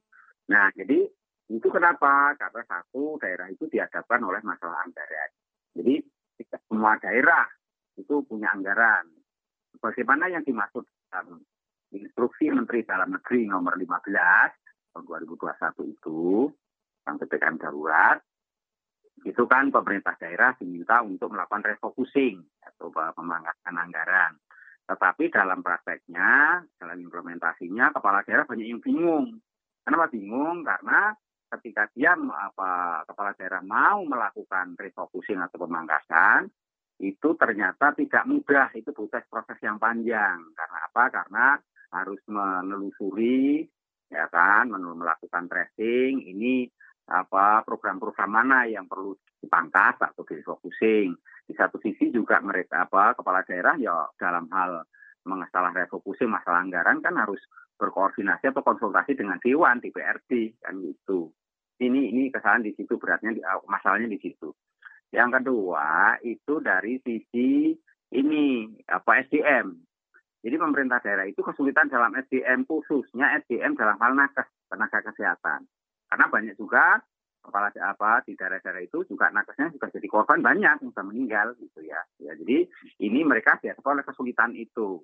Nah, 0.49 0.71
jadi 0.73 1.05
itu 1.51 1.67
kenapa? 1.67 2.33
Karena 2.39 2.63
satu 2.63 3.19
daerah 3.19 3.51
itu 3.51 3.67
dihadapkan 3.67 4.23
oleh 4.23 4.39
masalah 4.41 4.87
anggaran. 4.87 5.29
Jadi 5.75 5.99
tidak 6.39 6.61
semua 6.71 6.95
daerah 6.97 7.45
itu 7.99 8.23
punya 8.23 8.49
anggaran. 8.55 9.05
Bagaimana 9.77 10.31
yang 10.31 10.47
dimaksud 10.47 10.87
dalam 11.11 11.43
instruksi 11.91 12.47
Menteri 12.49 12.87
Dalam 12.87 13.11
Negeri 13.11 13.51
nomor 13.51 13.75
15 13.75 14.95
tahun 14.95 15.03
2021 15.07 15.91
itu 15.91 16.51
tentang 17.01 17.15
PPKM 17.19 17.57
darurat 17.59 18.17
itu 19.21 19.43
kan 19.45 19.69
pemerintah 19.69 20.17
daerah 20.17 20.57
diminta 20.57 21.05
untuk 21.05 21.29
melakukan 21.29 21.61
refocusing 21.61 22.41
atau 22.65 22.89
pemangkasan 22.89 23.77
anggaran. 23.77 24.33
Tetapi 24.89 25.29
dalam 25.29 25.61
prakteknya, 25.61 26.59
dalam 26.75 26.97
implementasinya, 26.99 27.93
kepala 27.93 28.25
daerah 28.25 28.49
banyak 28.49 28.67
yang 28.67 28.81
bingung. 28.81 29.39
Kenapa 29.85 30.09
bingung? 30.09 30.65
Karena 30.65 31.13
ketika 31.51 31.87
dia 31.93 32.17
apa 32.17 33.03
kepala 33.05 33.31
daerah 33.37 33.61
mau 33.61 34.01
melakukan 34.03 34.73
refocusing 34.75 35.37
atau 35.37 35.63
pemangkasan, 35.63 36.49
itu 37.01 37.29
ternyata 37.37 37.93
tidak 37.97 38.23
mudah. 38.25 38.67
Itu 38.73 38.93
butuh 38.93 39.21
proses 39.29 39.57
yang 39.61 39.77
panjang. 39.77 40.37
Karena 40.57 40.77
apa? 40.85 41.03
Karena 41.09 41.45
harus 41.91 42.21
menelusuri, 42.29 43.65
ya 44.09 44.27
kan, 44.27 44.69
melakukan 44.69 45.45
tracing. 45.49 46.25
Ini 46.25 46.69
apa 47.09 47.65
program-program 47.65 48.29
mana 48.29 48.69
yang 48.69 48.85
perlu 48.85 49.17
dipangkas 49.41 49.97
atau 49.99 50.21
refocusing. 50.21 51.17
Di 51.47 51.53
satu 51.57 51.81
sisi 51.81 52.13
juga 52.13 52.39
mereka 52.39 52.85
apa 52.85 53.17
kepala 53.17 53.41
daerah 53.43 53.75
ya 53.75 54.07
dalam 54.15 54.47
hal 54.53 54.85
mengasalah 55.25 55.73
refocusing 55.73 56.29
masalah 56.29 56.65
anggaran 56.65 57.01
kan 57.01 57.17
harus 57.17 57.41
berkoordinasi 57.77 58.53
atau 58.53 58.61
konsultasi 58.61 59.17
dengan 59.17 59.41
dewan 59.41 59.81
DPRD 59.81 60.61
kan 60.61 60.77
gitu. 60.81 61.33
Ini 61.81 62.13
ini 62.13 62.29
kesalahan 62.29 62.61
di 62.61 62.77
situ 62.77 63.01
beratnya 63.01 63.33
masalahnya 63.65 64.05
di 64.05 64.21
situ. 64.21 64.53
Yang 65.09 65.41
kedua 65.41 66.21
itu 66.21 66.61
dari 66.61 67.01
sisi 67.01 67.73
ini 68.13 68.69
apa 68.85 69.25
SDM. 69.25 69.73
Jadi 70.41 70.55
pemerintah 70.57 71.01
daerah 71.01 71.25
itu 71.29 71.41
kesulitan 71.41 71.89
dalam 71.89 72.13
SDM 72.17 72.65
khususnya 72.65 73.37
SDM 73.45 73.77
dalam 73.77 73.97
hal 73.97 74.13
nakes 74.13 74.45
tenaga 74.69 74.99
kesehatan. 75.05 75.65
Karena 76.11 76.27
banyak 76.27 76.59
juga 76.59 76.99
kepala 77.41 77.73
apa 77.73 78.21
di 78.27 78.37
daerah-daerah 78.37 78.83
itu 78.85 79.01
juga 79.09 79.33
nakesnya 79.33 79.73
juga 79.73 79.89
jadi 79.89 80.07
korban 80.11 80.43
banyak 80.45 80.85
yang 80.85 80.91
sudah 80.93 81.05
meninggal 81.07 81.57
gitu 81.57 81.81
ya. 81.81 82.03
ya 82.21 82.37
jadi 82.37 82.69
ini 83.01 83.19
mereka 83.25 83.57
dihadapi 83.57 83.87
oleh 83.87 84.05
kesulitan 84.05 84.53
itu. 84.53 85.01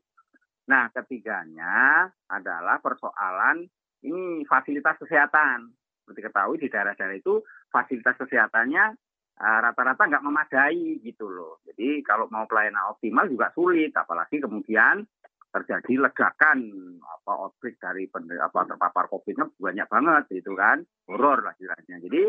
Nah 0.69 0.91
ketiganya 0.93 2.05
adalah 2.29 2.77
persoalan 2.77 3.65
ini 4.05 4.45
fasilitas 4.45 4.99
kesehatan. 5.01 5.73
Seperti 6.03 6.21
ketahui 6.29 6.61
di 6.61 6.67
daerah-daerah 6.69 7.17
itu 7.17 7.41
fasilitas 7.73 8.15
kesehatannya 8.21 8.85
eh, 9.41 9.59
rata-rata 9.63 10.05
nggak 10.05 10.25
memadai 10.27 11.01
gitu 11.01 11.31
loh. 11.31 11.63
Jadi 11.65 12.05
kalau 12.05 12.29
mau 12.29 12.45
pelayanan 12.45 12.93
optimal 12.93 13.25
juga 13.31 13.49
sulit, 13.57 13.95
apalagi 13.97 14.37
kemudian 14.37 15.01
terjadi 15.51 16.09
ledakan 16.09 16.59
apa 17.01 17.31
outbreak 17.47 17.79
dari 17.79 18.05
apa 18.37 18.59
terpapar 18.67 19.07
COVID-nya 19.07 19.45
banyak 19.57 19.87
banget 19.87 20.23
gitu 20.31 20.53
kan. 20.53 20.83
Horor 21.07 21.47
lah 21.47 21.53
istilahnya. 21.55 22.03
Jadi 22.03 22.21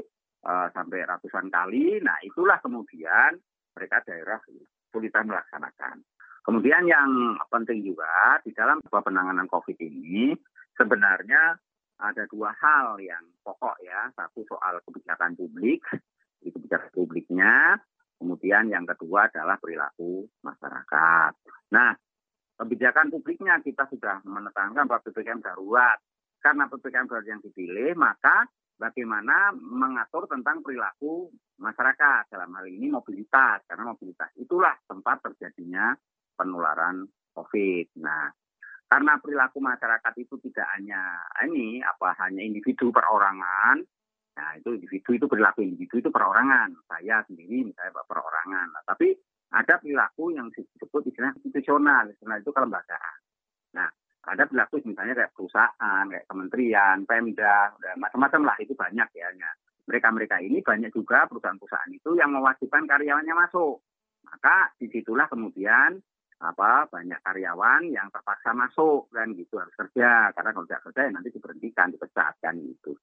uh, 0.47 0.69
sampai 0.73 1.05
ratusan 1.05 1.51
kali 1.51 1.99
nah 2.01 2.19
itulah 2.23 2.59
kemudian 2.63 3.37
mereka 3.75 4.03
daerah 4.07 4.39
kesulitan 4.43 5.31
melaksanakan. 5.31 6.03
Kemudian 6.43 6.89
yang 6.89 7.37
penting 7.53 7.85
juga 7.85 8.41
di 8.41 8.57
dalam 8.57 8.81
penanganan 8.81 9.45
COVID 9.53 9.77
ini 9.85 10.33
sebenarnya 10.73 11.61
ada 11.99 12.25
dua 12.31 12.55
hal 12.57 12.97
yang 13.03 13.21
pokok 13.45 13.77
ya. 13.85 14.09
Satu 14.17 14.47
soal 14.49 14.81
kebijakan 14.87 15.37
publik 15.37 15.85
itu 16.41 16.55
kebijakan 16.57 16.91
publiknya. 16.95 17.77
Kemudian 18.19 18.67
yang 18.67 18.83
kedua 18.83 19.31
adalah 19.31 19.61
perilaku 19.63 20.27
masyarakat. 20.43 21.33
Nah 21.71 21.95
kebijakan 22.59 23.15
publiknya 23.15 23.63
kita 23.63 23.87
sudah 23.87 24.21
menetapkan 24.27 24.85
bahwa 24.85 25.01
PPKM 25.07 25.41
darurat. 25.41 25.99
Karena 26.39 26.67
PPKM 26.67 27.07
darurat 27.07 27.27
yang 27.27 27.43
dipilih, 27.43 27.95
maka 27.95 28.47
bagaimana 28.79 29.55
mengatur 29.55 30.27
tentang 30.27 30.63
perilaku 30.63 31.31
masyarakat 31.59 32.31
dalam 32.31 32.55
hal 32.55 32.67
ini 32.71 32.87
mobilitas 32.91 33.67
karena 33.67 33.91
mobilitas 33.91 34.31
itulah 34.39 34.75
tempat 34.87 35.19
terjadinya 35.27 35.95
penularan 36.39 37.03
COVID. 37.35 37.99
Nah, 37.99 38.31
karena 38.87 39.19
perilaku 39.19 39.59
masyarakat 39.59 40.15
itu 40.23 40.39
tidak 40.49 40.67
hanya 40.79 41.03
ini 41.45 41.83
apa 41.83 42.15
hanya 42.25 42.41
individu 42.41 42.95
perorangan, 42.95 43.83
nah 44.39 44.51
itu 44.57 44.79
individu 44.79 45.11
itu 45.19 45.27
perilaku 45.27 45.61
individu 45.67 45.99
itu 46.07 46.11
perorangan. 46.15 46.73
Saya 46.87 47.21
sendiri 47.27 47.69
misalnya 47.69 47.93
perorangan, 48.07 48.67
nah, 48.73 48.83
tapi 48.87 49.13
ada 49.49 49.81
perilaku 49.81 50.37
yang 50.37 50.53
disebut 50.53 51.09
istilah 51.09 51.33
institusional, 51.41 52.09
istilah 52.13 52.37
itu 52.37 52.51
kelembagaan. 52.53 53.19
Nah, 53.73 53.89
ada 54.29 54.45
perilaku 54.45 54.85
misalnya 54.85 55.17
kayak 55.17 55.33
perusahaan, 55.33 56.05
kayak 56.05 56.29
kementerian, 56.29 56.97
pemda, 57.09 57.73
macam-macam 57.97 58.53
lah 58.53 58.57
itu 58.61 58.77
banyak 58.77 59.09
ya. 59.17 59.33
Mereka-mereka 59.89 60.37
ini 60.45 60.61
banyak 60.61 60.93
juga 60.93 61.25
perusahaan-perusahaan 61.25 61.93
itu 61.97 62.13
yang 62.21 62.29
mewajibkan 62.37 62.85
karyawannya 62.85 63.33
masuk. 63.33 63.81
Maka 64.29 64.77
di 64.77 64.93
situlah 64.93 65.25
kemudian 65.33 65.97
apa 66.39 66.87
banyak 66.87 67.19
karyawan 67.25 67.89
yang 67.91 68.13
terpaksa 68.15 68.55
masuk 68.55 69.11
kan 69.11 69.35
gitu 69.35 69.59
harus 69.59 69.75
kerja 69.75 70.31
karena 70.31 70.55
kalau 70.55 70.67
tidak 70.71 70.85
kerja 70.87 71.01
ya 71.09 71.11
nanti 71.11 71.29
diberhentikan 71.35 71.91
dipecat 71.91 72.37
kan 72.39 72.55
gitu. 72.61 72.95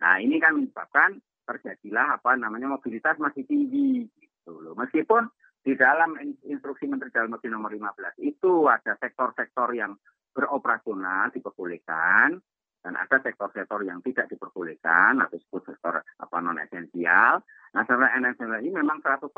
Nah 0.00 0.22
ini 0.22 0.40
kan 0.40 0.56
menyebabkan 0.56 1.20
terjadilah 1.44 2.16
apa 2.16 2.38
namanya 2.38 2.70
mobilitas 2.70 3.18
masih 3.20 3.44
tinggi 3.44 4.08
gitu 4.22 4.62
loh. 4.62 4.72
Meskipun 4.78 5.28
di 5.68 5.76
dalam 5.76 6.16
instruksi 6.48 6.88
Menteri 6.88 7.12
Dalam 7.12 7.36
Negeri 7.36 7.52
nomor 7.52 7.68
15 7.68 8.24
itu 8.24 8.72
ada 8.72 8.96
sektor-sektor 8.96 9.76
yang 9.76 9.92
beroperasional 10.32 11.28
diperbolehkan 11.28 12.40
dan 12.80 12.94
ada 12.96 13.20
sektor-sektor 13.20 13.84
yang 13.84 14.00
tidak 14.00 14.32
diperbolehkan 14.32 15.20
atau 15.20 15.36
disebut 15.36 15.68
sektor 15.68 16.00
apa 16.00 16.36
non 16.40 16.56
esensial. 16.56 17.44
Nah, 17.76 17.84
secara 17.84 18.16
esensial 18.16 18.64
ini 18.64 18.80
memang 18.80 19.04
100%. 19.04 19.28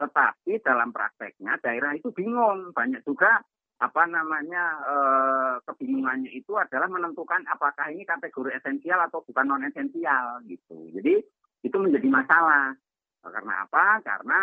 Tetapi 0.00 0.64
dalam 0.64 0.96
prakteknya 0.96 1.60
daerah 1.60 1.92
itu 1.92 2.08
bingung. 2.08 2.72
Banyak 2.72 3.04
juga 3.04 3.36
apa 3.84 4.02
namanya 4.08 4.64
eh, 4.80 5.54
kebingungannya 5.68 6.32
itu 6.32 6.56
adalah 6.56 6.88
menentukan 6.88 7.44
apakah 7.52 7.92
ini 7.92 8.08
kategori 8.08 8.64
esensial 8.64 8.96
atau 9.04 9.20
bukan 9.20 9.44
non 9.44 9.68
esensial 9.68 10.40
gitu. 10.48 10.88
Jadi 10.88 11.20
itu 11.68 11.76
menjadi 11.76 12.08
masalah. 12.08 12.72
Karena 13.20 13.66
apa? 13.68 14.00
Karena 14.00 14.40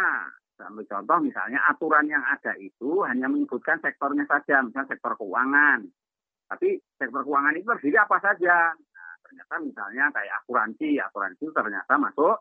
Ambil 0.61 0.85
contoh 0.85 1.17
misalnya 1.21 1.59
aturan 1.67 2.05
yang 2.05 2.21
ada 2.21 2.53
itu 2.61 3.01
hanya 3.05 3.25
menyebutkan 3.25 3.81
sektornya 3.81 4.23
saja, 4.29 4.61
misalnya 4.61 4.93
sektor 4.93 5.17
keuangan. 5.17 5.85
Tapi 6.51 6.77
sektor 6.99 7.25
keuangan 7.25 7.55
itu 7.57 7.65
terdiri 7.65 7.97
apa 7.97 8.17
saja? 8.21 8.73
Nah, 8.75 9.13
ternyata 9.25 9.55
misalnya 9.63 10.05
kayak 10.13 10.35
asuransi, 10.45 10.89
asuransi 11.01 11.45
ternyata 11.49 11.93
masuk 11.97 12.37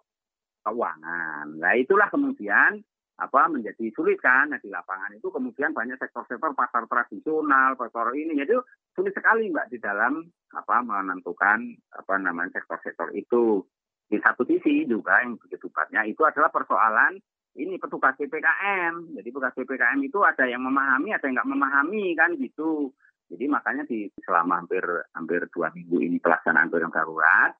keuangan. 0.66 1.46
Nah 1.56 1.72
itulah 1.76 2.08
kemudian 2.12 2.84
apa 3.20 3.52
menjadi 3.52 3.92
sulit 3.92 4.16
kan 4.16 4.48
nah, 4.48 4.56
di 4.56 4.72
lapangan 4.72 5.12
itu 5.12 5.28
kemudian 5.28 5.76
banyak 5.76 6.00
sektor-sektor 6.00 6.56
pasar 6.56 6.88
tradisional 6.88 7.76
pasar 7.76 8.16
ini 8.16 8.32
jadi 8.32 8.56
sulit 8.96 9.12
sekali 9.12 9.52
mbak 9.52 9.68
di 9.68 9.76
dalam 9.76 10.24
apa 10.56 10.80
menentukan 10.80 11.60
apa 11.92 12.14
namanya 12.16 12.56
sektor-sektor 12.56 13.12
itu 13.12 13.60
di 14.08 14.16
satu 14.24 14.42
sisi 14.48 14.88
juga 14.88 15.20
yang 15.20 15.36
begitu 15.36 15.68
tepatnya 15.68 16.08
itu 16.08 16.24
adalah 16.24 16.48
persoalan 16.48 17.20
ini 17.58 17.74
petugas 17.82 18.14
PPKM 18.14 19.16
jadi 19.18 19.28
petugas 19.30 19.54
PPKM 19.56 19.98
itu 20.04 20.18
ada 20.22 20.46
yang 20.46 20.62
memahami 20.62 21.10
ada 21.10 21.24
yang 21.26 21.40
nggak 21.40 21.50
memahami 21.50 22.04
kan 22.14 22.30
gitu. 22.38 22.94
Jadi 23.30 23.46
makanya 23.46 23.86
di 23.86 24.10
selama 24.26 24.58
hampir 24.58 24.82
hampir 25.14 25.46
dua 25.54 25.70
minggu 25.70 26.02
ini 26.02 26.18
pelaksanaan 26.18 26.66
program 26.66 26.90
darurat 26.90 27.54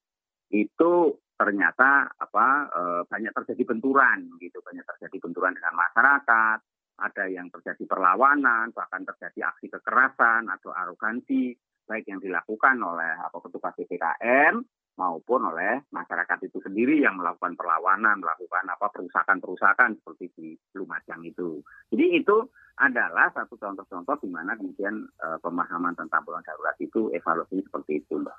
itu 0.51 1.15
ternyata 1.39 2.11
apa 2.11 2.47
e, 2.75 2.83
banyak 3.07 3.31
terjadi 3.31 3.63
benturan 3.71 4.35
gitu. 4.43 4.59
Banyak 4.67 4.83
terjadi 4.83 5.17
benturan 5.23 5.55
dengan 5.55 5.79
masyarakat 5.79 6.59
ada 7.01 7.25
yang 7.31 7.49
terjadi 7.49 7.87
perlawanan 7.87 8.75
bahkan 8.75 9.07
terjadi 9.07 9.55
aksi 9.55 9.71
kekerasan 9.71 10.51
atau 10.51 10.75
arogansi 10.75 11.55
baik 11.87 12.07
yang 12.07 12.19
dilakukan 12.19 12.77
oleh 12.83 13.19
apa 13.19 13.39
petugas 13.41 13.75
PPKM 13.79 14.55
maupun 15.01 15.41
oleh 15.49 15.81
masyarakat 15.89 16.45
itu 16.45 16.61
sendiri 16.61 17.01
yang 17.01 17.17
melakukan 17.17 17.57
perlawanan 17.57 18.21
melakukan 18.21 18.69
apa 18.69 18.93
perusakan-perusakan 18.93 19.97
seperti 19.97 20.25
di 20.37 20.49
Lumajang 20.77 21.25
itu 21.25 21.65
jadi 21.89 22.21
itu 22.21 22.37
adalah 22.77 23.33
satu 23.33 23.57
contoh-contoh 23.57 24.21
di 24.21 24.29
mana 24.29 24.57
kemudian 24.57 25.05
e, 25.21 25.27
pemahaman 25.45 25.93
tentang 25.93 26.25
bulan 26.25 26.41
darurat 26.41 26.77
itu 26.81 27.13
evaluasi 27.13 27.61
seperti 27.61 28.01
itu 28.01 28.17
mbak. 28.17 28.37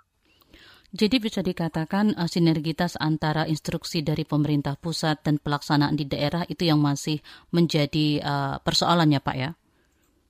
Jadi 0.92 1.24
bisa 1.24 1.40
dikatakan 1.40 2.20
uh, 2.20 2.28
sinergitas 2.28 3.00
antara 3.00 3.48
instruksi 3.48 4.04
dari 4.04 4.28
pemerintah 4.28 4.76
pusat 4.76 5.24
dan 5.24 5.40
pelaksanaan 5.40 5.96
di 5.96 6.04
daerah 6.04 6.44
itu 6.52 6.68
yang 6.68 6.84
masih 6.84 7.24
menjadi 7.56 8.20
uh, 8.20 8.56
persoalan 8.60 9.16
ya 9.16 9.24
Pak 9.24 9.36
ya? 9.40 9.56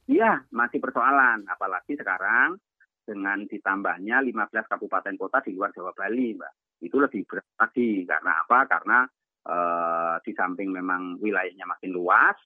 Iya, 0.05 0.45
masih 0.53 0.77
persoalan. 0.77 1.49
Apalagi 1.49 1.97
sekarang 1.97 2.61
dengan 3.02 3.43
ditambahnya 3.45 4.22
15 4.24 4.72
kabupaten 4.72 5.16
kota 5.18 5.41
di 5.43 5.58
luar 5.58 5.74
Jawa 5.74 5.91
Bali, 5.91 6.38
Mbak. 6.38 6.54
Itu 6.82 6.97
lebih 7.02 7.26
berat 7.26 7.47
lagi. 7.58 8.06
Karena 8.06 8.32
apa? 8.45 8.60
Karena 8.70 8.99
uh, 9.49 10.16
di 10.22 10.32
samping 10.34 10.70
memang 10.70 11.18
wilayahnya 11.22 11.66
makin 11.66 11.91
luas, 11.93 12.38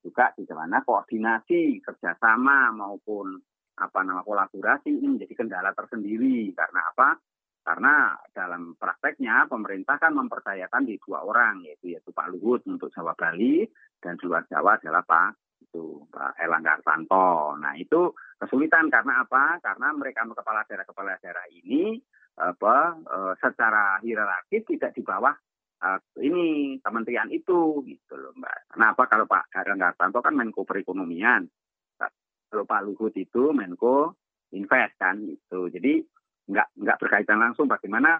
juga 0.00 0.32
di 0.34 0.44
mana 0.48 0.80
koordinasi, 0.80 1.84
kerjasama 1.84 2.72
maupun 2.72 3.36
apa 3.80 4.00
nama 4.04 4.20
kolaborasi 4.20 4.92
ini 4.92 5.16
menjadi 5.16 5.34
kendala 5.36 5.72
tersendiri. 5.72 6.52
Karena 6.52 6.80
apa? 6.90 7.08
Karena 7.60 8.16
dalam 8.32 8.74
prakteknya 8.74 9.44
pemerintah 9.44 10.00
kan 10.00 10.16
mempercayakan 10.16 10.88
di 10.88 10.96
dua 10.96 11.22
orang 11.22 11.60
yaitu 11.68 11.92
yaitu 11.92 12.08
Pak 12.08 12.32
Luhut 12.32 12.64
untuk 12.64 12.88
Jawa 12.88 13.12
Bali 13.12 13.68
dan 14.00 14.16
di 14.16 14.24
luar 14.24 14.48
Jawa 14.48 14.80
adalah 14.80 15.04
Pak 15.04 15.49
itu 15.60 16.04
Pak 16.08 16.40
Elangga 16.40 16.80
Hartanto. 16.80 17.54
Nah 17.60 17.76
itu 17.76 18.10
kesulitan 18.40 18.88
karena 18.88 19.22
apa? 19.22 19.60
Karena 19.60 19.92
mereka 19.94 20.24
kepala 20.26 20.64
daerah 20.66 20.86
kepala 20.88 21.16
daerah 21.20 21.46
ini 21.52 22.00
apa 22.40 22.96
e, 22.96 23.18
secara 23.36 24.00
hierarkis 24.00 24.64
tidak 24.64 24.96
di 24.96 25.04
bawah 25.04 25.36
e, 25.80 25.88
ini 26.24 26.76
kementerian 26.80 27.28
itu 27.28 27.84
gitu 27.84 28.14
loh 28.16 28.32
Mbak. 28.34 28.74
Kenapa 28.76 29.02
kalau 29.06 29.28
Pak 29.28 29.52
Erlangga 29.52 29.92
Hartanto 29.92 30.18
kan 30.24 30.34
Menko 30.34 30.64
Perekonomian, 30.64 31.44
kalau 32.50 32.64
Pak 32.66 32.82
Luhut 32.82 33.14
itu 33.14 33.54
Menko 33.54 34.18
Invest 34.50 34.98
kan 34.98 35.22
gitu. 35.22 35.70
Jadi 35.70 36.02
nggak 36.50 36.68
nggak 36.74 36.98
berkaitan 36.98 37.38
langsung 37.38 37.70
bagaimana 37.70 38.18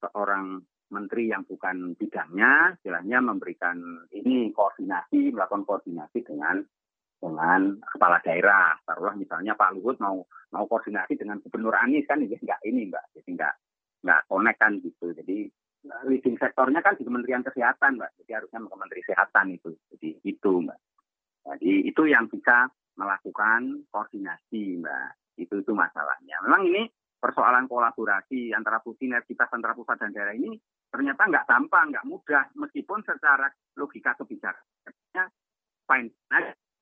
seorang 0.00 0.64
menteri 0.88 1.28
yang 1.28 1.42
bukan 1.44 1.98
bidangnya 1.98 2.78
istilahnya 2.78 3.18
memberikan 3.20 4.06
ini 4.14 4.54
koordinasi 4.54 5.34
melakukan 5.34 5.66
koordinasi 5.66 6.22
dengan 6.22 6.62
dengan 7.20 7.80
kepala 7.80 8.20
daerah. 8.22 8.76
Taruhlah 8.84 9.16
misalnya 9.16 9.56
Pak 9.56 9.76
Luhut 9.76 9.96
mau 10.00 10.22
mau 10.52 10.64
koordinasi 10.68 11.16
dengan 11.16 11.40
Gubernur 11.42 11.74
Anies 11.76 12.06
kan 12.06 12.20
ini 12.20 12.36
nggak 12.36 12.60
ini 12.68 12.88
mbak. 12.92 13.04
Jadi 13.16 13.28
nggak 13.34 13.54
nggak 14.04 14.20
connect 14.28 14.58
kan 14.60 14.72
gitu. 14.80 15.06
Jadi 15.16 15.48
leading 16.06 16.36
sektornya 16.36 16.82
kan 16.82 16.98
di 16.98 17.04
Kementerian 17.06 17.42
Kesehatan 17.42 17.98
mbak. 17.98 18.10
Jadi 18.22 18.30
harusnya 18.36 18.60
Menteri 18.62 19.00
Kesehatan 19.02 19.46
itu. 19.56 19.70
Jadi 19.96 20.08
itu 20.22 20.52
mbak. 20.62 20.78
Jadi 21.46 21.72
itu 21.88 22.02
yang 22.06 22.28
bisa 22.28 22.68
melakukan 22.96 23.86
koordinasi 23.90 24.80
mbak. 24.84 25.16
Itu 25.40 25.60
itu 25.60 25.72
masalahnya. 25.72 26.40
Memang 26.44 26.62
ini 26.68 26.88
persoalan 27.16 27.66
kolaborasi 27.66 28.52
antara 28.52 28.78
sinergitas 28.84 29.48
antara 29.50 29.72
pusat 29.72 29.98
dan 29.98 30.12
daerah 30.12 30.36
ini 30.36 30.54
ternyata 30.92 31.26
nggak 31.26 31.48
gampang, 31.48 31.90
nggak 31.90 32.06
mudah, 32.06 32.44
meskipun 32.54 33.02
secara 33.02 33.50
logika 33.74 34.14
kebijakannya 34.14 35.24
fine 35.88 36.08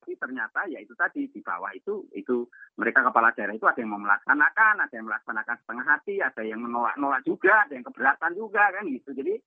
tapi 0.05 0.21
ternyata 0.21 0.69
ya 0.69 0.85
itu 0.85 0.93
tadi 0.93 1.33
di 1.33 1.41
bawah 1.41 1.73
itu 1.73 2.05
itu 2.13 2.45
mereka 2.77 3.09
kepala 3.09 3.33
daerah 3.33 3.57
itu 3.57 3.65
ada 3.65 3.81
yang 3.81 3.97
mau 3.97 4.05
melaksanakan, 4.05 4.85
ada 4.85 4.93
yang 4.93 5.09
melaksanakan 5.09 5.57
setengah 5.65 5.87
hati, 5.89 6.21
ada 6.21 6.45
yang 6.45 6.61
menolak-nolak 6.61 7.25
juga, 7.25 7.65
ada 7.65 7.73
yang 7.73 7.89
keberatan 7.89 8.37
juga 8.37 8.69
kan 8.69 8.85
gitu. 8.85 9.17
Jadi 9.17 9.41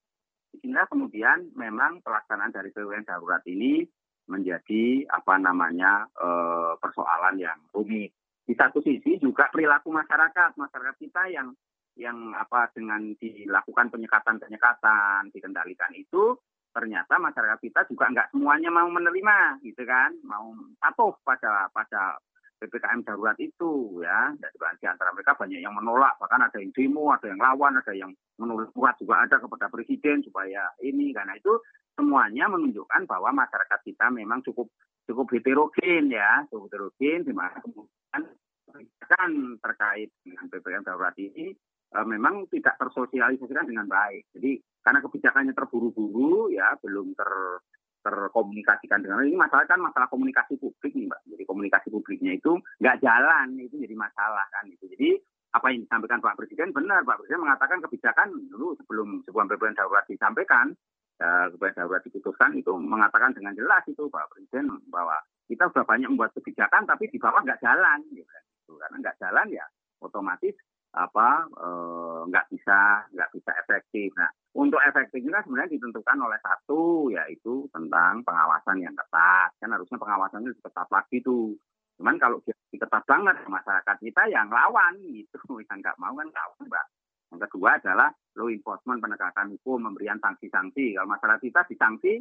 di 0.50 0.58
sinilah 0.58 0.90
kemudian 0.90 1.54
memang 1.54 2.02
pelaksanaan 2.02 2.50
dari 2.50 2.74
PWN 2.74 3.06
darurat 3.06 3.46
ini 3.46 3.86
menjadi 4.26 5.06
apa 5.14 5.38
namanya 5.38 6.10
e, 6.18 6.30
persoalan 6.82 7.38
yang 7.38 7.62
rumit 7.70 8.18
di 8.42 8.54
satu 8.58 8.82
sisi 8.82 9.22
juga 9.22 9.54
perilaku 9.54 9.94
masyarakat 9.94 10.58
masyarakat 10.58 10.98
kita 10.98 11.30
yang 11.30 11.54
yang 12.02 12.34
apa 12.34 12.74
dengan 12.74 13.14
dilakukan 13.22 13.94
penyekatan-penyekatan 13.94 15.30
dikendalikan 15.30 15.94
itu 15.94 16.34
ternyata 16.78 17.18
masyarakat 17.18 17.58
kita 17.58 17.90
juga 17.90 18.06
nggak 18.14 18.30
semuanya 18.30 18.70
mau 18.70 18.86
menerima 18.86 19.66
gitu 19.66 19.82
kan? 19.82 20.14
Mau 20.22 20.54
patuh 20.78 21.18
pada 21.26 21.74
pada 21.74 22.22
ppkm 22.62 23.02
darurat 23.02 23.34
itu 23.42 23.98
ya. 24.06 24.30
Di 24.78 24.86
antara 24.86 25.10
mereka 25.10 25.34
banyak 25.34 25.58
yang 25.58 25.74
menolak. 25.74 26.22
Bahkan 26.22 26.46
ada 26.46 26.58
yang 26.62 26.70
demo 26.78 27.10
ada 27.10 27.26
yang 27.26 27.42
lawan 27.42 27.82
ada 27.82 27.94
yang 27.98 28.14
menulis 28.38 28.70
surat 28.78 28.94
juga 29.02 29.26
ada 29.26 29.42
kepada 29.42 29.74
presiden 29.74 30.22
supaya 30.22 30.70
ini. 30.86 31.10
Karena 31.10 31.34
itu 31.34 31.50
semuanya 31.98 32.46
menunjukkan 32.46 33.10
bahwa 33.10 33.34
masyarakat 33.34 33.80
kita 33.82 34.14
memang 34.14 34.46
cukup 34.46 34.70
cukup 35.10 35.34
heterogen 35.34 36.14
ya. 36.14 36.46
Cukup 36.54 36.70
heterogen 36.70 37.26
di 37.26 37.34
mana 37.34 37.58
kemudian 37.58 38.22
terkait 39.66 40.14
dengan 40.22 40.46
ppkm 40.46 40.86
darurat 40.86 41.18
ini 41.18 41.58
memang 42.06 42.46
tidak 42.52 42.78
tersosialisasikan 42.78 43.66
dengan 43.66 43.88
baik. 43.90 44.30
Jadi 44.36 44.62
karena 44.84 45.00
kebijakannya 45.02 45.54
terburu-buru 45.56 46.54
ya 46.54 46.76
belum 46.78 47.18
ter 47.18 47.32
terkomunikasikan 48.08 49.04
dengan 49.04 49.28
ini 49.28 49.36
masalah 49.36 49.68
kan 49.68 49.84
masalah 49.84 50.08
komunikasi 50.08 50.56
publik 50.62 50.96
nih 50.96 51.12
mbak. 51.12 51.22
Jadi 51.28 51.44
komunikasi 51.44 51.88
publiknya 51.92 52.38
itu 52.38 52.56
nggak 52.80 53.04
jalan 53.04 53.58
itu 53.60 53.76
jadi 53.82 53.96
masalah 53.98 54.48
kan 54.54 54.64
itu. 54.70 54.88
Jadi 54.88 55.20
apa 55.52 55.74
yang 55.74 55.84
disampaikan 55.84 56.20
Pak 56.22 56.38
Presiden 56.38 56.70
benar 56.76 57.02
Pak 57.08 57.24
Presiden 57.24 57.44
mengatakan 57.44 57.80
kebijakan 57.82 58.30
dulu 58.52 58.78
sebelum 58.78 59.24
sebuah 59.26 59.48
ppkm 59.48 59.76
darurat 59.76 60.06
disampaikan 60.06 60.76
kebijakan 61.18 61.82
darurat 61.88 62.04
diputuskan 62.06 62.52
itu 62.54 62.72
mengatakan 62.78 63.34
dengan 63.34 63.58
jelas 63.58 63.82
itu 63.90 64.06
Pak 64.12 64.30
Presiden 64.32 64.70
bahwa 64.92 65.18
kita 65.48 65.72
sudah 65.72 65.88
banyak 65.88 66.14
membuat 66.14 66.36
kebijakan 66.38 66.86
tapi 66.86 67.10
di 67.10 67.18
bawah 67.18 67.42
nggak 67.42 67.64
jalan 67.64 68.00
gitu 68.12 68.28
kan 68.28 68.44
karena 68.68 68.98
nggak 69.02 69.18
jalan 69.18 69.48
ya 69.50 69.66
otomatis 70.04 70.54
apa 70.96 71.46
eh, 71.52 72.20
nggak 72.32 72.46
e, 72.48 72.50
bisa 72.56 72.80
nggak 73.12 73.32
bisa 73.36 73.52
efektif. 73.60 74.10
Nah 74.16 74.30
untuk 74.56 74.82
efektifnya 74.82 75.44
sebenarnya 75.44 75.76
ditentukan 75.78 76.18
oleh 76.18 76.40
satu 76.42 77.12
yaitu 77.14 77.68
tentang 77.70 78.24
pengawasan 78.24 78.82
yang 78.82 78.96
ketat 78.96 79.52
kan 79.60 79.70
harusnya 79.74 79.98
pengawasannya 80.00 80.50
lebih 80.54 80.64
ketat 80.66 80.90
lagi 80.90 81.18
tuh. 81.22 81.54
Cuman 81.98 82.16
kalau 82.22 82.38
ketat 82.72 83.04
banget 83.10 83.36
masyarakat 83.46 83.98
kita 84.00 84.24
yang 84.30 84.48
lawan 84.50 84.98
gitu 85.02 85.40
yang 85.68 85.78
nggak 85.82 85.98
mau 86.00 86.14
kan 86.16 86.30
lawan 86.30 86.64
mbak. 86.66 86.86
Yang 87.28 87.52
kedua 87.52 87.76
adalah 87.76 88.10
law 88.40 88.48
enforcement 88.48 89.04
penegakan 89.04 89.52
hukum 89.60 89.84
memberikan 89.84 90.16
sanksi-sanksi. 90.24 90.96
Kalau 90.96 91.12
masyarakat 91.12 91.44
kita 91.44 91.62
disanksi 91.68 92.14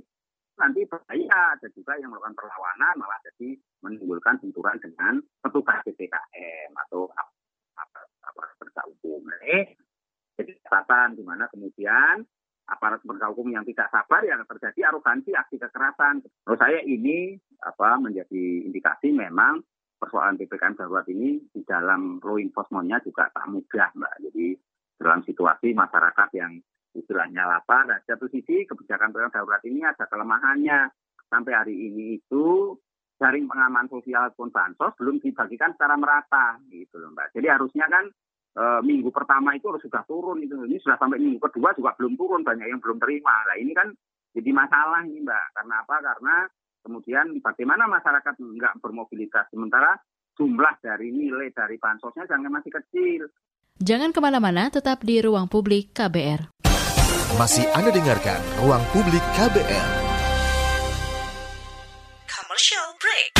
nanti 0.57 0.89
bahaya 0.89 1.53
ada 1.53 1.69
juga 1.77 2.01
yang 2.01 2.09
melakukan 2.09 2.33
perlawanan 2.33 2.97
malah 2.97 3.21
jadi 3.29 3.61
menimbulkan 3.85 4.41
benturan 4.41 4.77
dengan 4.81 5.21
petugas 5.45 5.85
PPKM 5.85 6.73
atau 6.89 7.13
aparat 7.77 8.55
penegak 8.59 8.87
hukum. 8.93 9.21
Jadi 10.37 10.53
catatan 10.65 11.17
di 11.17 11.23
mana 11.25 11.49
kemudian 11.49 12.25
aparat 12.67 13.01
penegak 13.07 13.31
hukum 13.33 13.49
yang 13.55 13.65
tidak 13.65 13.89
sabar 13.95 14.23
yang 14.27 14.43
terjadi 14.45 14.91
arogansi 14.91 15.33
aksi 15.33 15.57
kekerasan. 15.57 16.21
Menurut 16.45 16.61
saya 16.61 16.81
ini 16.83 17.39
apa 17.63 17.97
menjadi 17.97 18.67
indikasi 18.67 19.15
memang 19.15 19.63
persoalan 19.97 20.37
PPKM 20.37 20.77
darurat 20.77 21.07
ini 21.09 21.41
di 21.49 21.65
dalam 21.65 22.21
law 22.21 22.37
enforcementnya 22.37 23.01
juga 23.01 23.33
tak 23.33 23.49
mudah 23.49 23.89
mbak. 23.97 24.15
Jadi 24.29 24.47
dalam 24.97 25.21
situasi 25.25 25.73
masyarakat 25.73 26.29
yang 26.37 26.53
istilahnya 26.97 27.45
lapar. 27.49 27.85
Nah, 27.89 28.01
satu 28.05 28.29
sisi 28.29 28.65
kebijakan 28.65 29.13
PPKM 29.13 29.33
darurat 29.33 29.63
ini 29.65 29.81
ada 29.85 30.05
kelemahannya. 30.09 30.91
Sampai 31.27 31.53
hari 31.59 31.75
ini 31.75 32.23
itu 32.23 32.77
jaring 33.17 33.49
pengaman 33.49 33.89
sosial 33.89 34.29
pun 34.37 34.53
bansos 34.53 34.93
belum 35.01 35.21
dibagikan 35.25 35.73
secara 35.73 35.97
merata 35.97 36.61
gitu 36.69 37.01
loh 37.01 37.13
Mbak. 37.17 37.33
Jadi 37.33 37.47
harusnya 37.49 37.87
kan 37.89 38.05
e, 38.53 38.65
minggu 38.85 39.09
pertama 39.09 39.57
itu 39.57 39.73
harus 39.73 39.85
sudah 39.85 40.05
turun 40.05 40.45
itu. 40.45 40.57
Ini 40.57 40.77
sudah 40.85 41.01
sampai 41.01 41.21
minggu 41.21 41.41
kedua 41.41 41.73
juga 41.73 41.97
belum 41.97 42.15
turun 42.15 42.45
banyak 42.45 42.69
yang 42.69 42.81
belum 42.81 43.01
terima. 43.01 43.35
Nah 43.49 43.57
ini 43.57 43.73
kan 43.73 43.89
jadi 44.37 44.51
masalah 44.53 45.01
ini 45.09 45.25
Mbak. 45.25 45.47
Karena 45.57 45.75
apa? 45.81 45.97
Karena 46.05 46.37
kemudian 46.85 47.27
bagaimana 47.41 47.85
masyarakat 47.89 48.35
nggak 48.37 48.75
bermobilitas 48.85 49.49
sementara 49.49 49.97
jumlah 50.37 50.77
dari 50.85 51.09
nilai 51.09 51.49
dari 51.57 51.81
bansosnya 51.81 52.29
jangan 52.29 52.53
masih 52.53 52.71
kecil. 52.71 53.23
Jangan 53.77 54.09
ke 54.09 54.25
mana-mana, 54.25 54.73
tetap 54.73 55.05
di 55.05 55.21
ruang 55.21 55.53
publik 55.53 55.93
KBR. 55.93 56.57
Masih 57.35 57.67
Anda 57.75 57.91
dengarkan 57.91 58.39
Ruang 58.63 58.87
Publik 58.95 59.21
KBR. 59.35 59.89
Commercial 62.31 62.86
break. 63.07 63.31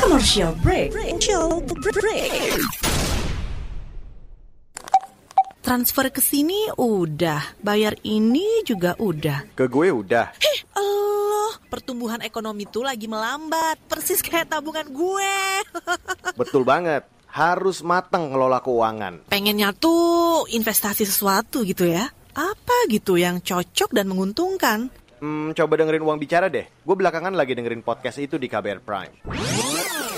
Commercial 0.00 0.52
break. 0.64 0.88
Commercial 0.96 1.60
break. 1.92 2.32
Transfer 5.60 6.08
ke 6.08 6.24
sini 6.24 6.72
udah, 6.80 7.60
bayar 7.60 8.00
ini 8.00 8.64
juga 8.64 8.96
udah. 8.96 9.52
Ke 9.52 9.68
gue 9.68 9.92
udah. 9.92 10.32
Heh, 10.40 10.58
Allah, 10.72 11.60
pertumbuhan 11.68 12.24
ekonomi 12.24 12.64
tuh 12.64 12.88
lagi 12.88 13.04
melambat, 13.04 13.76
persis 13.84 14.24
kayak 14.24 14.48
tabungan 14.48 14.88
gue. 14.88 15.36
Betul 16.40 16.64
banget. 16.64 17.04
Harus 17.28 17.84
matang 17.84 18.32
ngelola 18.32 18.64
keuangan. 18.64 19.28
Pengennya 19.28 19.76
tuh 19.76 20.48
investasi 20.48 21.04
sesuatu 21.04 21.60
gitu 21.68 21.84
ya. 21.84 22.08
Apa 22.32 22.88
gitu 22.88 23.20
yang 23.20 23.44
cocok 23.44 23.92
dan 23.92 24.08
menguntungkan? 24.08 24.88
Hmm, 25.18 25.50
coba 25.54 25.74
dengerin 25.78 26.04
uang 26.06 26.18
bicara 26.18 26.46
deh. 26.46 26.66
Gue 26.82 26.96
belakangan 26.98 27.34
lagi 27.34 27.58
dengerin 27.58 27.82
podcast 27.82 28.22
itu 28.22 28.38
di 28.38 28.46
KBR 28.46 28.80
Prime. 28.82 29.14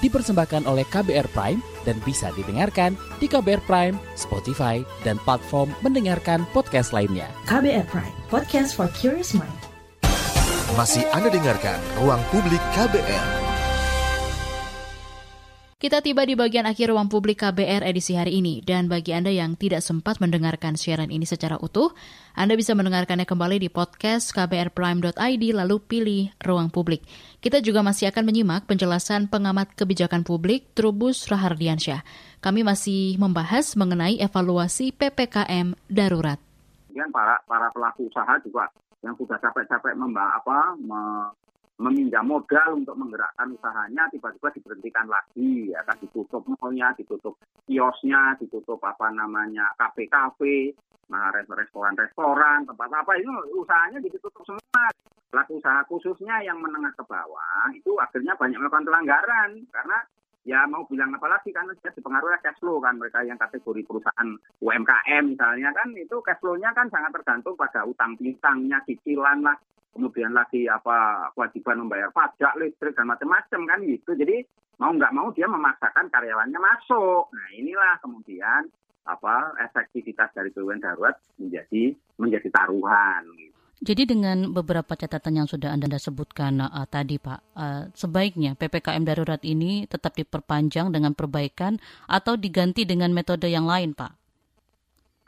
Dipersembahkan 0.00 0.64
oleh 0.64 0.82
KBR 0.88 1.28
Prime 1.30 1.60
dan 1.84 2.00
bisa 2.02 2.32
didengarkan 2.34 2.96
di 3.20 3.28
KBR 3.28 3.62
Prime, 3.68 3.96
Spotify, 4.16 4.80
dan 5.04 5.20
platform 5.22 5.70
mendengarkan 5.84 6.48
podcast 6.56 6.90
lainnya. 6.96 7.28
KBR 7.44 7.86
Prime, 7.90 8.14
podcast 8.32 8.72
for 8.72 8.88
curious 8.96 9.36
mind. 9.36 9.60
Masih 10.74 11.06
Anda 11.14 11.30
dengarkan 11.30 11.78
Ruang 12.02 12.22
Publik 12.32 12.62
KBR. 12.74 13.43
Kita 15.84 16.00
tiba 16.00 16.24
di 16.24 16.32
bagian 16.32 16.64
akhir 16.64 16.96
ruang 16.96 17.12
publik 17.12 17.44
KBR 17.44 17.84
edisi 17.84 18.16
hari 18.16 18.40
ini, 18.40 18.64
dan 18.64 18.88
bagi 18.88 19.12
Anda 19.12 19.28
yang 19.28 19.52
tidak 19.52 19.84
sempat 19.84 20.16
mendengarkan 20.16 20.80
siaran 20.80 21.12
ini 21.12 21.28
secara 21.28 21.60
utuh, 21.60 21.92
Anda 22.32 22.56
bisa 22.56 22.72
mendengarkannya 22.72 23.28
kembali 23.28 23.60
di 23.60 23.68
podcast 23.68 24.32
kbrprime.id 24.32 25.44
lalu 25.52 25.76
pilih 25.84 26.32
ruang 26.40 26.72
publik. 26.72 27.04
Kita 27.36 27.60
juga 27.60 27.84
masih 27.84 28.08
akan 28.08 28.24
menyimak 28.24 28.64
penjelasan 28.64 29.28
pengamat 29.28 29.76
kebijakan 29.76 30.24
publik 30.24 30.72
Trubus 30.72 31.28
Rahardiansyah. 31.28 32.00
Kami 32.40 32.64
masih 32.64 33.20
membahas 33.20 33.76
mengenai 33.76 34.16
evaluasi 34.24 34.88
PPKM 34.88 35.76
darurat. 35.92 36.40
Kemudian 36.88 37.12
para 37.12 37.36
para 37.44 37.68
pelaku 37.76 38.08
usaha 38.08 38.40
juga 38.40 38.72
yang 39.04 39.12
sudah 39.20 39.36
capek-capek 39.36 39.92
memba 40.00 40.32
apa 40.32 40.80
me- 40.80 41.43
meminjam 41.78 42.22
modal 42.22 42.78
untuk 42.78 42.94
menggerakkan 42.94 43.50
usahanya 43.50 44.06
tiba-tiba 44.10 44.48
diberhentikan 44.54 45.06
lagi. 45.10 45.74
Ya 45.74 45.82
kan 45.82 45.98
ditutup 45.98 46.46
malnya 46.46 46.94
ditutup 46.94 47.34
kiosnya 47.66 48.38
ditutup 48.38 48.78
apa 48.84 49.10
namanya 49.10 49.72
kafe-kafe 49.78 50.74
nah 51.04 51.28
res- 51.36 51.52
restoran-restoran 51.52 52.64
tempat 52.64 52.88
apa 52.88 53.12
itu 53.20 53.28
usahanya 53.58 53.98
ditutup 54.00 54.32
semua. 54.46 54.84
Pelaku 55.28 55.58
usaha 55.58 55.82
khususnya 55.90 56.46
yang 56.46 56.62
menengah 56.62 56.94
ke 56.94 57.02
bawah 57.04 57.66
itu 57.74 57.90
akhirnya 57.98 58.38
banyak 58.38 58.54
melakukan 58.54 58.86
pelanggaran 58.86 59.50
karena 59.74 59.98
ya 60.44 60.68
mau 60.68 60.84
bilang 60.84 61.16
apa 61.16 61.26
lagi 61.26 61.50
kan? 61.50 61.68
Dia 61.80 61.90
dipengaruhi 61.90 62.38
cash 62.44 62.60
flow 62.60 62.78
kan? 62.78 63.00
Mereka 63.00 63.24
yang 63.24 63.40
kategori 63.40 63.82
perusahaan 63.88 64.28
UMKM 64.60 65.24
misalnya 65.34 65.72
kan? 65.72 65.88
Itu 65.96 66.20
cash 66.20 66.38
flow-nya 66.44 66.76
kan 66.76 66.92
sangat 66.92 67.16
tergantung 67.16 67.56
pada 67.56 67.82
utang 67.88 68.14
piutangnya 68.20 68.84
cicilan 68.84 69.40
lah. 69.42 69.56
Kemudian 69.96 70.36
lagi 70.36 70.66
apa 70.68 71.30
kewajiban 71.32 71.86
membayar 71.86 72.10
pajak 72.12 72.60
listrik 72.60 72.92
dan 72.94 73.08
macam-macam 73.08 73.60
kan? 73.64 73.78
Gitu. 73.82 74.10
Jadi 74.12 74.36
mau 74.76 74.92
nggak 74.92 75.14
mau 75.16 75.32
dia 75.32 75.48
memaksakan 75.48 76.12
karyawannya 76.12 76.60
masuk. 76.60 77.32
Nah 77.32 77.46
inilah 77.56 77.96
kemudian 78.04 78.68
apa 79.04 79.52
efektivitas 79.60 80.32
dari 80.32 80.48
BUMN 80.48 80.80
darurat 80.80 81.16
menjadi 81.36 81.92
menjadi 82.20 82.48
taruhan 82.52 83.24
gitu. 83.36 83.63
Jadi 83.84 84.08
dengan 84.08 84.48
beberapa 84.48 84.96
catatan 84.96 85.44
yang 85.44 85.48
sudah 85.48 85.68
Anda 85.68 86.00
sebutkan 86.00 86.56
uh, 86.56 86.88
tadi 86.88 87.20
Pak, 87.20 87.40
uh, 87.52 87.82
sebaiknya 87.92 88.56
PPKM 88.56 89.04
darurat 89.04 89.44
ini 89.44 89.84
tetap 89.84 90.16
diperpanjang 90.16 90.88
dengan 90.88 91.12
perbaikan 91.12 91.76
atau 92.08 92.40
diganti 92.40 92.88
dengan 92.88 93.12
metode 93.12 93.44
yang 93.44 93.68
lain 93.68 93.92
Pak? 93.92 94.24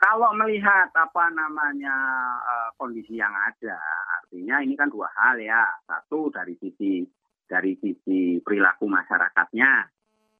Kalau 0.01 0.33
melihat 0.33 0.89
apa 0.89 1.29
namanya 1.29 1.93
uh, 2.41 2.69
kondisi 2.81 3.21
yang 3.21 3.29
ada, 3.29 3.77
artinya 4.25 4.57
ini 4.65 4.73
kan 4.73 4.89
dua 4.89 5.05
hal 5.13 5.37
ya. 5.37 5.61
Satu 5.85 6.33
dari 6.33 6.57
sisi 6.57 7.05
dari 7.45 7.77
sisi 7.77 8.41
perilaku 8.41 8.89
masyarakatnya, 8.89 9.85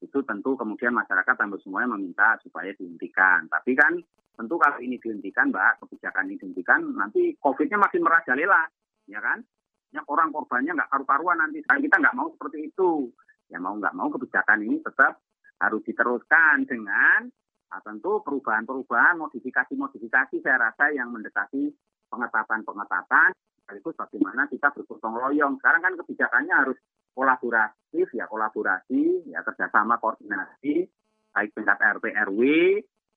itu 0.02 0.26
tentu 0.26 0.58
kemudian 0.58 0.98
masyarakat 0.98 1.38
hampir 1.38 1.62
semuanya 1.62 1.94
meminta 1.94 2.34
supaya 2.42 2.74
dihentikan. 2.74 3.46
Tapi 3.46 3.78
kan 3.78 3.94
tentu 4.38 4.56
kalau 4.62 4.78
ini 4.78 5.02
dihentikan, 5.02 5.50
Mbak, 5.50 5.82
kebijakan 5.82 6.30
ini 6.30 6.38
dihentikan, 6.38 6.80
nanti 6.94 7.34
COVID-nya 7.42 7.82
makin 7.82 8.02
merajalela, 8.06 8.70
ya 9.10 9.20
kan? 9.20 9.42
Ya, 9.90 10.06
orang 10.06 10.30
korbannya 10.30 10.78
nggak 10.78 10.92
karu-karuan 10.94 11.42
nanti. 11.42 11.66
Dan 11.66 11.82
kita 11.82 11.98
nggak 11.98 12.16
mau 12.16 12.30
seperti 12.30 12.70
itu. 12.70 13.10
Ya 13.50 13.58
mau 13.58 13.74
nggak 13.80 13.96
mau 13.96 14.12
kebijakan 14.12 14.62
ini 14.62 14.84
tetap 14.84 15.24
harus 15.58 15.82
diteruskan 15.88 16.68
dengan 16.68 17.32
Nah, 17.68 17.84
tentu 17.84 18.24
perubahan-perubahan, 18.24 19.20
modifikasi-modifikasi 19.20 20.40
saya 20.40 20.58
rasa 20.72 20.88
yang 20.96 21.12
mendekati 21.12 21.68
pengetatan-pengetatan, 22.08 23.36
sekaligus 23.36 23.96
bagaimana 24.00 24.48
kita 24.48 24.72
bergotong 24.72 25.16
royong. 25.20 25.60
Sekarang 25.60 25.84
kan 25.84 25.94
kebijakannya 26.00 26.54
harus 26.56 26.80
kolaboratif, 27.12 28.08
ya 28.16 28.24
kolaborasi, 28.32 29.28
ya 29.28 29.44
kerjasama 29.44 30.00
koordinasi, 30.00 30.88
baik 31.36 31.52
tingkat 31.52 31.76
RT 31.76 32.06
RW 32.32 32.42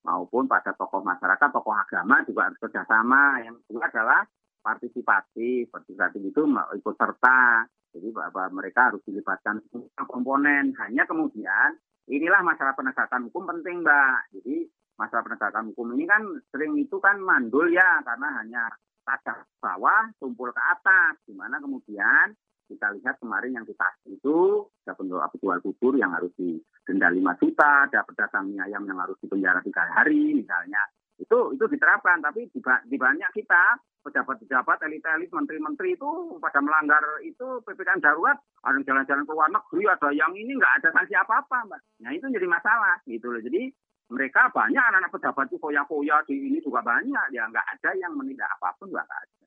maupun 0.04 0.48
pada 0.48 0.72
tokoh 0.76 1.04
masyarakat, 1.04 1.48
tokoh 1.52 1.74
agama 1.76 2.24
juga 2.24 2.48
harus 2.48 2.58
kerjasama. 2.60 3.44
Yang 3.44 3.56
kedua 3.68 3.84
adalah 3.88 4.20
partisipatif, 4.60 5.68
partisipatif 5.72 6.20
itu 6.20 6.42
ikut 6.50 6.94
serta. 6.96 7.64
Jadi 7.90 8.08
bahwa 8.14 8.62
mereka 8.62 8.92
harus 8.92 9.02
dilibatkan 9.02 9.58
semua 9.68 10.04
komponen. 10.06 10.70
Hanya 10.78 11.04
kemudian 11.10 11.74
inilah 12.06 12.40
masalah 12.46 12.72
penegakan 12.78 13.28
hukum 13.28 13.50
penting, 13.50 13.82
Mbak. 13.82 14.18
Jadi 14.38 14.56
masalah 14.94 15.26
penegakan 15.26 15.74
hukum 15.74 15.96
ini 15.98 16.04
kan 16.06 16.22
sering 16.54 16.76
itu 16.78 17.00
kan 17.02 17.18
mandul 17.18 17.66
ya 17.72 18.04
karena 18.04 18.28
hanya 18.38 18.62
tajam 19.02 19.42
bawah 19.58 20.06
tumpul 20.22 20.54
ke 20.54 20.62
atas. 20.62 21.18
Di 21.26 21.34
mana 21.34 21.58
kemudian 21.58 22.30
kita 22.70 22.94
lihat 22.94 23.18
kemarin 23.18 23.58
yang 23.58 23.66
kita 23.66 23.90
itu 24.06 24.62
ada 24.86 24.94
penjual 24.94 25.26
jual 25.26 25.58
kubur 25.58 25.98
yang 25.98 26.14
harus 26.14 26.30
didenda 26.38 27.10
5 27.10 27.42
juta, 27.42 27.90
ada 27.90 28.06
pedagang 28.06 28.46
mie 28.46 28.62
ayam 28.62 28.86
yang 28.86 29.02
harus 29.02 29.18
dipenjara 29.18 29.58
tiga 29.66 29.82
hari 29.90 30.38
misalnya. 30.38 30.78
Itu 31.18 31.52
itu 31.52 31.66
diterapkan, 31.66 32.22
tapi 32.22 32.46
di, 32.48 32.62
di 32.62 32.96
banyak 32.96 33.30
kita 33.34 33.76
pejabat-pejabat, 34.00 34.80
elit-elit, 34.88 35.28
menteri-menteri 35.28 35.92
itu 35.98 36.40
pada 36.40 36.64
melanggar 36.64 37.04
itu 37.20 37.60
PPKM 37.66 38.00
darurat, 38.00 38.38
ada 38.64 38.80
jalan-jalan 38.80 39.28
ke 39.28 39.32
luar 39.34 39.50
negeri, 39.52 39.82
ada 39.90 40.08
yang 40.16 40.32
ini 40.32 40.56
nggak 40.56 40.80
ada 40.80 40.88
sanksi 40.96 41.12
apa-apa, 41.12 41.68
Mbak. 41.68 41.80
Nah 42.06 42.10
itu 42.16 42.24
jadi 42.32 42.46
masalah 42.48 42.96
gitu 43.04 43.28
loh. 43.28 43.42
Jadi 43.44 43.68
mereka 44.10 44.48
banyak 44.50 44.80
anak-anak 44.80 45.12
pejabat 45.12 45.44
itu 45.52 45.58
foya-foya 45.60 46.16
di 46.24 46.34
ini 46.48 46.58
juga 46.64 46.80
banyak, 46.80 47.26
ya 47.36 47.44
nggak 47.46 47.66
ada 47.78 47.90
yang 48.00 48.16
menindak 48.16 48.48
apa 48.56 48.72
pun 48.80 48.88
nggak 48.88 49.04
ada. 49.04 49.44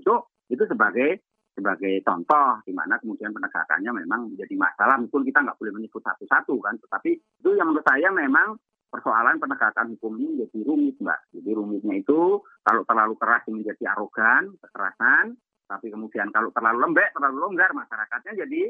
Itu 0.00 0.14
itu 0.48 0.64
sebagai 0.64 1.20
sebagai 1.52 2.00
contoh 2.04 2.60
di 2.64 2.72
mana 2.72 2.96
kemudian 2.96 3.32
penegakannya 3.32 3.92
memang 4.04 4.32
menjadi 4.32 4.54
masalah. 4.56 4.96
Meskipun 5.00 5.24
kita 5.28 5.38
nggak 5.44 5.58
boleh 5.60 5.72
menyebut 5.76 6.02
satu-satu 6.02 6.54
kan, 6.64 6.74
tetapi 6.80 7.10
itu 7.16 7.50
yang 7.54 7.70
menurut 7.72 7.84
saya 7.84 8.08
memang 8.08 8.56
persoalan 8.92 9.40
penegakan 9.40 9.96
hukum 9.96 10.20
ini 10.20 10.36
menjadi 10.36 10.58
rumit, 10.68 10.96
Mbak. 11.00 11.20
Jadi 11.32 11.50
rumitnya 11.56 11.94
itu 11.96 12.20
kalau 12.60 12.82
terlalu 12.84 13.14
keras 13.16 13.42
menjadi 13.48 13.84
arogan, 13.96 14.52
kekerasan, 14.60 15.36
tapi 15.64 15.88
kemudian 15.88 16.28
kalau 16.28 16.52
terlalu 16.52 16.78
lembek, 16.84 17.16
terlalu 17.16 17.36
longgar, 17.40 17.72
masyarakatnya 17.72 18.32
jadi 18.44 18.62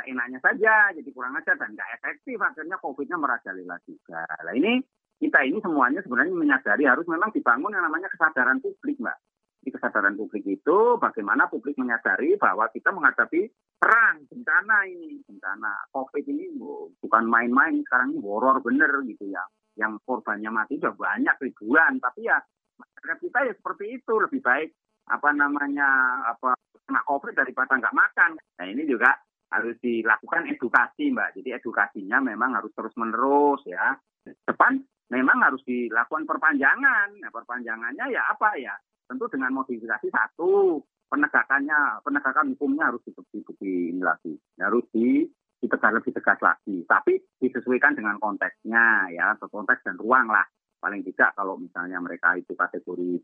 seenaknya 0.00 0.38
saja, 0.40 0.94
jadi 0.96 1.08
kurang 1.12 1.36
ajar 1.36 1.60
dan 1.60 1.76
nggak 1.76 1.90
efektif. 2.00 2.40
Akhirnya 2.40 2.80
COVID-nya 2.80 3.16
merajalela 3.20 3.76
juga. 3.84 4.24
Nah 4.24 4.54
ini 4.56 4.80
kita 5.18 5.42
ini 5.44 5.58
semuanya 5.60 6.00
sebenarnya 6.00 6.32
menyadari 6.32 6.86
harus 6.86 7.04
memang 7.04 7.34
dibangun 7.34 7.74
yang 7.74 7.84
namanya 7.84 8.08
kesadaran 8.08 8.62
publik, 8.62 8.96
Mbak. 9.02 9.18
Di 9.58 9.74
kesadaran 9.74 10.14
publik 10.14 10.46
itu 10.46 10.96
bagaimana 10.96 11.50
publik 11.50 11.76
menyadari 11.76 12.38
bahwa 12.38 12.70
kita 12.70 12.94
menghadapi 12.94 13.50
perang, 13.76 14.24
bencana 14.30 14.86
ini, 14.86 15.20
bencana 15.26 15.90
COVID 15.92 16.24
ini 16.30 16.54
bukan 17.02 17.24
main-main, 17.26 17.82
sekarang 17.84 18.14
ini 18.14 18.20
horor 18.22 18.62
bener 18.62 19.02
gitu 19.04 19.28
ya. 19.28 19.42
Yang 19.78 20.02
korbannya 20.06 20.50
mati 20.50 20.78
sudah 20.78 20.94
banyak 20.94 21.36
ribuan, 21.42 21.98
tapi 21.98 22.26
ya 22.26 22.38
masyarakat 22.78 23.18
kita 23.18 23.38
ya 23.50 23.52
seperti 23.58 23.84
itu 23.98 24.14
lebih 24.18 24.40
baik 24.42 24.70
apa 25.08 25.30
namanya 25.34 25.88
apa 26.30 26.54
kena 26.86 27.02
COVID 27.04 27.34
daripada 27.34 27.76
nggak 27.76 27.96
makan. 27.96 28.30
Nah 28.38 28.66
ini 28.66 28.86
juga 28.86 29.12
harus 29.48 29.76
dilakukan 29.80 30.48
edukasi 30.48 31.12
mbak. 31.12 31.36
Jadi 31.36 31.56
edukasinya 31.56 32.20
memang 32.20 32.56
harus 32.56 32.72
terus 32.76 32.92
menerus 33.00 33.64
ya. 33.64 33.96
Depan 34.44 34.76
memang 35.08 35.40
harus 35.40 35.64
dilakukan 35.64 36.28
perpanjangan. 36.28 37.16
Nah, 37.16 37.30
perpanjangannya 37.32 38.12
ya 38.12 38.28
apa 38.28 38.56
ya? 38.60 38.76
Tentu 39.08 39.24
dengan 39.32 39.56
modifikasi 39.56 40.06
satu 40.12 40.84
penegakannya 41.08 42.04
penegakan 42.04 42.52
hukumnya 42.52 42.92
harus 42.92 43.00
di, 43.08 43.96
lagi. 43.96 44.36
Harus 44.60 44.84
di 44.92 45.24
ditegas 45.58 45.96
lebih 45.96 46.12
tegas 46.12 46.38
lagi. 46.44 46.84
Tapi 46.84 47.16
disesuaikan 47.40 47.96
dengan 47.96 48.20
konteksnya 48.20 49.08
ya. 49.10 49.32
Konteks 49.40 49.88
dan 49.88 49.96
ruang 49.96 50.28
lah. 50.28 50.44
Paling 50.78 51.02
tidak 51.02 51.34
kalau 51.34 51.58
misalnya 51.58 51.98
mereka 51.98 52.36
itu 52.38 52.54
kategori 52.54 53.18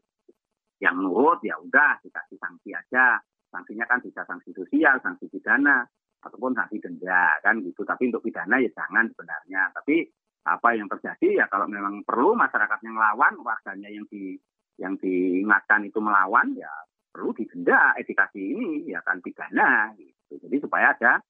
yang 0.82 0.99
nurut 0.99 1.39
ya 1.47 1.61
udah 1.61 2.01
dikasih 2.03 2.41
sanksi 2.41 2.72
aja. 2.74 3.20
Sanksinya 3.53 3.87
kan 3.87 4.03
bisa 4.03 4.26
sanksi 4.26 4.51
sosial 4.51 4.99
sanksi 4.99 5.30
pidana 5.30 5.87
ataupun 6.24 6.57
sanksi 6.57 6.80
denda 6.80 7.39
kan 7.45 7.61
gitu. 7.61 7.85
Tapi 7.85 8.09
untuk 8.11 8.24
pidana 8.24 8.59
ya 8.59 8.72
jangan 8.72 9.07
sebenarnya. 9.12 9.70
Tapi 9.76 10.03
apa 10.45 10.68
yang 10.76 10.89
terjadi 10.89 11.45
ya 11.45 11.47
kalau 11.47 11.68
memang 11.68 12.03
perlu 12.03 12.32
masyarakat 12.35 12.80
yang 12.82 12.97
lawan, 12.97 13.37
warganya 13.45 13.89
yang 13.93 14.05
di 14.11 14.37
yang 14.79 14.99
diingatkan 14.99 15.87
itu 15.87 16.03
melawan 16.03 16.55
ya 16.59 16.70
perlu 17.14 17.31
didenda 17.31 17.95
edukasi 17.95 18.43
ini 18.43 18.91
ya 18.91 18.99
kan 19.07 19.22
pidana 19.22 19.95
gitu. 19.95 20.43
Jadi 20.43 20.57
supaya 20.59 20.91
ada 20.95 21.22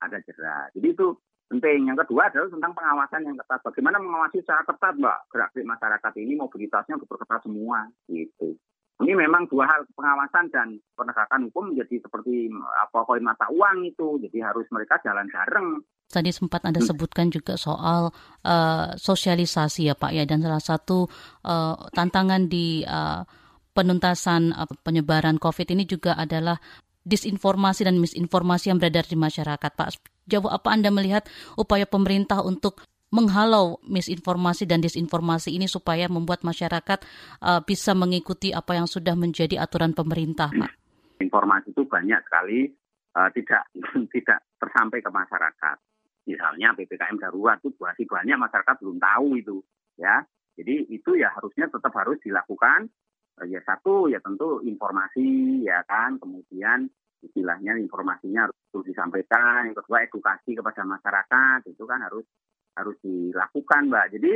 ada 0.00 0.18
jerah. 0.24 0.68
Jadi 0.76 0.92
itu 0.92 1.16
penting. 1.50 1.90
Yang 1.90 2.06
kedua 2.06 2.30
adalah 2.30 2.48
tentang 2.48 2.72
pengawasan 2.78 3.26
yang 3.26 3.36
ketat. 3.40 3.60
Bagaimana 3.66 3.98
mengawasi 3.98 4.38
secara 4.40 4.62
ketat, 4.62 4.94
Mbak, 4.96 5.18
gerak 5.34 5.50
masyarakat 5.58 6.12
ini 6.22 6.32
mobilitasnya 6.38 6.96
diperketat 7.02 7.42
semua 7.42 7.90
gitu. 8.06 8.54
Ini 9.00 9.16
memang 9.16 9.48
dua 9.48 9.64
hal 9.64 9.88
pengawasan 9.96 10.52
dan 10.52 10.76
penegakan 10.92 11.48
hukum 11.48 11.72
menjadi 11.72 12.04
seperti 12.04 12.52
apa 12.84 13.00
koin 13.08 13.24
mata 13.24 13.48
uang 13.48 13.88
itu. 13.88 14.20
Jadi 14.20 14.38
harus 14.44 14.68
mereka 14.68 15.00
jalan 15.00 15.26
bareng. 15.26 15.80
Tadi 16.10 16.34
sempat 16.34 16.66
Anda 16.66 16.82
hmm. 16.82 16.88
sebutkan 16.90 17.30
juga 17.30 17.54
soal 17.54 18.10
uh, 18.42 18.86
sosialisasi 18.98 19.86
ya 19.86 19.94
Pak 19.94 20.10
ya 20.10 20.26
dan 20.26 20.42
salah 20.42 20.58
satu 20.58 21.06
uh, 21.46 21.78
tantangan 21.94 22.50
di 22.50 22.82
uh, 22.82 23.22
penuntasan 23.70 24.50
uh, 24.50 24.66
penyebaran 24.82 25.38
COVID 25.38 25.70
ini 25.70 25.86
juga 25.86 26.18
adalah 26.18 26.58
disinformasi 27.06 27.86
dan 27.86 27.96
misinformasi 28.02 28.74
yang 28.74 28.82
beredar 28.82 29.06
di 29.06 29.14
masyarakat 29.14 29.70
Pak. 29.70 29.88
Jauh 30.26 30.50
apa 30.50 30.68
Anda 30.74 30.90
melihat 30.90 31.30
upaya 31.54 31.86
pemerintah 31.86 32.42
untuk 32.42 32.82
menghalau 33.10 33.82
misinformasi 33.86 34.70
dan 34.70 34.78
disinformasi 34.82 35.50
ini 35.54 35.66
supaya 35.66 36.06
membuat 36.06 36.46
masyarakat 36.46 37.02
uh, 37.42 37.60
bisa 37.62 37.94
mengikuti 37.94 38.54
apa 38.54 38.78
yang 38.78 38.86
sudah 38.86 39.18
menjadi 39.18 39.58
aturan 39.58 39.94
pemerintah, 39.94 40.50
Pak? 40.50 40.72
Informasi 41.18 41.74
itu 41.74 41.82
banyak 41.84 42.18
sekali 42.26 42.70
uh, 43.18 43.28
tidak 43.34 43.66
tidak 44.14 44.38
tersampai 44.62 45.02
ke 45.02 45.10
masyarakat. 45.10 45.76
Misalnya 46.30 46.74
ppkm 46.78 47.16
darurat 47.18 47.58
itu 47.60 47.74
masih 47.78 48.06
banyak 48.06 48.38
masyarakat 48.38 48.76
belum 48.78 48.98
tahu 49.02 49.28
itu, 49.36 49.56
ya. 49.98 50.22
Jadi 50.54 50.92
itu 50.92 51.16
ya 51.16 51.32
harusnya 51.34 51.66
tetap 51.66 51.92
harus 51.96 52.20
dilakukan. 52.22 52.86
Uh, 53.40 53.46
ya 53.48 53.64
satu 53.64 54.10
ya 54.12 54.20
tentu 54.20 54.60
informasi 54.60 55.62
ya 55.64 55.80
kan, 55.88 56.20
kemudian 56.20 56.90
istilahnya 57.24 57.76
informasinya 57.80 58.48
harus 58.48 58.84
disampaikan. 58.84 59.70
Yang 59.70 59.84
kedua 59.84 59.98
edukasi 60.04 60.50
kepada 60.56 60.82
masyarakat 60.84 61.58
itu 61.66 61.84
kan 61.88 62.00
harus 62.04 62.26
harus 62.76 62.96
dilakukan, 63.02 63.88
Mbak. 63.88 64.06
Jadi 64.18 64.32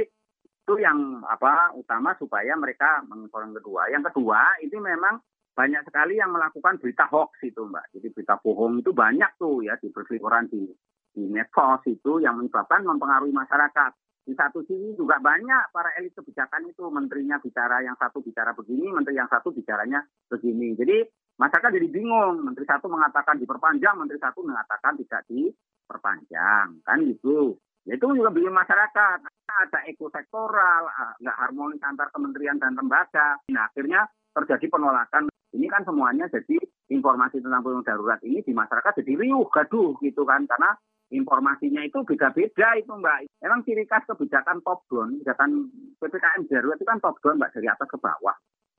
itu 0.64 0.74
yang 0.80 1.20
apa 1.28 1.76
utama 1.76 2.16
supaya 2.16 2.56
mereka 2.56 3.04
menginformasi 3.04 3.60
kedua. 3.60 3.92
Yang 3.92 4.12
kedua 4.12 4.40
ini 4.64 4.78
memang 4.80 5.20
banyak 5.54 5.86
sekali 5.86 6.18
yang 6.18 6.34
melakukan 6.34 6.80
berita 6.80 7.06
hoax 7.12 7.36
itu, 7.44 7.62
Mbak. 7.68 7.94
Jadi 7.94 8.06
berita 8.10 8.40
bohong 8.40 8.80
itu 8.80 8.90
banyak 8.90 9.30
tuh 9.36 9.62
ya 9.62 9.76
di 9.78 9.92
berseliweran 9.92 10.48
di 10.48 10.66
di 11.14 11.30
medsos 11.30 11.80
itu 11.86 12.18
yang 12.18 12.42
menyebabkan 12.42 12.82
mempengaruhi 12.82 13.30
masyarakat. 13.30 13.94
Di 14.24 14.32
satu 14.32 14.64
sisi 14.64 14.96
juga 14.96 15.20
banyak 15.20 15.68
para 15.68 15.92
elit 16.00 16.16
kebijakan 16.16 16.64
itu 16.72 16.88
menterinya 16.88 17.36
bicara 17.38 17.84
yang 17.84 17.92
satu 18.00 18.24
bicara 18.24 18.56
begini, 18.56 18.88
menteri 18.88 19.20
yang 19.20 19.28
satu 19.28 19.52
bicaranya 19.52 20.00
begini. 20.32 20.72
Jadi 20.74 21.04
masyarakat 21.36 21.70
jadi 21.76 21.88
bingung. 21.92 22.40
Menteri 22.40 22.64
satu 22.64 22.88
mengatakan 22.88 23.36
diperpanjang, 23.36 23.94
menteri 24.00 24.16
satu 24.16 24.40
mengatakan 24.40 24.96
tidak 25.04 25.28
diperpanjang, 25.28 26.80
kan 26.82 26.98
gitu. 27.04 27.60
Ya, 27.84 28.00
itu 28.00 28.16
juga 28.16 28.32
bingung 28.32 28.56
masyarakat. 28.56 29.18
Ada 29.44 29.84
ekosektoral, 29.92 30.82
ah, 30.88 31.12
nggak 31.20 31.38
harmonis 31.44 31.84
antar 31.84 32.08
kementerian 32.08 32.56
dan 32.56 32.72
lembaga. 32.80 33.36
Nah, 33.52 33.68
akhirnya 33.68 34.08
terjadi 34.32 34.72
penolakan. 34.72 35.28
Ini 35.52 35.68
kan 35.68 35.84
semuanya 35.84 36.26
jadi 36.32 36.58
informasi 36.90 37.44
tentang 37.44 37.62
penanganan 37.62 37.86
darurat 37.86 38.20
ini 38.24 38.42
di 38.42 38.50
masyarakat 38.56 39.04
jadi 39.04 39.12
riuh, 39.20 39.46
gaduh 39.52 40.00
gitu 40.00 40.24
kan. 40.24 40.48
Karena 40.48 40.72
informasinya 41.12 41.84
itu 41.84 42.00
beda-beda 42.06 42.68
itu 42.78 42.92
Mbak. 42.92 43.42
Memang 43.44 43.60
ciri 43.66 43.84
khas 43.84 44.06
kebijakan 44.08 44.64
top 44.64 44.86
down, 44.88 45.20
kebijakan 45.20 45.50
PPKM 46.00 46.40
darurat 46.48 46.78
itu 46.80 46.86
kan 46.88 47.00
top 47.02 47.16
down 47.20 47.36
Mbak, 47.36 47.52
dari 47.58 47.68
atas 47.68 47.88
ke 47.88 47.98
bawah. 48.00 48.36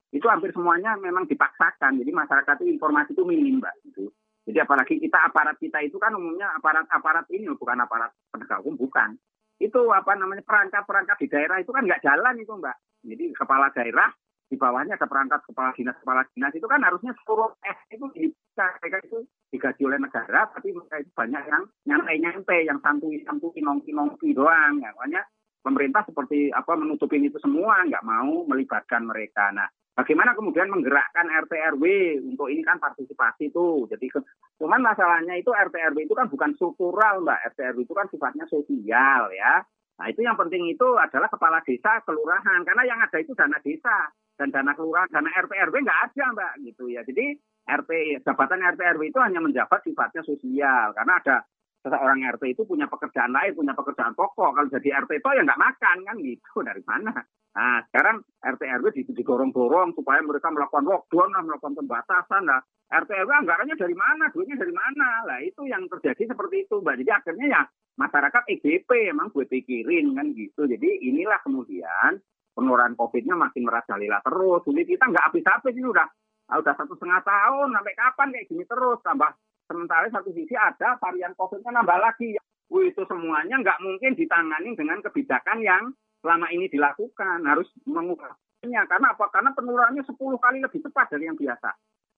Itu 0.10 0.26
hampir 0.32 0.56
semuanya 0.56 0.96
memang 0.98 1.28
dipaksakan. 1.28 2.00
Jadi 2.00 2.12
masyarakat 2.14 2.56
itu 2.64 2.80
informasi 2.80 3.14
itu 3.14 3.24
minim 3.28 3.62
Mbak. 3.62 3.76
Gitu. 3.92 4.10
Jadi 4.46 4.58
apalagi 4.62 5.02
kita 5.02 5.26
aparat 5.26 5.58
kita 5.58 5.82
itu 5.82 5.98
kan 5.98 6.14
umumnya 6.14 6.54
aparat-aparat 6.54 7.26
ini 7.34 7.50
bukan 7.58 7.82
aparat 7.82 8.14
penegak 8.30 8.62
hukum 8.62 8.78
bukan. 8.78 9.18
Itu 9.58 9.90
apa 9.90 10.14
namanya 10.14 10.46
perangkat-perangkat 10.46 11.18
di 11.26 11.28
daerah 11.34 11.58
itu 11.58 11.74
kan 11.74 11.82
nggak 11.82 12.06
jalan 12.06 12.38
itu 12.38 12.54
mbak. 12.54 12.78
Jadi 13.02 13.34
kepala 13.34 13.74
daerah 13.74 14.14
di 14.46 14.56
bawahnya 14.62 14.94
ada 14.94 15.10
perangkat 15.10 15.42
kepala 15.50 15.74
dinas 15.74 15.98
kepala 15.98 16.22
dinas 16.32 16.54
itu 16.54 16.68
kan 16.70 16.82
harusnya 16.86 17.18
seluruh 17.26 17.50
S 17.66 17.80
itu 17.90 18.06
bisa 18.14 18.66
mereka 18.82 18.98
itu 19.02 19.18
digaji 19.50 19.82
oleh 19.90 20.00
negara 20.00 20.46
tapi 20.54 20.70
mereka 20.70 21.02
itu 21.02 21.12
banyak 21.18 21.44
yang 21.50 21.64
nyantai-nyantai 21.90 22.70
yang 22.70 22.78
santui-santui 22.86 23.62
nongki-nongki 23.66 24.38
doang 24.38 24.78
ya. 24.80 24.94
makanya 24.94 25.26
pemerintah 25.66 26.06
seperti 26.06 26.54
apa 26.54 26.78
menutupin 26.78 27.26
itu 27.26 27.42
semua 27.42 27.82
nggak 27.90 28.06
mau 28.06 28.46
melibatkan 28.46 29.10
mereka 29.10 29.50
nah 29.50 29.66
Bagaimana 29.96 30.36
kemudian 30.36 30.68
menggerakkan 30.68 31.24
RT 31.24 31.80
RW 31.80 31.84
untuk 32.20 32.52
ini 32.52 32.68
kan 32.68 32.84
partisipasi 32.84 33.48
itu. 33.48 33.88
Jadi 33.88 34.12
cuman 34.60 34.84
masalahnya 34.84 35.40
itu 35.40 35.56
RT 35.56 35.72
RW 35.72 36.04
itu 36.04 36.12
kan 36.12 36.28
bukan 36.28 36.52
struktural 36.60 37.24
Mbak. 37.24 37.56
RT 37.56 37.60
RW 37.72 37.80
itu 37.88 37.96
kan 37.96 38.12
sifatnya 38.12 38.44
sosial 38.52 39.32
ya. 39.32 39.64
Nah 39.96 40.06
itu 40.12 40.20
yang 40.20 40.36
penting 40.36 40.68
itu 40.68 40.84
adalah 41.00 41.32
kepala 41.32 41.64
desa, 41.64 42.04
kelurahan. 42.04 42.68
Karena 42.68 42.84
yang 42.84 43.00
ada 43.00 43.16
itu 43.24 43.32
dana 43.40 43.56
desa 43.64 44.12
dan 44.36 44.52
dana 44.52 44.72
kelurahan, 44.76 45.08
dana 45.12 45.32
RT 45.32 45.52
RW 45.72 45.76
nggak 45.84 46.02
ada 46.12 46.26
Mbak 46.36 46.54
gitu 46.68 46.86
ya. 46.92 47.02
Jadi 47.08 47.36
RT 47.66 47.92
jabatan 48.24 48.62
RT 48.62 48.82
RW 48.96 49.04
itu 49.10 49.20
hanya 49.24 49.40
menjabat 49.40 49.80
sifatnya 49.82 50.22
sosial 50.22 50.92
karena 50.94 51.14
ada 51.24 51.38
seseorang 51.86 52.26
RT 52.34 52.44
itu 52.58 52.62
punya 52.66 52.90
pekerjaan 52.90 53.30
lain, 53.30 53.54
punya 53.54 53.78
pekerjaan 53.78 54.18
pokok. 54.18 54.58
Kalau 54.58 54.70
jadi 54.74 55.06
RT 55.06 55.22
itu 55.22 55.30
ya 55.38 55.42
nggak 55.46 55.62
makan 55.62 55.98
kan 56.02 56.16
gitu 56.18 56.66
dari 56.66 56.84
mana? 56.84 57.14
Nah, 57.56 57.80
sekarang 57.88 58.20
RT 58.44 58.62
RW 58.84 58.86
didorong-dorong 59.16 59.96
supaya 59.96 60.20
mereka 60.20 60.52
melakukan 60.52 60.84
lockdown, 60.84 61.30
lah, 61.32 61.42
melakukan 61.46 61.78
pembatasan. 61.80 62.44
Lah. 62.44 62.60
RT 62.92 63.10
RW 63.16 63.32
anggarannya 63.32 63.80
dari 63.80 63.96
mana? 63.96 64.28
Duitnya 64.34 64.60
dari 64.60 64.76
mana? 64.76 65.24
Lah 65.24 65.40
itu 65.40 65.64
yang 65.64 65.88
terjadi 65.88 66.36
seperti 66.36 66.68
itu, 66.68 66.84
Mbak. 66.84 66.96
Jadi 67.06 67.12
akhirnya 67.16 67.46
ya 67.48 67.62
masyarakat 67.96 68.44
EGP 68.60 68.90
emang 69.08 69.32
gue 69.32 69.48
pikirin 69.48 70.12
kan 70.20 70.36
gitu. 70.36 70.68
Jadi 70.68 70.90
inilah 71.08 71.40
kemudian 71.48 72.20
penularan 72.56 72.96
COVID-nya 72.96 73.36
makin 73.36 73.68
merajalela 73.68 74.24
terus. 74.24 74.64
Jadi 74.64 74.82
kita 74.96 75.12
nggak 75.12 75.26
habis-habis 75.30 75.76
ini 75.76 75.88
udah 75.92 76.08
udah 76.56 76.74
satu 76.78 76.96
setengah 76.96 77.22
tahun 77.26 77.76
sampai 77.76 77.94
kapan 78.00 78.28
kayak 78.32 78.48
gini 78.48 78.64
terus 78.64 78.98
tambah 79.04 79.30
sementara 79.68 80.08
satu 80.08 80.32
sisi 80.32 80.56
ada 80.56 80.96
varian 80.98 81.36
COVID-nya 81.36 81.72
nambah 81.76 82.00
lagi. 82.00 82.40
Wih, 82.72 82.90
itu 82.90 83.04
semuanya 83.06 83.62
nggak 83.62 83.78
mungkin 83.84 84.18
ditangani 84.18 84.74
dengan 84.74 84.98
kebijakan 85.04 85.62
yang 85.62 85.84
selama 86.26 86.50
ini 86.50 86.66
dilakukan 86.66 87.46
harus 87.46 87.70
mengubahnya 87.86 88.82
karena 88.90 89.14
apa? 89.14 89.26
Karena 89.30 89.54
penularannya 89.54 90.02
10 90.02 90.18
kali 90.18 90.58
lebih 90.64 90.82
cepat 90.82 91.14
dari 91.14 91.30
yang 91.30 91.38
biasa. 91.38 91.70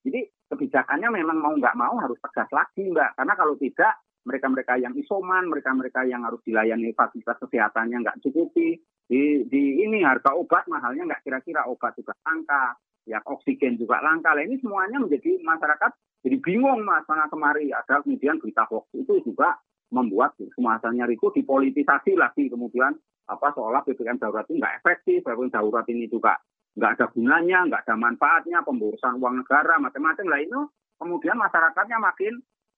Jadi 0.07 0.23
kebijakannya 0.47 1.09
memang 1.11 1.37
mau 1.43 1.51
nggak 1.51 1.75
mau 1.75 1.99
harus 1.99 2.15
tegas 2.23 2.47
lagi 2.55 2.87
mbak 2.87 3.19
karena 3.19 3.33
kalau 3.35 3.59
tidak 3.59 3.99
mereka-mereka 4.27 4.75
yang 4.75 4.91
isoman, 4.99 5.47
mereka-mereka 5.47 6.03
yang 6.03 6.27
harus 6.27 6.43
dilayani 6.43 6.91
fasilitas 6.91 7.39
kesehatannya 7.39 8.03
nggak 8.03 8.19
cukupi, 8.27 8.75
di, 9.07 9.47
di 9.47 9.87
ini 9.87 10.03
harga 10.03 10.35
obat 10.35 10.67
mahalnya 10.67 11.07
nggak 11.07 11.23
kira-kira 11.23 11.63
obat 11.67 11.95
juga 11.95 12.13
langka, 12.27 12.75
ya 13.07 13.23
oksigen 13.23 13.79
juga 13.79 14.03
langka. 14.03 14.35
Lah 14.35 14.43
ini 14.43 14.59
semuanya 14.59 14.99
menjadi 14.99 15.39
masyarakat 15.41 15.91
jadi 16.27 16.37
bingung 16.43 16.83
mas 16.83 17.07
karena 17.07 17.31
kemari 17.31 17.71
ada 17.71 18.03
kemudian 18.03 18.41
berita 18.41 18.67
hoax 18.67 18.91
itu 18.99 19.23
juga 19.23 19.55
membuat 19.95 20.35
kemasannya 20.35 21.07
itu 21.15 21.31
dipolitisasi 21.31 22.19
lagi 22.19 22.51
kemudian 22.51 22.91
apa 23.31 23.47
seolah 23.55 23.79
ppkm 23.87 24.19
darurat 24.19 24.43
ini 24.51 24.59
nggak 24.59 24.75
efektif 24.83 25.23
ppkm 25.23 25.47
darurat 25.47 25.87
ini 25.87 26.11
juga 26.11 26.35
nggak 26.77 26.91
ada 26.93 27.05
gunanya, 27.09 27.59
nggak 27.65 27.83
ada 27.89 27.95
manfaatnya, 27.97 28.61
pemborosan 28.61 29.17
uang 29.17 29.41
negara, 29.41 29.81
macam-macam 29.81 30.25
lah 30.29 30.39
itu. 30.45 30.61
Kemudian 31.01 31.37
masyarakatnya 31.41 31.97
makin 31.97 32.33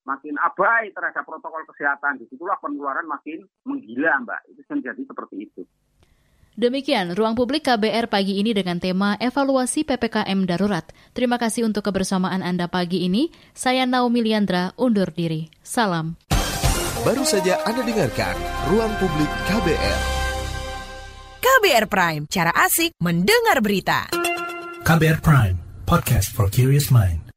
makin 0.07 0.35
abai 0.39 0.95
terhadap 0.95 1.27
protokol 1.27 1.67
kesehatan. 1.67 2.15
Di 2.23 2.25
situlah 2.31 2.55
penularan 2.63 3.03
makin 3.03 3.43
menggila, 3.67 4.23
Mbak. 4.23 4.55
Itu 4.55 4.63
menjadi 4.71 5.03
seperti 5.03 5.35
itu. 5.51 5.61
Demikian 6.59 7.15
ruang 7.15 7.39
publik 7.39 7.71
KBR 7.71 8.11
pagi 8.11 8.35
ini 8.35 8.51
dengan 8.51 8.83
tema 8.83 9.15
evaluasi 9.15 9.87
PPKM 9.87 10.43
darurat. 10.43 10.83
Terima 11.15 11.39
kasih 11.39 11.63
untuk 11.63 11.87
kebersamaan 11.87 12.43
Anda 12.43 12.67
pagi 12.67 13.07
ini. 13.07 13.31
Saya 13.55 13.87
Naomi 13.87 14.19
Liandra 14.19 14.75
undur 14.75 15.07
diri. 15.15 15.47
Salam. 15.63 16.19
Baru 17.07 17.23
saja 17.23 17.63
Anda 17.63 17.79
dengarkan 17.87 18.35
Ruang 18.75 18.91
Publik 18.99 19.31
KBR. 19.47 19.99
KBR 21.39 21.85
Prime, 21.87 22.23
cara 22.27 22.51
asik 22.51 22.91
mendengar 22.99 23.63
berita. 23.63 24.11
KBR 24.83 25.23
Prime, 25.23 25.55
podcast 25.87 26.27
for 26.27 26.51
curious 26.51 26.91
mind. 26.91 27.28